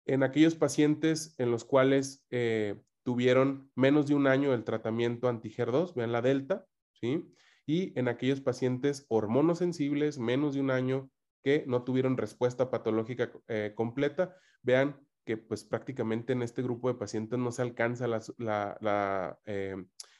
En 0.07 0.23
aquellos 0.23 0.55
pacientes 0.55 1.35
en 1.39 1.51
los 1.51 1.65
cuales 1.65 2.25
eh, 2.31 2.81
tuvieron 3.03 3.71
menos 3.75 4.07
de 4.07 4.15
un 4.15 4.27
año 4.27 4.55
el 4.55 4.65
tratamiento 4.65 5.29
anti-HER2, 5.29 5.95
vean 5.95 6.13
la 6.13 6.23
delta, 6.23 6.67
¿sí? 6.93 7.33
Y 7.67 7.99
en 7.99 8.09
aquellos 8.09 8.41
pacientes 8.41 9.07
hormonosensibles, 9.09 10.19
menos 10.19 10.55
de 10.55 10.61
un 10.61 10.71
año 10.71 11.11
que 11.43 11.65
no 11.67 11.85
tuvieron 11.85 12.17
respuesta 12.17 12.71
patológica 12.71 13.31
eh, 13.49 13.73
completa, 13.75 14.37
vean 14.63 15.01
que 15.25 15.37
pues 15.37 15.65
prácticamente 15.65 16.33
en 16.33 16.43
este 16.43 16.63
grupo 16.63 16.89
de 16.89 16.99
pacientes 16.99 17.39
no 17.39 17.53
se 17.53 17.63
alcanza 17.63 18.07
la, 18.07 19.39
eh, 19.47 19.77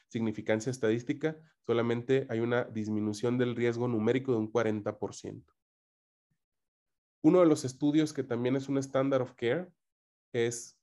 significancia 0.07 0.69
estadística, 0.69 1.37
solamente 1.65 2.27
hay 2.29 2.39
una 2.39 2.65
disminución 2.65 3.37
del 3.37 3.55
riesgo 3.55 3.87
numérico 3.87 4.33
de 4.33 4.39
un 4.39 4.51
40%. 4.51 5.43
Uno 7.23 7.39
de 7.39 7.45
los 7.45 7.65
estudios 7.65 8.13
que 8.13 8.23
también 8.23 8.55
es 8.55 8.67
un 8.67 8.77
standard 8.77 9.21
of 9.21 9.33
care 9.35 9.71
es 10.33 10.79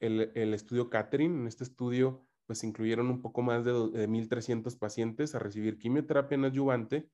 el, 0.00 0.32
el 0.34 0.52
estudio 0.52 0.90
Catherine. 0.90 1.40
En 1.40 1.46
este 1.46 1.64
estudio 1.64 2.26
pues 2.46 2.62
incluyeron 2.64 3.08
un 3.08 3.22
poco 3.22 3.42
más 3.42 3.64
de, 3.64 3.72
de 3.72 4.08
1.300 4.08 4.78
pacientes 4.78 5.34
a 5.34 5.38
recibir 5.38 5.78
quimioterapia 5.78 6.36
en 6.36 6.44
adyuvante, 6.44 7.10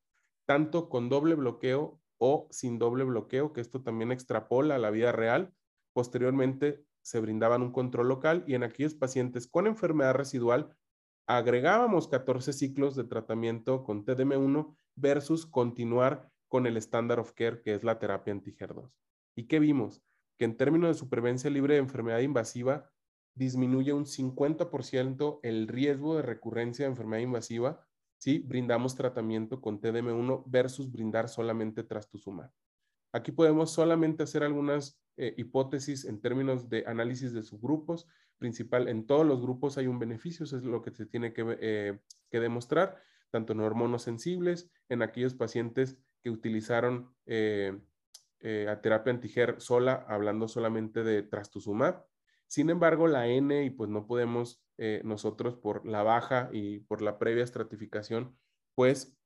tanto 0.46 0.88
con 0.88 1.08
doble 1.08 1.34
bloqueo 1.34 2.00
o 2.18 2.48
sin 2.50 2.78
doble 2.78 3.04
bloqueo, 3.04 3.52
que 3.52 3.60
esto 3.60 3.82
también 3.82 4.12
extrapola 4.12 4.76
a 4.76 4.78
la 4.78 4.90
vida 4.90 5.12
real. 5.12 5.52
Posteriormente 5.92 6.84
se 7.02 7.20
brindaban 7.20 7.62
un 7.62 7.72
control 7.72 8.08
local 8.08 8.44
y 8.46 8.54
en 8.54 8.62
aquellos 8.62 8.94
pacientes 8.94 9.46
con 9.46 9.66
enfermedad 9.66 10.14
residual 10.14 10.76
agregábamos 11.26 12.08
14 12.08 12.52
ciclos 12.52 12.96
de 12.96 13.04
tratamiento 13.04 13.84
con 13.84 14.04
TDM1 14.04 14.74
versus 14.96 15.46
continuar 15.46 16.30
con 16.48 16.66
el 16.66 16.76
standard 16.76 17.20
of 17.20 17.32
care, 17.32 17.62
que 17.62 17.74
es 17.74 17.84
la 17.84 17.98
terapia 17.98 18.32
anti-HER2. 18.32 18.90
¿Y 19.34 19.46
qué 19.46 19.58
vimos? 19.58 20.02
Que 20.38 20.44
en 20.44 20.56
términos 20.56 20.88
de 20.88 20.94
supervivencia 20.94 21.48
libre 21.48 21.74
de 21.74 21.80
enfermedad 21.80 22.20
invasiva, 22.20 22.90
disminuye 23.34 23.92
un 23.92 24.04
50% 24.04 25.40
el 25.42 25.68
riesgo 25.68 26.16
de 26.16 26.22
recurrencia 26.22 26.84
de 26.84 26.90
enfermedad 26.90 27.22
invasiva 27.22 27.86
si 28.18 28.38
brindamos 28.38 28.94
tratamiento 28.94 29.60
con 29.60 29.80
TDM1 29.80 30.44
versus 30.46 30.92
brindar 30.92 31.28
solamente 31.28 31.82
trastuzumab. 31.82 32.52
Aquí 33.12 33.30
podemos 33.30 33.70
solamente 33.72 34.22
hacer 34.22 34.42
algunas 34.42 34.98
eh, 35.18 35.34
hipótesis 35.36 36.06
en 36.06 36.20
términos 36.20 36.70
de 36.70 36.84
análisis 36.86 37.32
de 37.34 37.42
subgrupos. 37.42 38.08
Principal, 38.38 38.88
en 38.88 39.06
todos 39.06 39.26
los 39.26 39.42
grupos 39.42 39.76
hay 39.76 39.86
un 39.86 39.98
beneficio, 39.98 40.44
eso 40.44 40.56
es 40.56 40.64
lo 40.64 40.80
que 40.82 40.90
se 40.90 41.04
tiene 41.04 41.34
que, 41.34 41.58
eh, 41.60 42.00
demostrar, 42.30 42.96
tanto 43.30 43.52
en 43.52 43.60
hormonos 43.60 44.02
sensibles, 44.02 44.70
en 44.88 45.02
aquellos 45.02 45.34
pacientes 45.34 45.98
que 46.22 46.30
utilizaron 46.30 47.14
eh, 47.26 47.78
a 48.68 48.80
terapia 48.80 49.12
antiger 49.12 49.60
sola, 49.60 50.04
hablando 50.08 50.48
solamente 50.48 51.04
de 51.04 51.22
trastuzumab. 51.22 52.04
Sin 52.48 52.70
embargo, 52.70 53.06
la 53.06 53.28
N, 53.28 53.64
y 53.64 53.70
pues 53.70 53.88
no 53.88 54.06
podemos 54.06 54.64
nosotros 55.04 55.54
por 55.54 55.86
la 55.86 56.02
baja 56.02 56.50
y 56.52 56.80
por 56.80 57.02
la 57.02 57.16
previa 57.16 57.44
estratificación, 57.44 58.36
pues 58.74 59.16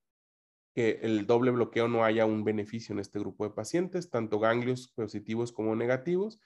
que 0.77 1.01
el 1.01 1.27
doble 1.27 1.53
bloqueo 1.53 1.89
no 1.89 2.05
haya 2.05 2.27
un 2.27 2.45
beneficio 2.45 2.93
en 2.93 2.99
este 2.99 3.19
grupo 3.19 3.45
de 3.45 3.55
pacientes, 3.55 4.11
tanto 4.11 4.39
ganglios 4.39 4.89
positivos 4.89 5.51
como 5.51 5.75
negativos. 5.75 6.39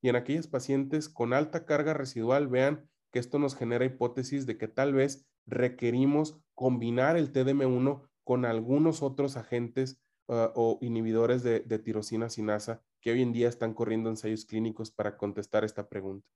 Y 0.00 0.08
en 0.08 0.16
aquellos 0.16 0.46
pacientes 0.46 1.10
con 1.10 1.34
alta 1.34 1.66
carga 1.66 1.92
residual, 1.92 2.48
vean 2.48 2.88
que 3.12 3.18
esto 3.18 3.38
nos 3.38 3.54
genera 3.54 3.84
hipótesis 3.84 4.46
de 4.46 4.56
que 4.56 4.68
tal 4.68 4.94
vez 4.94 5.26
requerimos 5.44 6.40
combinar 6.54 7.18
el 7.18 7.30
TDM1 7.30 8.08
con 8.24 8.46
algunos 8.46 9.02
otros 9.02 9.36
agentes 9.36 10.00
ah, 10.28 10.50
o 10.54 10.78
inhibidores 10.80 11.42
de, 11.42 11.60
tirosina 11.78 12.30
sinasa 12.30 12.82
que 13.02 13.12
hoy 13.12 13.20
en 13.20 13.34
día 13.34 13.50
están 13.50 13.74
corriendo 13.74 14.08
ensayos 14.08 14.46
clínicos 14.46 14.90
para 14.92 15.18
contestar 15.18 15.62
esta 15.62 15.90
pregunta. 15.90 16.26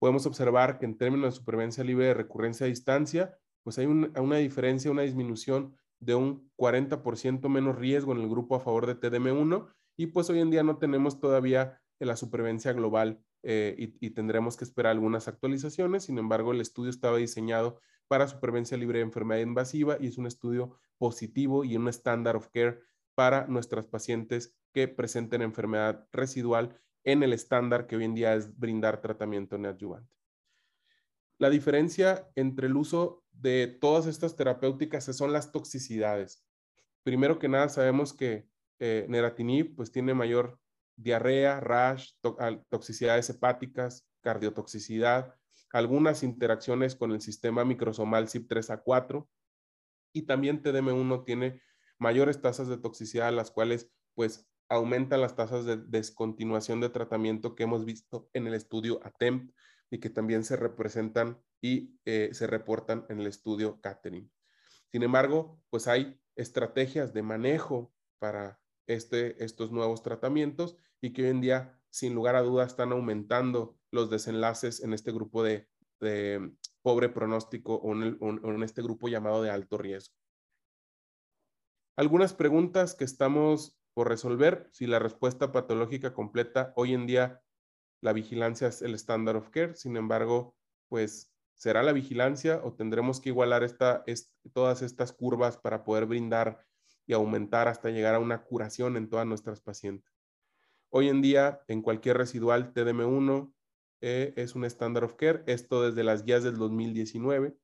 Podemos 0.00 0.26
observar 0.26 0.80
que 0.80 0.86
en 0.86 0.98
términos 0.98 1.34
de 1.34 1.38
supervivencia 1.38 1.84
libre 1.84 2.06
de 2.06 2.14
recurrencia 2.14 2.66
a 2.66 2.68
distancia, 2.68 3.38
pues 3.62 3.78
hay 3.78 3.86
una 3.86 4.36
diferencia, 4.38 4.90
una 4.90 5.02
disminución 5.02 5.76
de 6.00 6.14
un 6.14 6.50
40% 6.56 7.48
menos 7.48 7.76
riesgo 7.76 8.12
en 8.12 8.20
el 8.20 8.28
grupo 8.28 8.56
a 8.56 8.60
favor 8.60 8.86
de 8.86 8.98
TDM1 8.98 9.68
y 9.96 10.06
pues 10.06 10.28
hoy 10.30 10.40
en 10.40 10.50
día 10.50 10.62
no 10.62 10.78
tenemos 10.78 11.20
todavía 11.20 11.80
la 11.98 12.16
supervivencia 12.16 12.72
global 12.72 13.20
eh, 13.42 13.94
y, 14.00 14.10
tendremos 14.10 14.56
que 14.56 14.64
esperar 14.64 14.92
algunas 14.92 15.28
actualizaciones. 15.28 16.04
Sin 16.04 16.18
embargo, 16.18 16.52
el 16.52 16.60
estudio 16.60 16.90
estaba 16.90 17.16
diseñado 17.16 17.80
para 18.08 18.28
supervivencia 18.28 18.76
libre 18.76 18.98
de 18.98 19.04
enfermedad 19.04 19.40
invasiva 19.40 19.96
y 20.00 20.08
es 20.08 20.18
un 20.18 20.26
estudio 20.26 20.78
positivo 20.98 21.64
y 21.64 21.76
un 21.76 21.88
standard 21.88 22.36
of 22.36 22.48
care 22.48 22.80
para 23.14 23.46
nuestras 23.46 23.86
pacientes 23.86 24.54
que 24.72 24.88
presenten 24.88 25.42
enfermedad 25.42 26.06
residual 26.12 26.78
en 27.04 27.22
el 27.22 27.32
estándar 27.32 27.86
que 27.86 27.96
hoy 27.96 28.04
en 28.04 28.14
día 28.14 28.34
es 28.34 28.58
brindar 28.58 29.00
tratamiento 29.00 29.58
neoadyuvante. 29.58 30.12
La 31.38 31.50
diferencia 31.50 32.28
entre 32.34 32.66
el 32.66 32.76
uso 32.76 33.22
de 33.32 33.66
todas 33.66 34.06
estas 34.06 34.36
terapéuticas 34.36 35.04
son 35.04 35.32
las 35.32 35.52
toxicidades. 35.52 36.44
Primero 37.02 37.38
que 37.38 37.48
nada, 37.48 37.68
sabemos 37.68 38.12
que 38.12 38.48
eh, 38.78 39.06
neratinib 39.08 39.76
pues 39.76 39.92
tiene 39.92 40.14
mayor 40.14 40.58
diarrea, 40.96 41.60
rash, 41.60 42.12
toxicidades 42.70 43.28
hepáticas, 43.28 44.08
cardiotoxicidad, 44.22 45.34
algunas 45.72 46.22
interacciones 46.22 46.96
con 46.96 47.12
el 47.12 47.20
sistema 47.20 47.64
microsomal 47.64 48.28
CYP3A4 48.28 49.28
y 50.14 50.22
también 50.22 50.62
TDM1 50.62 51.24
tiene 51.24 51.60
mayores 51.98 52.40
tasas 52.40 52.68
de 52.68 52.78
toxicidad, 52.78 53.32
las 53.32 53.50
cuales 53.50 53.90
pues 54.14 54.48
aumentan 54.68 55.20
las 55.20 55.36
tasas 55.36 55.66
de 55.66 55.76
descontinuación 55.76 56.80
de 56.80 56.88
tratamiento 56.88 57.54
que 57.54 57.64
hemos 57.64 57.84
visto 57.84 58.30
en 58.32 58.46
el 58.46 58.54
estudio 58.54 59.00
ATEMP 59.04 59.52
y 59.90 59.98
que 59.98 60.10
también 60.10 60.44
se 60.44 60.56
representan 60.56 61.40
y 61.60 61.98
eh, 62.04 62.30
se 62.32 62.46
reportan 62.46 63.06
en 63.08 63.20
el 63.20 63.26
estudio 63.26 63.80
Catering. 63.80 64.30
Sin 64.90 65.02
embargo, 65.02 65.60
pues 65.70 65.88
hay 65.88 66.20
estrategias 66.36 67.12
de 67.12 67.22
manejo 67.22 67.92
para 68.18 68.60
este, 68.86 69.42
estos 69.44 69.72
nuevos 69.72 70.02
tratamientos 70.02 70.76
y 71.00 71.12
que 71.12 71.22
hoy 71.22 71.28
en 71.28 71.40
día, 71.40 71.80
sin 71.90 72.14
lugar 72.14 72.36
a 72.36 72.42
dudas, 72.42 72.68
están 72.68 72.92
aumentando 72.92 73.78
los 73.90 74.10
desenlaces 74.10 74.82
en 74.82 74.92
este 74.92 75.12
grupo 75.12 75.42
de, 75.42 75.68
pobre 76.82 77.08
pronóstico 77.08 77.76
o 77.76 77.92
en, 77.94 78.62
este 78.62 78.82
grupo 78.82 79.08
llamado 79.08 79.42
de 79.42 79.50
alto 79.50 79.78
riesgo. 79.78 80.14
Algunas 81.96 82.34
preguntas 82.34 82.94
que 82.94 83.04
estamos 83.04 83.78
por 83.94 84.08
resolver. 84.08 84.68
Si 84.72 84.86
la 84.86 84.98
respuesta 84.98 85.52
patológica 85.52 86.12
completa 86.12 86.74
hoy 86.76 86.92
en 86.92 87.06
día 87.06 87.42
la 88.06 88.12
vigilancia 88.12 88.68
es 88.68 88.82
el 88.82 88.94
standard 88.94 89.36
of 89.36 89.50
care, 89.50 89.74
sin 89.74 89.96
embargo, 89.96 90.54
pues 90.86 91.34
será 91.54 91.82
la 91.82 91.92
vigilancia 91.92 92.60
o 92.62 92.72
tendremos 92.72 93.20
que 93.20 93.30
igualar 93.30 93.64
esta, 93.64 94.04
todas 94.52 94.82
estas 94.82 95.12
curvas 95.12 95.56
para 95.56 95.82
poder 95.82 96.06
brindar 96.06 96.64
y 97.04 97.14
aumentar 97.14 97.66
hasta 97.66 97.90
llegar 97.90 98.14
a 98.14 98.20
una 98.20 98.44
curación 98.44 98.96
en 98.96 99.08
todas 99.08 99.26
nuestras 99.26 99.60
pacientes. 99.60 100.08
Hoy 100.88 101.08
en 101.08 101.20
día, 101.20 101.62
en 101.66 101.82
cualquier 101.82 102.16
residual 102.16 102.72
TDM1 102.72 103.52
eh, 104.02 104.32
es 104.36 104.54
un 104.54 104.64
standard 104.64 105.06
of 105.06 105.14
care, 105.16 105.42
esto 105.46 105.82
desde 105.82 106.04
las 106.04 106.22
guías 106.22 106.44
del 106.44 106.58
2019. 106.58 107.56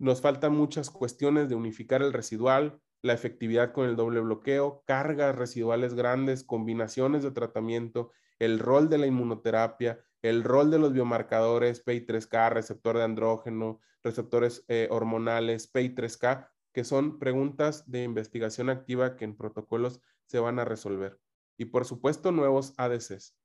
Nos 0.00 0.20
faltan 0.20 0.52
muchas 0.52 0.90
cuestiones 0.90 1.48
de 1.48 1.54
unificar 1.54 2.02
el 2.02 2.12
residual, 2.12 2.80
la 3.02 3.12
efectividad 3.12 3.72
con 3.72 3.88
el 3.88 3.94
doble 3.94 4.18
bloqueo, 4.18 4.82
cargas 4.84 5.36
residuales 5.36 5.94
grandes, 5.94 6.42
combinaciones 6.42 7.22
de 7.22 7.30
tratamiento, 7.30 8.10
el 8.44 8.58
rol 8.58 8.88
de 8.88 8.98
la 8.98 9.06
inmunoterapia, 9.06 10.04
el 10.22 10.44
rol 10.44 10.70
de 10.70 10.78
los 10.78 10.92
biomarcadores 10.92 11.84
PI3K, 11.84 12.50
receptor 12.50 12.96
de 12.96 13.04
andrógeno, 13.04 13.80
receptores 14.02 14.64
eh, 14.68 14.88
hormonales, 14.90 15.72
PI3K, 15.72 16.48
que 16.72 16.84
son 16.84 17.18
preguntas 17.18 17.90
de 17.90 18.02
investigación 18.02 18.68
activa 18.68 19.16
que 19.16 19.24
en 19.24 19.36
protocolos 19.36 20.00
se 20.26 20.38
van 20.38 20.58
a 20.58 20.64
resolver. 20.64 21.20
Y 21.56 21.66
por 21.66 21.84
supuesto, 21.84 22.32
nuevos 22.32 22.74
ADCs. 22.76 23.36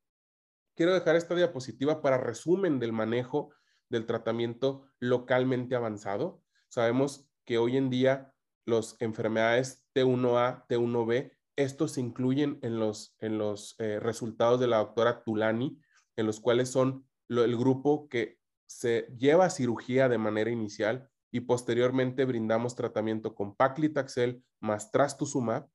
Quiero 0.76 0.94
dejar 0.94 1.16
esta 1.16 1.36
diapositiva 1.36 2.02
para 2.02 2.18
resumen 2.18 2.80
del 2.80 2.94
manejo 2.94 3.52
del 3.90 4.06
tratamiento 4.06 4.88
localmente 5.00 5.76
avanzado. 5.76 6.42
Sabemos 6.70 7.30
que 7.46 7.58
hoy 7.58 7.78
en 7.78 7.90
día 7.90 8.34
las 8.66 8.96
enfermedades 9.00 9.86
T1A, 9.94 10.66
T1B 10.68 11.39
estos 11.60 11.92
se 11.92 12.02
incluyen 12.02 12.58
en 12.62 12.80
los, 12.80 13.16
en 13.20 13.38
los 13.38 13.76
eh, 13.80 14.00
resultados 14.00 14.60
de 14.60 14.68
la 14.68 14.78
doctora 14.78 15.24
Tulani, 15.24 15.78
en 16.16 16.26
los 16.26 16.40
cuales 16.40 16.70
son 16.70 17.06
el 17.28 17.58
grupo 17.58 18.08
que 18.08 18.40
se 18.66 19.14
lleva 19.18 19.46
a 19.46 19.50
cirugía 19.50 20.08
de 20.08 20.18
manera 20.18 20.52
inicial 20.52 21.10
y 21.32 21.42
posteriormente 21.42 22.24
brindamos 22.24 22.76
tratamiento 22.76 23.36
con 23.36 23.56
paclitaxel 23.56 24.42
más 24.62 24.92
trastuzumab. 24.92 25.68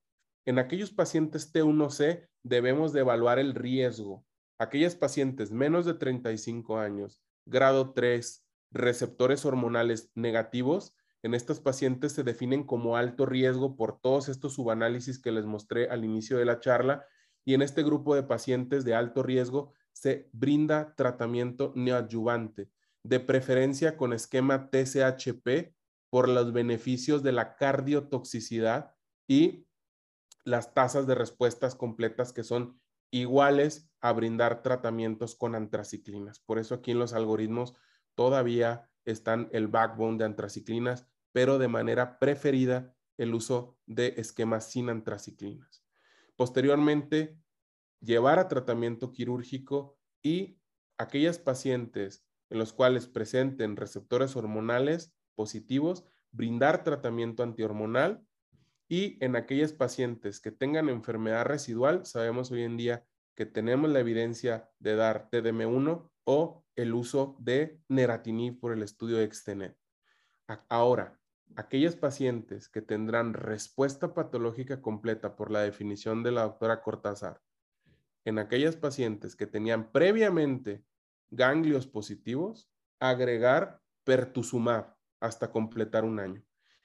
En 0.46 0.58
aquellos 0.58 0.90
pacientes 0.90 1.52
T1C 1.52 2.28
debemos 2.42 2.92
de 2.92 3.00
evaluar 3.00 3.38
el 3.38 3.54
riesgo. 3.54 4.24
Aquellas 4.58 4.96
pacientes 4.96 5.50
menos 5.50 5.84
de 5.84 5.94
35 5.94 6.78
años, 6.78 7.22
grado 7.44 7.92
3, 7.92 8.42
receptores 8.70 9.44
hormonales 9.44 10.10
negativos, 10.14 10.96
en 11.24 11.32
estos 11.32 11.58
pacientes 11.58 12.12
se 12.12 12.22
definen 12.22 12.64
como 12.64 12.98
alto 12.98 13.24
riesgo 13.24 13.76
por 13.76 13.98
todos 13.98 14.28
estos 14.28 14.52
subanálisis 14.52 15.18
que 15.18 15.32
les 15.32 15.46
mostré 15.46 15.88
al 15.88 16.04
inicio 16.04 16.36
de 16.36 16.44
la 16.44 16.60
charla 16.60 17.06
y 17.46 17.54
en 17.54 17.62
este 17.62 17.82
grupo 17.82 18.14
de 18.14 18.24
pacientes 18.24 18.84
de 18.84 18.94
alto 18.94 19.22
riesgo 19.22 19.72
se 19.94 20.28
brinda 20.34 20.94
tratamiento 20.94 21.72
neoadyuvante, 21.76 22.70
de 23.02 23.20
preferencia 23.20 23.96
con 23.96 24.12
esquema 24.12 24.68
TCHP 24.68 25.74
por 26.10 26.28
los 26.28 26.52
beneficios 26.52 27.22
de 27.22 27.32
la 27.32 27.56
cardiotoxicidad 27.56 28.94
y 29.26 29.66
las 30.44 30.74
tasas 30.74 31.06
de 31.06 31.14
respuestas 31.14 31.74
completas 31.74 32.34
que 32.34 32.44
son 32.44 32.78
iguales 33.10 33.88
a 34.02 34.12
brindar 34.12 34.62
tratamientos 34.62 35.34
con 35.36 35.54
antraciclinas. 35.54 36.38
Por 36.40 36.58
eso 36.58 36.74
aquí 36.74 36.90
en 36.90 36.98
los 36.98 37.14
algoritmos 37.14 37.72
todavía 38.14 38.90
están 39.06 39.48
el 39.52 39.68
backbone 39.68 40.18
de 40.18 40.24
antraciclinas 40.26 41.08
pero 41.34 41.58
de 41.58 41.66
manera 41.66 42.20
preferida 42.20 42.94
el 43.18 43.34
uso 43.34 43.76
de 43.86 44.14
esquemas 44.18 44.70
sin 44.70 44.88
antraciclinas. 44.88 45.84
Posteriormente, 46.36 47.36
llevar 48.00 48.38
a 48.38 48.46
tratamiento 48.46 49.10
quirúrgico 49.10 49.98
y 50.22 50.60
aquellas 50.96 51.40
pacientes 51.40 52.24
en 52.50 52.58
los 52.60 52.72
cuales 52.72 53.08
presenten 53.08 53.74
receptores 53.74 54.36
hormonales 54.36 55.12
positivos, 55.34 56.04
brindar 56.30 56.84
tratamiento 56.84 57.42
antihormonal 57.42 58.24
y 58.88 59.18
en 59.24 59.34
aquellas 59.34 59.72
pacientes 59.72 60.38
que 60.38 60.52
tengan 60.52 60.88
enfermedad 60.88 61.46
residual, 61.46 62.06
sabemos 62.06 62.52
hoy 62.52 62.62
en 62.62 62.76
día 62.76 63.04
que 63.34 63.44
tenemos 63.44 63.90
la 63.90 63.98
evidencia 63.98 64.70
de 64.78 64.94
dar 64.94 65.30
TDM1 65.30 66.08
o 66.26 66.64
el 66.76 66.94
uso 66.94 67.36
de 67.40 67.80
neratinib 67.88 68.60
por 68.60 68.72
el 68.72 68.84
estudio 68.84 69.16
de 69.16 69.24
Extenet. 69.24 69.76
Ahora, 70.68 71.18
aquellas 71.56 71.96
pacientes 71.96 72.68
que 72.68 72.82
tendrán 72.82 73.34
respuesta 73.34 74.14
patológica 74.14 74.82
completa 74.82 75.36
por 75.36 75.50
la 75.50 75.60
definición 75.60 76.22
de 76.22 76.32
la 76.32 76.42
doctora 76.42 76.82
Cortázar, 76.82 77.40
en 78.24 78.38
aquellas 78.38 78.76
pacientes 78.76 79.36
que 79.36 79.46
tenían 79.46 79.92
previamente 79.92 80.84
ganglios 81.30 81.86
positivos, 81.86 82.70
agregar 82.98 83.80
pertuzumab 84.04 84.96
hasta 85.20 85.50
completar 85.50 86.04
un 86.04 86.20
año. 86.20 86.42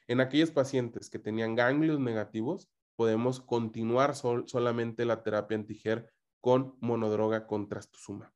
En 0.08 0.22
aquellos 0.22 0.52
pacientes 0.52 1.10
que 1.10 1.20
tenían 1.20 1.56
ganglios 1.56 2.00
negativos, 2.00 2.70
podemos 2.96 3.40
continuar 3.40 4.16
solamente 4.16 5.06
la 5.06 5.24
terapia 5.24 5.56
antiger 5.56 6.12
con 6.42 6.76
monodroga 6.80 7.48
con 7.48 7.70
trastuzumab. 7.70 8.32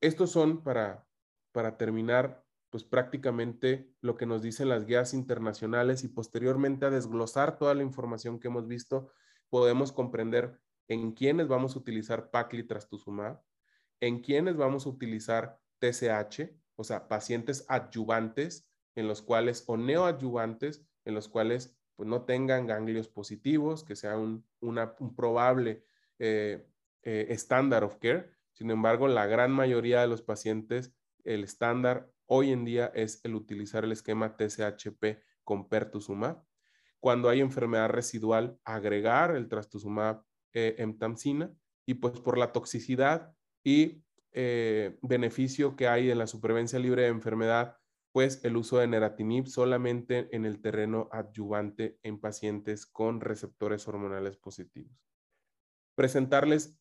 Estos 0.00 0.30
son 0.30 0.62
para, 0.62 1.06
para 1.52 1.76
terminar, 1.76 2.45
pues 2.76 2.84
prácticamente 2.84 3.90
lo 4.02 4.18
que 4.18 4.26
nos 4.26 4.42
dicen 4.42 4.68
las 4.68 4.84
guías 4.84 5.14
internacionales 5.14 6.04
y 6.04 6.08
posteriormente 6.08 6.84
a 6.84 6.90
desglosar 6.90 7.56
toda 7.56 7.74
la 7.74 7.82
información 7.82 8.38
que 8.38 8.48
hemos 8.48 8.68
visto, 8.68 9.10
podemos 9.48 9.92
comprender 9.92 10.60
en 10.86 11.12
quiénes 11.12 11.48
vamos 11.48 11.74
a 11.74 11.78
utilizar 11.78 12.30
Pacli 12.30 12.64
trastuzumab, 12.64 13.40
en 14.00 14.20
quiénes 14.20 14.58
vamos 14.58 14.84
a 14.84 14.90
utilizar 14.90 15.58
TSH, 15.78 16.50
o 16.74 16.84
sea, 16.84 17.08
pacientes 17.08 17.64
adyuvantes 17.66 18.68
en 18.94 19.08
los 19.08 19.22
cuales, 19.22 19.64
o 19.68 19.78
neoadyuvantes, 19.78 20.86
en 21.06 21.14
los 21.14 21.28
cuales 21.28 21.74
pues, 21.94 22.06
no 22.06 22.26
tengan 22.26 22.66
ganglios 22.66 23.08
positivos, 23.08 23.84
que 23.84 23.96
sea 23.96 24.18
un, 24.18 24.44
probable 25.16 25.86
eh, 26.18 26.68
eh, 27.04 27.26
estándar 27.30 27.84
of 27.84 27.96
care. 27.96 28.28
Sin 28.52 28.70
embargo, 28.70 29.08
la 29.08 29.24
gran 29.24 29.50
mayoría 29.50 30.02
de 30.02 30.08
los 30.08 30.20
pacientes, 30.20 30.94
el 31.24 31.42
estándar 31.42 32.10
hoy 32.26 32.52
en 32.52 32.64
día 32.64 32.86
es 32.94 33.20
el 33.24 33.34
utilizar 33.34 33.84
el 33.84 33.92
esquema 33.92 34.36
TSHP 34.36 35.22
con 35.44 35.68
pertuzumab. 35.68 36.44
Cuando 37.00 37.28
hay 37.28 37.40
enfermedad 37.40 37.88
residual, 37.88 38.58
agregar 38.64 39.36
el 39.36 39.48
trastuzumab 39.48 40.24
eh, 40.52 40.76
y 41.86 41.94
pues 41.94 42.20
por 42.20 42.38
la 42.38 42.52
toxicidad 42.52 43.34
y 43.62 44.02
eh, 44.32 44.98
beneficio 45.02 45.76
que 45.76 45.88
hay 45.88 46.10
en 46.10 46.18
la 46.18 46.26
supervivencia 46.26 46.78
libre 46.78 47.02
de 47.02 47.08
enfermedad, 47.08 47.76
pues 48.12 48.44
el 48.44 48.56
uso 48.56 48.78
de 48.78 48.86
neratinib 48.86 49.46
solamente 49.46 50.28
en 50.34 50.46
el 50.46 50.60
terreno 50.60 51.08
adyuvante 51.12 51.98
en 52.02 52.18
pacientes 52.18 52.86
con 52.86 53.20
receptores 53.20 53.86
hormonales 53.88 54.36
positivos. 54.36 54.96
Presentarles 55.94 56.80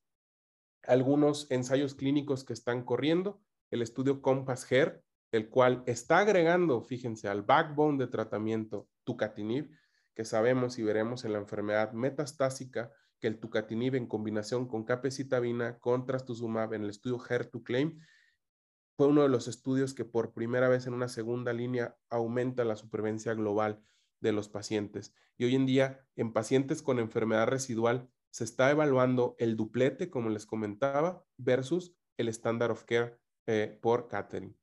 algunos 0.83 1.49
ensayos 1.51 1.95
clínicos 1.95 2.43
que 2.43 2.53
están 2.53 2.83
corriendo, 2.83 3.41
el 3.71 3.81
estudio 3.81 4.21
Compass 4.21 4.71
Hair, 4.71 5.03
el 5.31 5.49
cual 5.49 5.83
está 5.85 6.19
agregando, 6.19 6.81
fíjense, 6.81 7.27
al 7.27 7.41
backbone 7.41 7.97
de 7.97 8.07
tratamiento 8.07 8.87
tucatinib, 9.03 9.71
que 10.13 10.25
sabemos 10.25 10.79
y 10.79 10.83
veremos 10.83 11.25
en 11.25 11.33
la 11.33 11.39
enfermedad 11.39 11.91
metastásica 11.91 12.91
que 13.19 13.27
el 13.27 13.39
tucatinib 13.39 13.95
en 13.95 14.07
combinación 14.07 14.67
con 14.67 14.85
capecitabina 14.85 15.79
con 15.79 16.05
trastuzumab 16.05 16.73
en 16.73 16.83
el 16.83 16.89
estudio 16.89 17.19
HER2CLAIM 17.19 17.99
fue 18.97 19.07
uno 19.07 19.23
de 19.23 19.29
los 19.29 19.47
estudios 19.47 19.93
que 19.93 20.05
por 20.05 20.33
primera 20.33 20.69
vez 20.69 20.87
en 20.87 20.93
una 20.93 21.09
segunda 21.09 21.51
línea 21.51 21.97
aumenta 22.09 22.63
la 22.63 22.77
supervivencia 22.77 23.33
global 23.33 23.83
de 24.21 24.31
los 24.31 24.47
pacientes. 24.47 25.13
Y 25.37 25.45
hoy 25.45 25.55
en 25.55 25.65
día, 25.65 26.05
en 26.15 26.31
pacientes 26.31 26.81
con 26.81 26.99
enfermedad 26.99 27.47
residual, 27.47 28.09
se 28.31 28.45
está 28.45 28.71
evaluando 28.71 29.35
el 29.37 29.57
duplete, 29.57 30.09
como 30.09 30.29
les 30.29 30.45
comentaba, 30.45 31.25
versus 31.37 31.93
el 32.17 32.29
standard 32.29 32.71
of 32.71 32.85
care 32.85 33.17
eh, 33.47 33.77
por 33.81 34.07
Catherine. 34.07 34.55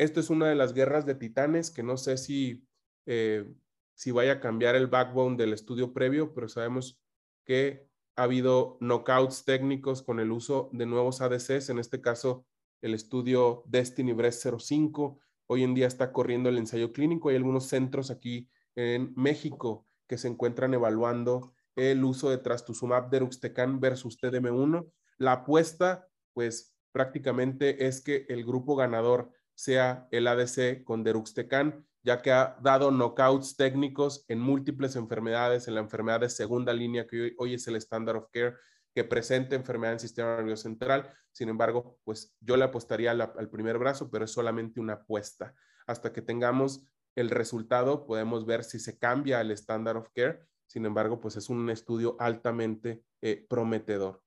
Esto 0.00 0.18
es 0.18 0.30
una 0.30 0.48
de 0.48 0.54
las 0.54 0.72
guerras 0.72 1.04
de 1.04 1.14
titanes 1.14 1.70
que 1.70 1.82
no 1.82 1.98
sé 1.98 2.16
si, 2.16 2.66
eh, 3.04 3.44
si 3.92 4.12
vaya 4.12 4.32
a 4.32 4.40
cambiar 4.40 4.74
el 4.74 4.86
backbone 4.86 5.36
del 5.36 5.52
estudio 5.52 5.92
previo, 5.92 6.32
pero 6.32 6.48
sabemos 6.48 6.98
que 7.44 7.86
ha 8.16 8.22
habido 8.22 8.78
knockouts 8.80 9.44
técnicos 9.44 10.00
con 10.00 10.18
el 10.18 10.32
uso 10.32 10.70
de 10.72 10.86
nuevos 10.86 11.20
ADCs, 11.20 11.68
en 11.68 11.78
este 11.78 12.00
caso 12.00 12.46
el 12.80 12.94
estudio 12.94 13.62
Destiny 13.66 14.14
Breast 14.14 14.46
05. 14.58 15.20
Hoy 15.48 15.64
en 15.64 15.74
día 15.74 15.86
está 15.86 16.12
corriendo 16.12 16.48
el 16.48 16.56
ensayo 16.56 16.94
clínico. 16.94 17.28
Hay 17.28 17.36
algunos 17.36 17.66
centros 17.66 18.10
aquí 18.10 18.48
en 18.76 19.12
México 19.16 19.86
que 20.06 20.16
se 20.16 20.28
encuentran 20.28 20.72
evaluando 20.72 21.52
el 21.76 22.02
uso 22.04 22.30
de 22.30 22.38
trastuzumab 22.38 23.10
deruxtecan 23.10 23.80
versus 23.80 24.18
TDM1. 24.18 24.90
La 25.18 25.32
apuesta, 25.32 26.08
pues 26.32 26.74
prácticamente 26.90 27.86
es 27.86 28.00
que 28.00 28.24
el 28.30 28.46
grupo 28.46 28.76
ganador 28.76 29.30
sea 29.60 30.08
el 30.10 30.26
ADC 30.26 30.84
con 30.84 31.04
deruxtecan 31.04 31.86
ya 32.02 32.22
que 32.22 32.32
ha 32.32 32.56
dado 32.62 32.90
knockouts 32.90 33.56
técnicos 33.56 34.24
en 34.28 34.40
múltiples 34.40 34.96
enfermedades, 34.96 35.68
en 35.68 35.74
la 35.74 35.80
enfermedad 35.80 36.20
de 36.20 36.30
segunda 36.30 36.72
línea, 36.72 37.06
que 37.06 37.34
hoy, 37.38 37.54
es 37.54 37.66
el 37.68 37.76
standard 37.76 38.16
of 38.16 38.28
care, 38.32 38.54
que 38.94 39.04
presenta 39.04 39.54
enfermedad 39.54 39.94
en 39.94 40.00
sistema 40.00 40.36
nervioso 40.36 40.64
central. 40.64 41.12
Sin 41.30 41.48
embargo, 41.48 41.98
pues 42.04 42.34
yo 42.40 42.56
le 42.56 42.64
apostaría 42.64 43.10
al 43.10 43.50
primer 43.50 43.78
brazo, 43.78 44.10
pero 44.10 44.24
es 44.24 44.30
solamente 44.32 44.80
una 44.80 44.94
apuesta. 44.94 45.54
Hasta 45.86 46.12
que 46.12 46.22
tengamos 46.22 46.86
el 47.14 47.30
resultado, 47.30 48.06
podemos 48.06 48.46
ver 48.46 48.64
si 48.64 48.78
se 48.78 48.98
cambia 48.98 49.40
el 49.40 49.50
standard 49.52 49.98
of 49.98 50.08
care. 50.14 50.40
Sin 50.66 50.86
embargo, 50.86 51.20
pues 51.20 51.36
es 51.36 51.50
un 51.50 51.68
estudio 51.70 52.16
altamente 52.18 53.04
eh, 53.20 53.46
prometedor. 53.48 54.22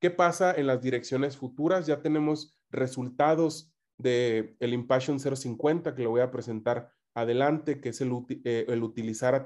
¿Qué 0.00 0.10
pasa 0.10 0.52
en 0.54 0.66
las 0.66 0.80
direcciones 0.80 1.36
futuras? 1.36 1.86
Ya 1.86 2.02
tenemos 2.02 2.56
resultados 2.70 3.72
del 3.98 4.56
el 4.60 4.72
Impassion 4.72 5.18
050 5.18 5.94
que 5.94 6.04
lo 6.04 6.10
voy 6.10 6.20
a 6.20 6.30
presentar 6.30 6.92
adelante, 7.14 7.80
que 7.80 7.90
es 7.90 8.00
el, 8.00 8.12
eh, 8.44 8.64
el 8.68 8.82
utilizar 8.82 9.44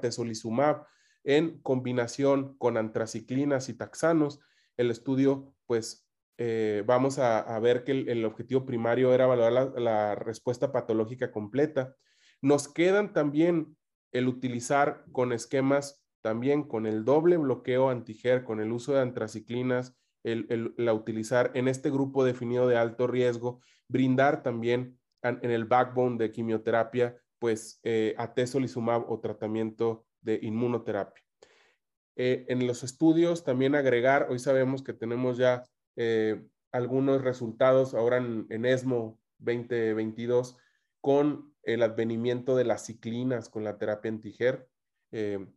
en 1.23 1.59
combinación 1.61 2.55
con 2.57 2.77
antraciclinas 2.77 3.69
y 3.69 3.73
taxanos. 3.73 4.39
El 4.77 4.91
estudio, 4.91 5.53
pues, 5.65 6.07
eh, 6.37 6.83
vamos 6.85 7.19
a, 7.19 7.59
ver 7.59 7.83
que 7.83 7.91
el, 7.91 8.25
objetivo 8.25 8.65
primario 8.65 9.13
era 9.13 9.25
evaluar 9.25 9.79
la, 9.79 10.15
respuesta 10.15 10.71
patológica 10.71 11.31
completa. 11.31 11.95
Nos 12.41 12.67
quedan 12.67 13.13
también 13.13 13.77
el 14.11 14.27
utilizar 14.27 15.05
con 15.11 15.31
esquemas, 15.31 16.03
también 16.21 16.63
con 16.63 16.85
el 16.85 17.05
doble 17.05 17.37
bloqueo 17.37 17.89
antiger, 17.89 18.43
con 18.43 18.59
el 18.59 18.71
uso 18.71 18.93
de 18.93 19.01
antraciclinas, 19.01 19.95
el, 20.23 20.73
la 20.77 20.93
utilizar 20.93 21.51
en 21.53 21.67
este 21.67 21.89
grupo 21.89 22.23
definido 22.23 22.67
de 22.67 22.77
alto 22.77 23.07
riesgo, 23.07 23.61
brindar 23.87 24.43
también 24.43 24.97
en 25.21 25.51
el 25.51 25.65
backbone 25.65 26.17
de 26.17 26.31
quimioterapia 26.31 27.17
pues 27.43 27.81
eh, 27.83 28.15
atezolizumab 28.17 29.11
o 29.11 29.19
tratamiento 29.19 30.05
de 30.21 30.39
inmunoterapia. 30.41 31.21
Eh, 32.15 32.45
en 32.47 32.65
los 32.65 32.83
estudios 32.83 33.43
también 33.43 33.75
agregar, 33.75 34.27
hoy 34.29 34.39
sabemos 34.39 34.81
que 34.81 34.93
tenemos 34.93 35.37
ya 35.37 35.63
eh, 35.97 36.41
algunos 36.71 37.21
resultados 37.21 37.95
ahora 37.95 38.15
en, 38.15 38.65
ESMO 38.65 39.19
2022 39.39 40.55
con 41.01 41.53
el 41.63 41.83
advenimiento 41.83 42.55
de 42.55 42.63
las 42.63 42.85
ciclinas 42.85 43.49
con 43.49 43.65
la 43.65 43.77
terapia 43.77 44.09
antiger. 44.09 44.69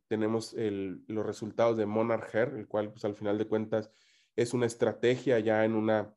tenemos 0.09 0.55
los 0.55 1.25
resultados 1.25 1.77
de 1.77 1.87
Monarch 1.87 2.35
el 2.35 2.67
cual 2.67 2.91
pues 2.91 3.05
al 3.05 3.14
final 3.14 3.39
de 3.39 3.47
cuentas 3.47 3.91
es 4.37 4.55
una 4.55 4.66
estrategia 4.66 5.39
ya 5.39 5.64
en 5.64 5.74
una 5.74 6.14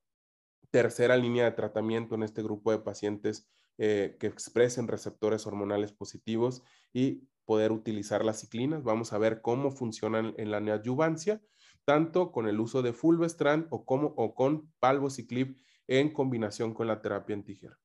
tercera 0.72 1.18
línea 1.18 1.46
de 1.46 1.52
tratamiento 1.52 2.16
en 2.16 2.24
este 2.24 2.44
grupo 2.44 2.72
de 2.72 2.80
pacientes 2.80 3.50
eh, 3.78 4.18
que 4.20 4.28
expresen 4.28 4.88
receptores 4.88 5.48
hormonales 5.48 5.94
positivos 5.94 6.64
y 6.94 7.28
poder 7.46 7.72
utilizar 7.72 8.24
las 8.24 8.42
ciclinas. 8.42 8.84
Vamos 8.84 9.14
a 9.14 9.18
ver 9.18 9.42
cómo 9.42 9.72
funcionan 9.72 10.36
en 10.38 10.52
la 10.52 10.60
neoadyuvancia, 10.60 11.42
tanto 11.86 12.32
con 12.32 12.48
el 12.48 12.60
uso 12.60 12.82
de 12.82 12.94
fulvestrant 12.94 13.68
o, 13.72 13.86
como, 13.86 14.14
o 14.18 14.36
con 14.36 14.72
palvociclib 14.80 15.58
en 15.88 16.14
combinación 16.14 16.74
con 16.74 16.88
la 16.88 17.02
terapia 17.02 17.36
antiger. 17.36 17.78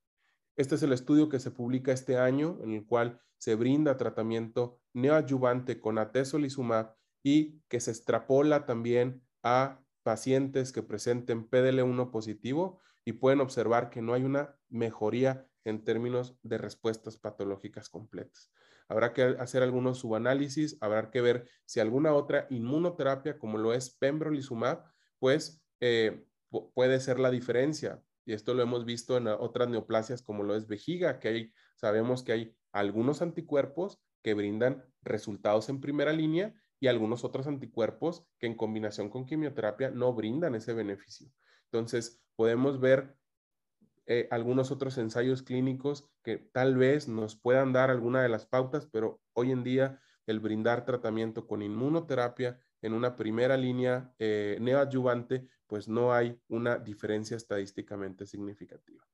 Este 0.56 0.74
es 0.74 0.82
el 0.82 0.92
estudio 0.92 1.28
que 1.28 1.40
se 1.40 1.50
publica 1.50 1.92
este 1.92 2.18
año, 2.18 2.58
en 2.62 2.72
el 2.72 2.86
cual 2.86 3.20
se 3.38 3.54
brinda 3.54 3.96
tratamiento 3.96 4.80
neoadyuvante 4.92 5.80
con 5.80 5.98
atezolizumab 5.98 6.94
y 7.22 7.60
que 7.68 7.80
se 7.80 7.90
extrapola 7.90 8.66
también 8.66 9.22
a 9.42 9.83
pacientes 10.04 10.70
que 10.70 10.82
presenten 10.82 11.50
PDL1 11.50 12.12
positivo 12.12 12.80
y 13.04 13.14
pueden 13.14 13.40
observar 13.40 13.90
que 13.90 14.02
no 14.02 14.14
hay 14.14 14.22
una 14.22 14.56
mejoría 14.68 15.48
en 15.64 15.82
términos 15.82 16.38
de 16.42 16.58
respuestas 16.58 17.16
patológicas 17.16 17.88
completas. 17.88 18.52
Habrá 18.86 19.14
que 19.14 19.22
hacer 19.22 19.62
algunos 19.62 19.98
subanálisis, 19.98 20.76
habrá 20.80 21.10
que 21.10 21.22
ver 21.22 21.48
si 21.64 21.80
alguna 21.80 22.12
otra 22.12 22.46
inmunoterapia, 22.50 23.38
como 23.38 23.58
lo 23.58 23.72
es 23.72 23.90
pembrolizumab, 23.90 24.84
pues 25.18 25.64
eh, 25.80 26.26
puede 26.74 27.00
ser 27.00 27.18
la 27.18 27.30
diferencia. 27.30 28.02
y 28.26 28.32
esto 28.32 28.54
lo 28.54 28.62
hemos 28.62 28.86
visto 28.86 29.18
en 29.18 29.26
otras 29.26 29.68
neoplasias 29.68 30.22
como 30.22 30.44
lo 30.44 30.54
es 30.54 30.66
vejiga, 30.66 31.18
que 31.18 31.28
hay, 31.28 31.52
sabemos 31.76 32.22
que 32.22 32.32
hay 32.32 32.56
algunos 32.72 33.20
anticuerpos 33.20 34.00
que 34.22 34.32
brindan 34.34 34.82
resultados 35.02 35.68
en 35.68 35.80
primera 35.80 36.12
línea 36.12 36.54
y 36.84 36.86
algunos 36.86 37.24
otros 37.24 37.46
anticuerpos 37.46 38.26
que 38.38 38.46
en 38.46 38.54
combinación 38.54 39.08
con 39.08 39.24
quimioterapia 39.24 39.90
no 39.90 40.12
brindan 40.12 40.54
ese 40.54 40.74
beneficio. 40.74 41.30
Entonces, 41.72 42.22
podemos 42.36 42.78
ver 42.78 43.16
eh, 44.04 44.28
algunos 44.30 44.70
otros 44.70 44.98
ensayos 44.98 45.42
clínicos 45.42 46.10
que 46.22 46.36
tal 46.36 46.76
vez 46.76 47.08
nos 47.08 47.36
puedan 47.36 47.72
dar 47.72 47.90
alguna 47.90 48.22
de 48.22 48.28
las 48.28 48.44
pautas, 48.44 48.86
pero 48.86 49.22
hoy 49.32 49.50
en 49.50 49.64
día 49.64 49.98
el 50.26 50.40
brindar 50.40 50.84
tratamiento 50.84 51.46
con 51.46 51.62
inmunoterapia 51.62 52.60
en 52.82 52.92
una 52.92 53.16
primera 53.16 53.56
línea 53.56 54.12
eh, 54.18 54.58
neoadyuvante, 54.60 55.48
pues 55.66 55.88
no 55.88 56.12
hay 56.12 56.38
una 56.48 56.76
diferencia 56.76 57.38
estadísticamente 57.38 58.26
significativa. 58.26 59.08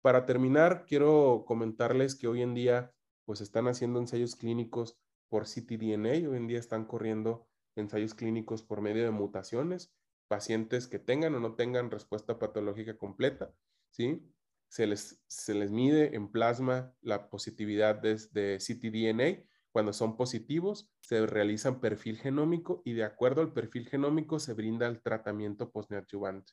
Para 0.00 0.24
terminar, 0.24 0.86
quiero 0.86 1.44
comentarles 1.46 2.14
que 2.14 2.28
hoy 2.28 2.40
en 2.40 2.54
día 2.54 2.94
pues 3.26 3.42
están 3.42 3.68
haciendo 3.68 3.98
ensayos 3.98 4.36
clínicos 4.36 4.98
por 5.34 5.46
ctDNA, 5.46 6.30
hoy 6.30 6.36
en 6.36 6.46
día 6.46 6.60
están 6.60 6.84
corriendo 6.84 7.48
ensayos 7.74 8.14
clínicos 8.14 8.62
por 8.62 8.80
medio 8.80 9.02
de 9.02 9.10
mutaciones, 9.10 9.92
pacientes 10.28 10.86
que 10.86 11.00
tengan 11.00 11.34
o 11.34 11.40
no 11.40 11.56
tengan 11.56 11.90
respuesta 11.90 12.38
patológica 12.38 12.96
completa, 12.96 13.52
¿sí? 13.90 14.24
Se 14.68 14.86
les, 14.86 15.20
se 15.26 15.54
les 15.54 15.72
mide 15.72 16.14
en 16.14 16.30
plasma 16.30 16.94
la 17.00 17.30
positividad 17.30 17.96
de, 17.96 18.14
de 18.30 18.58
ctDNA 18.58 19.44
cuando 19.72 19.92
son 19.92 20.16
positivos, 20.16 20.88
se 21.00 21.26
realiza 21.26 21.80
perfil 21.80 22.18
genómico 22.18 22.80
y 22.84 22.92
de 22.92 23.02
acuerdo 23.02 23.40
al 23.40 23.52
perfil 23.52 23.88
genómico 23.88 24.38
se 24.38 24.54
brinda 24.54 24.86
el 24.86 25.02
tratamiento 25.02 25.72
postneoadyuvante. 25.72 26.52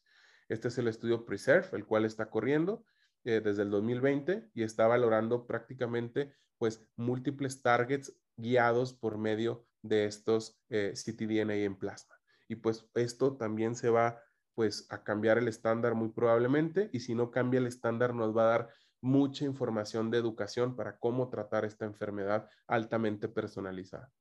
Este 0.50 0.70
es 0.70 0.78
el 0.80 0.88
estudio 0.88 1.24
PRESERVE, 1.28 1.78
el 1.78 1.86
cual 1.86 2.06
está 2.06 2.32
corriendo 2.32 2.84
eh, 3.26 3.42
desde 3.44 3.62
el 3.62 3.70
2020 3.70 4.50
y 4.56 4.64
está 4.64 4.88
valorando 4.88 5.46
prácticamente 5.46 6.34
pues 6.58 6.84
múltiples 6.96 7.62
targets 7.62 8.16
guiados 8.42 8.94
por 8.94 9.18
medio 9.18 9.66
de 9.82 10.06
estos 10.06 10.60
eh, 10.70 10.94
ctDNA 10.96 11.56
en 11.56 11.78
plasma. 11.78 12.16
Y 12.48 12.56
pues 12.56 12.86
esto 12.96 13.38
también 13.38 13.76
se 13.76 13.90
va 13.90 14.22
pues 14.54 14.86
a 14.90 15.04
cambiar 15.04 15.38
el 15.38 15.48
estándar 15.48 15.96
muy 15.96 16.10
probablemente 16.10 16.90
y 16.92 17.00
si 17.00 17.16
no 17.16 17.32
cambia 17.32 17.60
el 17.60 17.68
estándar 17.68 18.14
nos 18.14 18.36
va 18.36 18.44
a 18.44 18.58
dar 18.58 18.70
mucha 19.02 19.46
información 19.46 20.12
de 20.12 20.18
educación 20.18 20.76
para 20.76 20.98
cómo 20.98 21.30
tratar 21.30 21.66
esta 21.66 21.86
enfermedad 21.86 22.50
altamente 22.68 23.28
personalizada. 23.28 24.12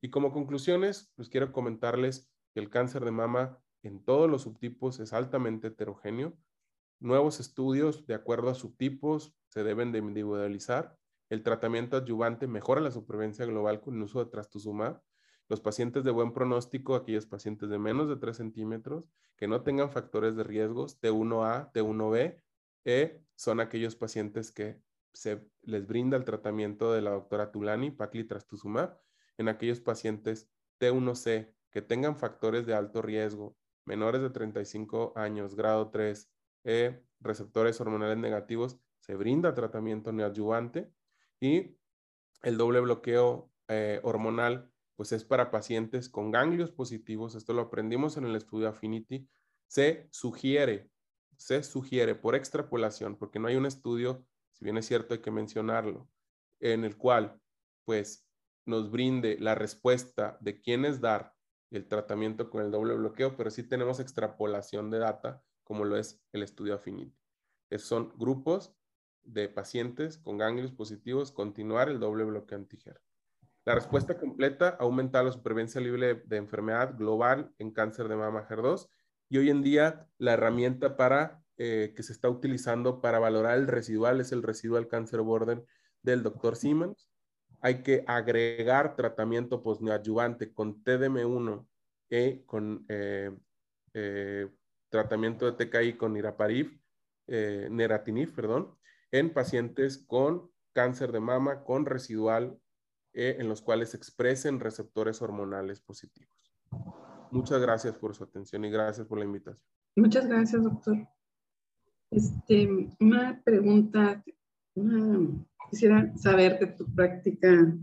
Y 0.00 0.10
como 0.10 0.32
conclusiones, 0.32 1.12
pues 1.16 1.28
quiero 1.28 1.52
comentarles 1.52 2.30
que 2.54 2.60
el 2.60 2.70
cáncer 2.70 3.04
de 3.04 3.10
mama 3.10 3.58
en 3.82 4.04
todos 4.04 4.30
los 4.30 4.42
subtipos 4.42 5.00
es 5.00 5.12
altamente 5.12 5.68
heterogéneo. 5.68 6.36
Nuevos 7.00 7.40
estudios 7.40 8.06
de 8.06 8.14
acuerdo 8.14 8.50
a 8.50 8.54
subtipos 8.54 9.34
se 9.48 9.64
deben 9.64 9.92
de 9.92 9.98
individualizar. 9.98 10.97
El 11.28 11.42
tratamiento 11.42 11.98
adyuvante 11.98 12.46
mejora 12.46 12.80
la 12.80 12.90
supervivencia 12.90 13.44
global 13.44 13.80
con 13.80 13.96
el 13.96 14.02
uso 14.02 14.24
de 14.24 14.30
trastuzumab. 14.30 15.02
Los 15.48 15.60
pacientes 15.60 16.04
de 16.04 16.10
buen 16.10 16.32
pronóstico, 16.32 16.94
aquellos 16.94 17.26
pacientes 17.26 17.68
de 17.68 17.78
menos 17.78 18.08
de 18.08 18.16
3 18.16 18.36
centímetros, 18.36 19.04
que 19.36 19.46
no 19.46 19.62
tengan 19.62 19.90
factores 19.90 20.36
de 20.36 20.44
riesgos 20.44 21.00
T1A, 21.00 21.70
T1B, 21.72 22.42
e 22.84 23.22
son 23.34 23.60
aquellos 23.60 23.94
pacientes 23.96 24.52
que 24.52 24.80
se 25.12 25.46
les 25.62 25.86
brinda 25.86 26.16
el 26.16 26.24
tratamiento 26.24 26.92
de 26.92 27.02
la 27.02 27.10
doctora 27.10 27.50
Tulani, 27.50 27.90
paclitrastuzumab, 27.90 28.98
en 29.36 29.48
aquellos 29.48 29.80
pacientes 29.80 30.50
T1C 30.80 31.54
que 31.70 31.82
tengan 31.82 32.16
factores 32.16 32.66
de 32.66 32.74
alto 32.74 33.02
riesgo, 33.02 33.56
menores 33.84 34.22
de 34.22 34.30
35 34.30 35.12
años, 35.16 35.54
grado 35.54 35.90
3, 35.90 36.30
e 36.64 37.02
receptores 37.20 37.80
hormonales 37.80 38.18
negativos, 38.18 38.78
se 39.00 39.14
brinda 39.14 39.54
tratamiento 39.54 40.12
neoadyuvante 40.12 40.92
y 41.40 41.76
el 42.42 42.56
doble 42.56 42.80
bloqueo 42.80 43.50
eh, 43.68 44.00
hormonal, 44.02 44.70
pues 44.96 45.12
es 45.12 45.24
para 45.24 45.50
pacientes 45.50 46.08
con 46.08 46.30
ganglios 46.30 46.70
positivos, 46.70 47.34
esto 47.34 47.52
lo 47.52 47.62
aprendimos 47.62 48.16
en 48.16 48.24
el 48.24 48.36
estudio 48.36 48.68
Affinity, 48.68 49.28
se 49.66 50.08
sugiere 50.10 50.90
se 51.38 51.62
sugiere 51.62 52.14
por 52.14 52.34
extrapolación, 52.34 53.16
porque 53.16 53.38
no 53.38 53.48
hay 53.48 53.56
un 53.56 53.64
estudio, 53.64 54.26
si 54.52 54.64
bien 54.64 54.76
es 54.76 54.86
cierto 54.86 55.14
hay 55.14 55.20
que 55.20 55.30
mencionarlo, 55.30 56.10
en 56.60 56.84
el 56.84 56.96
cual 56.96 57.40
pues 57.84 58.28
nos 58.66 58.90
brinde 58.90 59.38
la 59.38 59.54
respuesta 59.54 60.36
de 60.40 60.60
quién 60.60 60.84
es 60.84 61.00
dar 61.00 61.34
el 61.70 61.86
tratamiento 61.86 62.50
con 62.50 62.62
el 62.62 62.70
doble 62.70 62.94
bloqueo, 62.94 63.36
pero 63.36 63.50
sí 63.50 63.62
tenemos 63.62 64.00
extrapolación 64.00 64.90
de 64.90 64.98
data, 64.98 65.42
como 65.62 65.84
lo 65.84 65.96
es 65.96 66.20
el 66.32 66.42
estudio 66.42 66.74
Affinity. 66.74 67.16
Esos 67.70 67.88
son 67.88 68.12
grupos 68.18 68.76
de 69.32 69.48
pacientes 69.48 70.18
con 70.18 70.38
ganglios 70.38 70.72
positivos, 70.72 71.32
continuar 71.32 71.88
el 71.88 72.00
doble 72.00 72.24
bloqueo 72.24 72.58
antiger. 72.58 73.00
La 73.64 73.74
respuesta 73.74 74.18
completa 74.18 74.76
aumenta 74.80 75.22
la 75.22 75.30
supervivencia 75.30 75.80
libre 75.80 76.22
de 76.24 76.36
enfermedad 76.38 76.96
global 76.96 77.52
en 77.58 77.70
cáncer 77.70 78.08
de 78.08 78.16
mama 78.16 78.46
HER2 78.48 78.88
y 79.28 79.38
hoy 79.38 79.50
en 79.50 79.62
día 79.62 80.08
la 80.16 80.32
herramienta 80.32 80.96
para 80.96 81.42
eh, 81.58 81.92
que 81.94 82.02
se 82.02 82.12
está 82.12 82.30
utilizando 82.30 83.00
para 83.00 83.18
valorar 83.18 83.58
el 83.58 83.66
residual 83.66 84.20
es 84.20 84.32
el 84.32 84.42
residual 84.42 84.88
cáncer 84.88 85.20
border 85.20 85.64
del 86.02 86.22
doctor 86.22 86.56
Siemens. 86.56 87.10
Hay 87.60 87.82
que 87.82 88.04
agregar 88.06 88.96
tratamiento 88.96 89.62
posneoadyuvante 89.62 90.54
con 90.54 90.82
TDM1 90.82 91.66
y 92.10 92.44
con 92.44 92.86
eh, 92.88 93.36
eh, 93.92 94.48
tratamiento 94.88 95.50
de 95.50 95.66
TKI 95.66 95.94
con 95.94 96.16
iraparib, 96.16 96.80
neratinib, 97.26 98.34
perdón, 98.34 98.78
en 99.12 99.32
pacientes 99.32 99.98
con 99.98 100.50
cáncer 100.72 101.12
de 101.12 101.20
mama 101.20 101.64
con 101.64 101.86
residual 101.86 102.58
en 103.14 103.48
los 103.48 103.62
cuales 103.62 103.94
expresen 103.94 104.60
receptores 104.60 105.20
hormonales 105.22 105.80
positivos. 105.80 106.38
Muchas 107.30 107.60
gracias 107.60 107.96
por 107.96 108.14
su 108.14 108.24
atención 108.24 108.64
y 108.64 108.70
gracias 108.70 109.06
por 109.06 109.18
la 109.18 109.24
invitación. 109.24 109.66
Muchas 109.96 110.26
gracias, 110.26 110.62
doctor. 110.62 110.96
Este, 112.10 112.88
una 113.00 113.42
pregunta, 113.44 114.22
quisiera 115.70 116.16
saber 116.16 116.58
de 116.58 116.68
tu 116.68 116.86
práctica. 116.94 117.76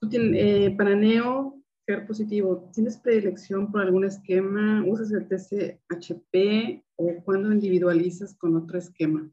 Tú 0.00 0.08
tienes, 0.08 0.42
eh, 0.42 0.74
para 0.76 0.94
Neo, 0.94 1.60
ser 1.84 2.06
positivo, 2.06 2.70
¿tienes 2.72 2.96
predilección 2.96 3.70
por 3.70 3.82
algún 3.82 4.04
esquema? 4.04 4.82
¿Usas 4.86 5.10
el 5.12 5.28
TCHP 5.28 6.84
o 6.96 7.22
cuando 7.24 7.52
individualizas 7.52 8.34
con 8.34 8.56
otro 8.56 8.78
esquema? 8.78 9.28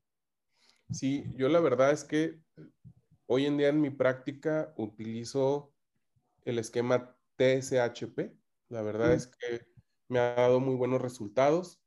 Sí, 0.91 1.25
yo 1.35 1.49
la 1.49 1.59
verdad 1.59 1.91
es 1.91 2.03
que 2.03 2.41
hoy 3.27 3.45
en 3.45 3.57
día 3.57 3.69
en 3.69 3.81
mi 3.81 3.89
práctica 3.89 4.73
utilizo 4.77 5.73
el 6.43 6.59
esquema 6.59 7.17
TSHP 7.37 8.37
la 8.69 8.81
verdad 8.81 9.13
es 9.13 9.27
que 9.27 9.65
me 10.09 10.19
ha 10.19 10.33
dado 10.33 10.61
muy 10.61 10.75
buenos 10.75 11.01
resultados, 11.01 11.81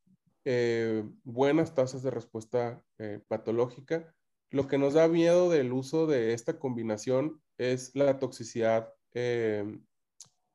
eh, 0.45 1.03
buenas 1.25 1.75
tasas 1.75 2.03
de 2.03 2.11
respuesta 2.11 2.85
eh, 2.99 3.21
patológica. 3.27 4.15
Lo 4.51 4.69
que 4.69 4.77
nos 4.77 4.93
da 4.95 5.09
miedo 5.09 5.49
del 5.51 5.73
uso 5.73 6.07
de 6.07 6.35
esta 6.35 6.59
combinación 6.59 7.43
es 7.57 7.97
la 7.97 8.19
toxicidad, 8.19 8.93
eh, 9.15 9.79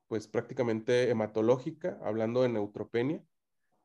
pues 0.07 0.27
prácticamente 0.27 1.09
hematológica, 1.09 1.99
hablando 2.03 2.43
de 2.43 2.49
neutropenia. 2.49 3.23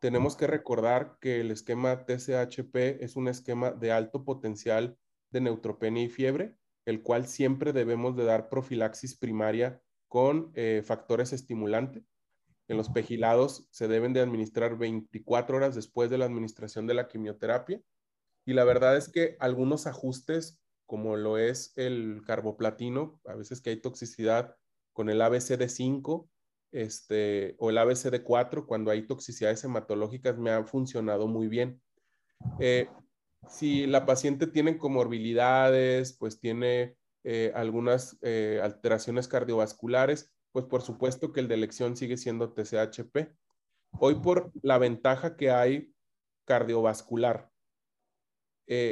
Tenemos 0.00 0.36
que 0.36 0.46
recordar 0.46 1.18
que 1.20 1.40
el 1.40 1.50
esquema 1.50 2.04
TCHP 2.04 3.02
es 3.02 3.16
un 3.16 3.28
esquema 3.28 3.70
de 3.70 3.92
alto 3.92 4.24
potencial 4.24 4.98
de 5.30 5.40
neutropenia 5.40 6.04
y 6.04 6.08
fiebre, 6.08 6.56
el 6.84 7.02
cual 7.02 7.26
siempre 7.26 7.72
debemos 7.72 8.16
de 8.16 8.24
dar 8.24 8.48
profilaxis 8.48 9.16
primaria 9.16 9.82
con 10.08 10.52
factores 10.84 11.32
estimulantes 11.32 12.04
en 12.68 12.76
los 12.76 12.88
pegilados 12.88 13.66
se 13.70 13.88
deben 13.88 14.12
de 14.12 14.20
administrar 14.20 14.78
24 14.78 15.56
horas 15.56 15.74
después 15.74 16.08
de 16.10 16.18
la 16.18 16.24
administración 16.24 16.86
de 16.86 16.94
la 16.94 17.08
quimioterapia. 17.08 17.82
Y 18.46 18.54
la 18.54 18.64
verdad 18.64 18.96
es 18.96 19.08
que 19.08 19.36
algunos 19.38 19.86
ajustes, 19.86 20.60
como 20.86 21.16
lo 21.16 21.38
es 21.38 21.72
el 21.76 22.22
carboplatino, 22.26 23.20
a 23.26 23.34
veces 23.34 23.60
que 23.60 23.70
hay 23.70 23.80
toxicidad 23.80 24.56
con 24.92 25.10
el 25.10 25.20
ABCD5 25.20 26.28
este, 26.74 27.54
o 27.58 27.70
el 27.70 27.78
ABCD4, 27.78 28.66
cuando 28.66 28.90
hay 28.90 29.06
toxicidades 29.06 29.62
hematológicas, 29.62 30.36
me 30.36 30.50
han 30.50 30.66
funcionado 30.66 31.28
muy 31.28 31.46
bien. 31.46 31.80
Eh, 32.58 32.88
si 33.48 33.86
la 33.86 34.04
paciente 34.04 34.48
tiene 34.48 34.76
comorbilidades, 34.76 36.14
pues 36.14 36.40
tiene 36.40 36.96
eh, 37.22 37.52
algunas 37.54 38.18
eh, 38.22 38.60
alteraciones 38.60 39.28
cardiovasculares, 39.28 40.34
pues 40.50 40.64
por 40.64 40.82
supuesto 40.82 41.32
que 41.32 41.40
el 41.40 41.48
de 41.48 41.54
elección 41.54 41.96
sigue 41.96 42.16
siendo 42.16 42.52
TCHP. 42.52 43.32
Hoy 44.00 44.16
por 44.16 44.50
la 44.62 44.78
ventaja 44.78 45.36
que 45.36 45.52
hay 45.52 45.94
cardiovascular, 46.44 47.50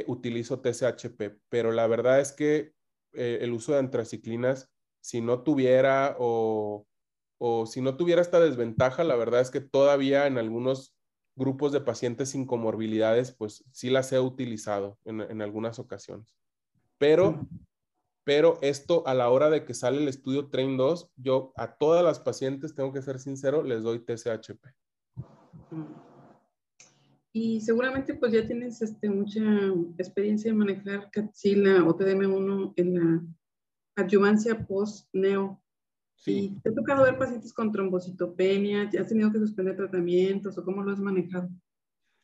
utilizo 0.07 0.61
TCHP, 0.61 1.39
pero 1.49 1.71
la 1.71 1.87
verdad 1.87 2.21
es 2.21 2.31
que 2.31 2.73
el 3.11 3.51
uso 3.51 3.73
de 3.73 3.79
antraciclinas, 3.79 4.71
si 5.01 5.19
no 5.19 5.41
tuviera 5.41 6.15
o, 6.19 6.85
o, 7.45 7.65
si 7.65 7.81
no 7.81 7.97
tuviera 7.97 8.21
esta 8.21 8.39
desventaja, 8.39 9.03
la 9.03 9.17
verdad 9.17 9.41
es 9.41 9.51
que 9.51 9.59
todavía 9.59 10.27
en 10.27 10.37
algunos 10.37 10.95
grupos 11.35 11.73
de 11.73 11.81
pacientes 11.81 12.29
sin 12.29 12.45
comorbilidades, 12.45 13.33
pues 13.33 13.65
sí 13.73 13.89
las 13.89 14.13
he 14.13 14.19
utilizado 14.21 14.97
en, 15.03 15.41
algunas 15.41 15.77
ocasiones. 15.77 16.33
Pero, 16.97 17.45
pero 18.23 18.59
esto 18.61 19.05
a 19.05 19.13
la 19.13 19.29
hora 19.29 19.49
de 19.49 19.65
que 19.65 19.73
sale 19.73 19.97
el 19.97 20.07
estudio 20.07 20.47
Train 20.47 20.77
2, 20.77 21.11
yo 21.17 21.51
a 21.57 21.75
todas 21.75 22.01
las 22.01 22.21
pacientes, 22.21 22.75
tengo 22.75 22.93
que 22.93 23.01
ser 23.01 23.19
sincero, 23.19 23.61
les 23.61 23.83
doy 23.83 23.99
TCHP. 23.99 24.65
Y 27.33 27.59
seguramente 27.59 28.13
pues 28.13 28.31
ya 28.31 28.47
tienes 28.47 28.81
este, 28.81 29.09
mucha 29.09 29.43
experiencia 29.97 30.49
en 30.49 30.59
manejar 30.59 31.11
Capsila 31.11 31.83
o 31.83 31.97
TDM1 31.97 32.73
en 32.77 32.93
la 32.95 33.21
adyuvancia 33.97 34.65
post-neo. 34.65 35.62
Sí. 36.23 36.57
¿Te 36.63 36.69
ha 36.69 36.73
tocado 36.73 37.03
ver 37.03 37.17
pacientes 37.17 37.51
con 37.51 37.69
trombocitopenia? 37.69 38.89
¿Has 38.97 39.09
tenido 39.09 39.29
que 39.29 39.39
suspender 39.39 39.75
tratamientos 39.75 40.57
o 40.57 40.63
cómo 40.63 40.81
lo 40.81 40.93
has 40.93 40.99
manejado? 40.99 41.49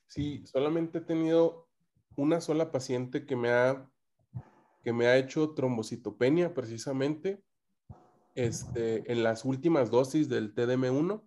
Sí, 0.08 0.41
solamente 0.45 1.00
he 1.00 1.02
tenido 1.02 1.68
una 2.16 2.39
sola 2.39 2.72
paciente 2.72 3.26
que 3.26 3.36
me 3.36 3.50
ha, 3.50 3.91
que 4.84 4.93
me 4.93 5.08
ha 5.08 5.18
hecho 5.18 5.54
trombocitopenia 5.54 6.54
precisamente 6.54 7.43
este, 8.36 9.12
en 9.12 9.22
las 9.22 9.43
últimas 9.43 9.91
dosis 9.91 10.30
del 10.30 10.56
TDM1. 10.56 11.22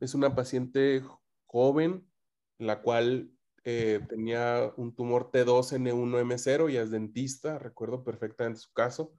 Es 0.00 0.16
una 0.16 0.34
paciente 0.34 1.04
joven, 1.46 2.10
la 2.58 2.82
cual 2.82 3.30
eh, 3.62 4.00
tenía 4.08 4.72
un 4.76 4.96
tumor 4.96 5.30
T2N1M0 5.30 6.72
y 6.72 6.76
es 6.76 6.90
dentista, 6.90 7.60
recuerdo 7.60 8.02
perfectamente 8.02 8.58
su 8.58 8.72
caso. 8.72 9.14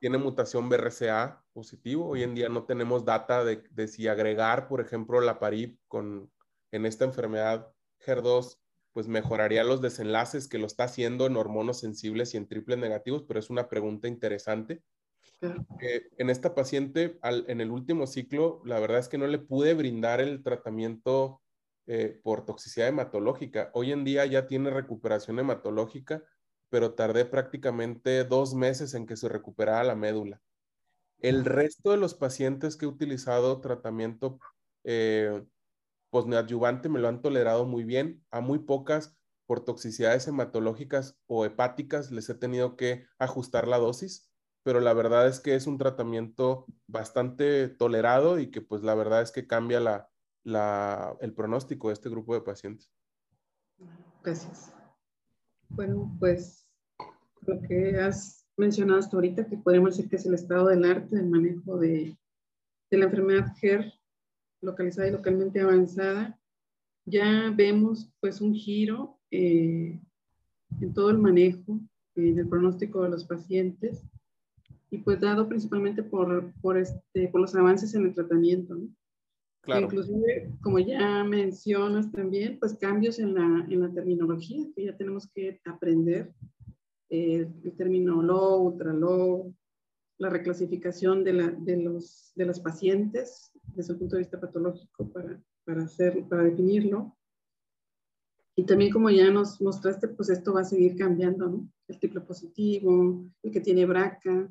Tiene 0.00 0.18
mutación 0.18 0.68
BRCA 0.68 1.44
positivo. 1.52 2.08
Hoy 2.08 2.22
en 2.22 2.34
día 2.34 2.48
no 2.48 2.64
tenemos 2.64 3.04
data 3.04 3.44
de, 3.44 3.88
si 3.88 4.08
agregar, 4.08 4.68
por 4.68 4.80
ejemplo, 4.80 5.20
la 5.20 5.38
PARIP 5.38 5.78
con, 5.88 6.30
en 6.70 6.86
esta 6.86 7.04
enfermedad 7.04 7.72
HER2, 8.04 8.58
pues 8.92 9.08
mejoraría 9.08 9.64
los 9.64 9.80
desenlaces 9.80 10.48
que 10.48 10.58
lo 10.58 10.66
está 10.66 10.84
haciendo 10.84 11.26
en 11.26 11.36
hormonos 11.36 11.80
sensibles 11.80 12.34
y 12.34 12.36
en 12.36 12.48
triples 12.48 12.78
negativos, 12.78 13.24
pero 13.26 13.40
es 13.40 13.50
una 13.50 13.68
pregunta 13.68 14.08
interesante. 14.08 14.82
Eh, 15.80 16.08
en 16.16 16.30
esta 16.30 16.54
paciente, 16.54 17.18
en 17.22 17.60
el 17.60 17.70
último 17.70 18.06
ciclo, 18.06 18.62
la 18.64 18.80
verdad 18.80 18.98
es 18.98 19.08
que 19.08 19.18
no 19.18 19.26
le 19.26 19.38
pude 19.38 19.74
brindar 19.74 20.20
el 20.20 20.42
tratamiento 20.42 21.42
eh, 21.86 22.18
por 22.22 22.44
toxicidad 22.44 22.88
hematológica. 22.88 23.70
Hoy 23.74 23.92
en 23.92 24.04
día 24.04 24.26
ya 24.26 24.46
tiene 24.46 24.70
recuperación 24.70 25.38
hematológica, 25.38 26.24
pero 26.68 26.94
tardé 26.94 27.24
prácticamente 27.24 28.24
dos 28.24 28.54
meses 28.54 28.94
en 28.94 29.06
que 29.06 29.16
se 29.16 29.28
recuperara 29.28 29.84
la 29.84 29.94
médula. 29.94 30.40
El 31.18 31.44
resto 31.44 31.90
de 31.90 31.96
los 31.96 32.14
pacientes 32.14 32.76
que 32.76 32.84
he 32.84 32.88
utilizado 32.88 33.60
tratamiento 33.60 34.38
eh, 34.84 35.44
posneadyuvante 36.10 36.88
me 36.88 37.00
lo 37.00 37.08
han 37.08 37.22
tolerado 37.22 37.66
muy 37.66 37.84
bien. 37.84 38.24
A 38.30 38.40
muy 38.40 38.58
pocas 38.58 39.16
por 39.46 39.64
toxicidades 39.64 40.26
hematológicas 40.28 41.18
o 41.26 41.44
hepáticas 41.44 42.10
les 42.10 42.28
he 42.28 42.34
tenido 42.34 42.76
que 42.76 43.06
ajustar 43.18 43.68
la 43.68 43.78
dosis, 43.78 44.30
pero 44.62 44.80
la 44.80 44.92
verdad 44.92 45.28
es 45.28 45.40
que 45.40 45.54
es 45.54 45.66
un 45.66 45.78
tratamiento 45.78 46.66
bastante 46.86 47.68
tolerado 47.68 48.38
y 48.38 48.50
que 48.50 48.60
pues 48.60 48.82
la 48.82 48.94
verdad 48.94 49.22
es 49.22 49.30
que 49.30 49.46
cambia 49.46 49.80
la, 49.80 51.16
el 51.20 51.32
pronóstico 51.32 51.88
de 51.88 51.94
este 51.94 52.10
grupo 52.10 52.34
de 52.34 52.40
pacientes. 52.40 52.90
Gracias. 54.22 54.75
Bueno, 55.68 56.16
pues 56.18 56.68
lo 57.42 57.60
que 57.62 57.96
has 57.98 58.46
mencionado 58.56 58.98
hasta 58.98 59.16
ahorita, 59.16 59.46
que 59.46 59.56
podemos 59.56 59.96
decir 59.96 60.08
que 60.08 60.16
es 60.16 60.26
el 60.26 60.34
estado 60.34 60.68
del 60.68 60.84
arte 60.84 61.16
del 61.16 61.28
manejo 61.28 61.78
de, 61.78 62.16
de 62.90 62.98
la 62.98 63.04
enfermedad 63.06 63.54
GER 63.60 63.92
localizada 64.62 65.08
y 65.08 65.12
localmente 65.12 65.60
avanzada, 65.60 66.38
ya 67.04 67.52
vemos 67.54 68.10
pues 68.20 68.40
un 68.40 68.54
giro 68.54 69.18
eh, 69.30 70.00
en 70.80 70.94
todo 70.94 71.10
el 71.10 71.18
manejo, 71.18 71.80
en 72.16 72.38
el 72.38 72.48
pronóstico 72.48 73.02
de 73.02 73.10
los 73.10 73.24
pacientes 73.24 74.02
y 74.90 74.98
pues 74.98 75.20
dado 75.20 75.48
principalmente 75.48 76.02
por, 76.02 76.52
por, 76.60 76.78
este, 76.78 77.28
por 77.28 77.40
los 77.40 77.54
avances 77.54 77.94
en 77.94 78.06
el 78.06 78.14
tratamiento. 78.14 78.74
¿no? 78.74 78.88
Inclusive, 79.66 80.52
como 80.62 80.78
ya 80.78 81.24
mencionas 81.24 82.10
también, 82.12 82.58
pues 82.58 82.74
cambios 82.74 83.18
en 83.18 83.34
la, 83.34 83.66
en 83.68 83.80
la 83.80 83.92
terminología, 83.92 84.64
que 84.74 84.84
ya 84.84 84.96
tenemos 84.96 85.28
que 85.34 85.60
aprender 85.64 86.32
eh, 87.10 87.48
el 87.64 87.76
término 87.76 88.22
low, 88.22 88.62
ultra 88.62 88.92
low, 88.92 89.54
la 90.18 90.30
reclasificación 90.30 91.24
de, 91.24 91.32
la, 91.32 91.50
de, 91.50 91.76
los, 91.76 92.32
de 92.34 92.46
las 92.46 92.60
pacientes 92.60 93.52
desde 93.74 93.92
el 93.92 93.98
punto 93.98 94.16
de 94.16 94.22
vista 94.22 94.40
patológico 94.40 95.10
para, 95.12 95.40
para, 95.64 95.84
hacer, 95.84 96.26
para 96.28 96.44
definirlo. 96.44 97.16
Y 98.56 98.64
también 98.64 98.90
como 98.90 99.10
ya 99.10 99.30
nos 99.30 99.60
mostraste, 99.60 100.08
pues 100.08 100.30
esto 100.30 100.54
va 100.54 100.62
a 100.62 100.64
seguir 100.64 100.96
cambiando, 100.96 101.46
¿no? 101.46 101.68
El 101.88 101.98
triple 101.98 102.22
positivo, 102.22 103.26
el 103.42 103.52
que 103.52 103.60
tiene 103.60 103.84
braca. 103.84 104.48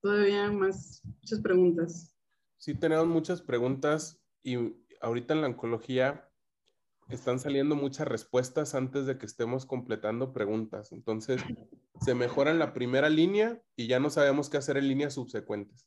Todavía 0.00 0.52
más, 0.52 1.02
muchas 1.04 1.40
preguntas. 1.40 2.15
Sí, 2.58 2.74
tenemos 2.74 3.06
muchas 3.06 3.42
preguntas 3.42 4.20
y 4.42 4.56
ahorita 5.00 5.34
en 5.34 5.42
la 5.42 5.48
oncología 5.48 6.30
están 7.08 7.38
saliendo 7.38 7.76
muchas 7.76 8.08
respuestas 8.08 8.74
antes 8.74 9.06
de 9.06 9.18
que 9.18 9.26
estemos 9.26 9.66
completando 9.66 10.32
preguntas. 10.32 10.90
Entonces, 10.92 11.40
se 12.00 12.14
mejora 12.14 12.50
en 12.50 12.58
la 12.58 12.72
primera 12.72 13.08
línea 13.10 13.62
y 13.76 13.86
ya 13.86 14.00
no 14.00 14.10
sabemos 14.10 14.50
qué 14.50 14.56
hacer 14.56 14.76
en 14.78 14.88
líneas 14.88 15.14
subsecuentes. 15.14 15.86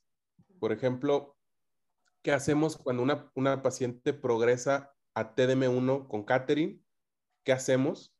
Por 0.58 0.72
ejemplo, 0.72 1.36
¿qué 2.22 2.32
hacemos 2.32 2.76
cuando 2.76 3.02
una, 3.02 3.30
una 3.34 3.62
paciente 3.62 4.12
progresa 4.12 4.94
a 5.14 5.34
TDM1 5.34 6.08
con 6.08 6.24
Catherine? 6.24 6.80
¿Qué 7.44 7.52
hacemos? 7.52 8.14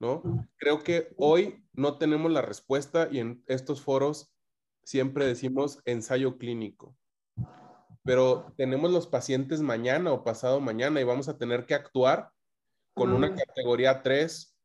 ¿No? 0.00 0.22
Creo 0.56 0.82
que 0.82 1.14
hoy 1.16 1.64
no 1.72 1.96
tenemos 1.96 2.32
la 2.32 2.42
respuesta 2.42 3.08
y 3.10 3.20
en 3.20 3.44
estos 3.46 3.80
foros 3.80 4.34
siempre 4.82 5.24
decimos 5.24 5.80
ensayo 5.84 6.38
clínico 6.38 6.96
pero 8.04 8.52
tenemos 8.56 8.90
los 8.90 9.06
pacientes 9.06 9.60
mañana 9.60 10.12
o 10.12 10.24
pasado 10.24 10.60
mañana 10.60 11.00
y 11.00 11.04
vamos 11.04 11.28
a 11.28 11.38
tener 11.38 11.66
que 11.66 11.74
actuar 11.74 12.30
con 12.94 13.12
una 13.12 13.34
categoría 13.34 14.02
3 14.02 14.56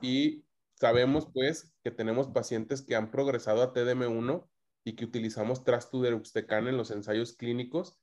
y 0.00 0.44
sabemos 0.74 1.28
pues 1.32 1.74
que 1.82 1.90
tenemos 1.90 2.28
pacientes 2.28 2.82
que 2.82 2.96
han 2.96 3.10
progresado 3.10 3.62
a 3.62 3.72
TDM1 3.72 4.46
y 4.84 4.96
que 4.96 5.04
utilizamos 5.04 5.64
trastuderuxtecan 5.64 6.68
en 6.68 6.76
los 6.76 6.90
ensayos 6.90 7.32
clínicos 7.36 7.98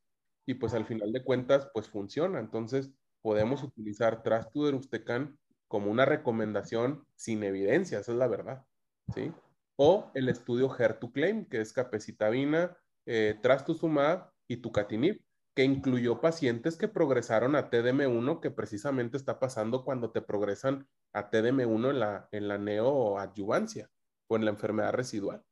y 0.46 0.56
pues 0.56 0.74
al 0.74 0.86
final 0.86 1.12
de 1.12 1.24
cuentas 1.24 1.70
pues 1.74 1.88
funciona. 1.88 2.40
Entonces 2.40 2.92
podemos 3.22 3.64
utilizar 3.64 4.24
trastuderuxtecan 4.24 5.38
como 5.68 5.92
una 5.92 6.06
recomendación 6.06 7.06
sin 7.16 7.44
evidencia, 7.44 8.00
esa 8.00 8.12
es 8.12 8.18
la 8.18 8.28
verdad, 8.28 8.66
¿sí? 9.14 9.32
O 9.78 10.12
el 10.16 10.28
estudio 10.28 10.70
HER2CLAIM, 10.70 11.48
que 11.48 11.62
es 11.62 11.72
capecitabina, 11.72 12.78
eh, 13.06 13.40
trastuzumab 13.42 14.31
y 14.52 14.58
tucatinib, 14.58 15.24
que 15.56 15.64
incluyó 15.64 16.20
pacientes 16.20 16.78
que 16.78 16.90
progresaron 16.90 17.56
a 17.56 17.70
TDM1, 17.70 18.42
que 18.42 18.52
precisamente 18.52 19.16
está 19.16 19.40
pasando 19.40 19.86
cuando 19.86 20.12
te 20.12 20.22
progresan 20.22 20.88
a 21.14 21.30
TDM1 21.30 21.90
en 21.90 22.00
la, 22.00 22.28
en 22.32 22.48
la 22.50 22.58
neoadyuvancia 22.58 23.90
o 24.28 24.36
en 24.36 24.46
la 24.46 24.52
enfermedad 24.52 24.94
residual. 24.94 25.44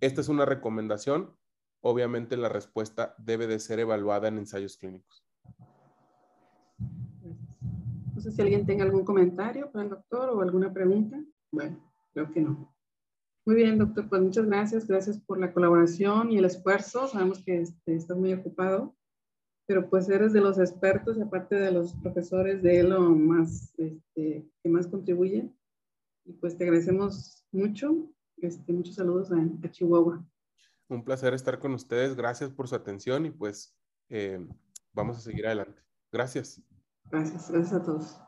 Esta 0.00 0.20
es 0.20 0.28
una 0.28 0.44
recomendación. 0.44 1.36
Obviamente 1.80 2.36
la 2.36 2.48
respuesta 2.48 3.14
debe 3.18 3.46
de 3.46 3.60
ser 3.60 3.78
evaluada 3.78 4.26
en 4.26 4.38
ensayos 4.38 4.76
clínicos. 4.76 5.24
No 8.14 8.20
sé 8.20 8.32
si 8.32 8.42
alguien 8.42 8.66
tenga 8.66 8.84
algún 8.84 9.04
comentario 9.04 9.70
para 9.70 9.84
el 9.84 9.90
doctor 9.90 10.30
o 10.30 10.40
alguna 10.40 10.72
pregunta. 10.72 11.20
Bueno, 11.52 11.78
creo 12.12 12.32
que 12.32 12.40
no. 12.40 12.72
Muy 13.44 13.56
bien, 13.56 13.76
doctor, 13.78 14.08
pues 14.08 14.22
muchas 14.22 14.46
gracias. 14.46 14.86
Gracias 14.86 15.18
por 15.18 15.40
la 15.40 15.52
colaboración 15.52 16.30
y 16.30 16.38
el 16.38 16.44
esfuerzo. 16.44 17.08
Sabemos 17.08 17.42
que 17.44 17.62
este, 17.62 17.96
estás 17.96 18.16
muy 18.16 18.32
ocupado, 18.32 18.94
pero 19.66 19.90
pues 19.90 20.08
eres 20.08 20.32
de 20.32 20.40
los 20.40 20.58
expertos, 20.58 21.20
aparte 21.20 21.56
de 21.56 21.72
los 21.72 21.94
profesores 21.94 22.62
de 22.62 22.84
lo 22.84 23.00
más, 23.10 23.74
este, 23.78 24.48
que 24.62 24.68
más 24.68 24.86
contribuyen. 24.86 25.56
Y 26.24 26.34
pues 26.34 26.56
te 26.56 26.64
agradecemos 26.64 27.44
mucho. 27.50 28.08
Este, 28.36 28.72
muchos 28.72 28.94
saludos 28.94 29.32
a, 29.32 29.70
Chihuahua. 29.70 30.24
Un 30.88 31.04
placer 31.04 31.34
estar 31.34 31.58
con 31.58 31.74
ustedes. 31.74 32.14
Gracias 32.14 32.50
por 32.50 32.68
su 32.68 32.76
atención 32.76 33.26
y 33.26 33.30
pues 33.30 33.74
eh, 34.08 34.46
vamos 34.92 35.16
a 35.16 35.20
seguir 35.20 35.46
adelante. 35.46 35.82
Gracias. 36.12 36.62
Gracias, 37.10 37.50
gracias 37.50 37.72
a 37.72 37.84
todos. 37.84 38.18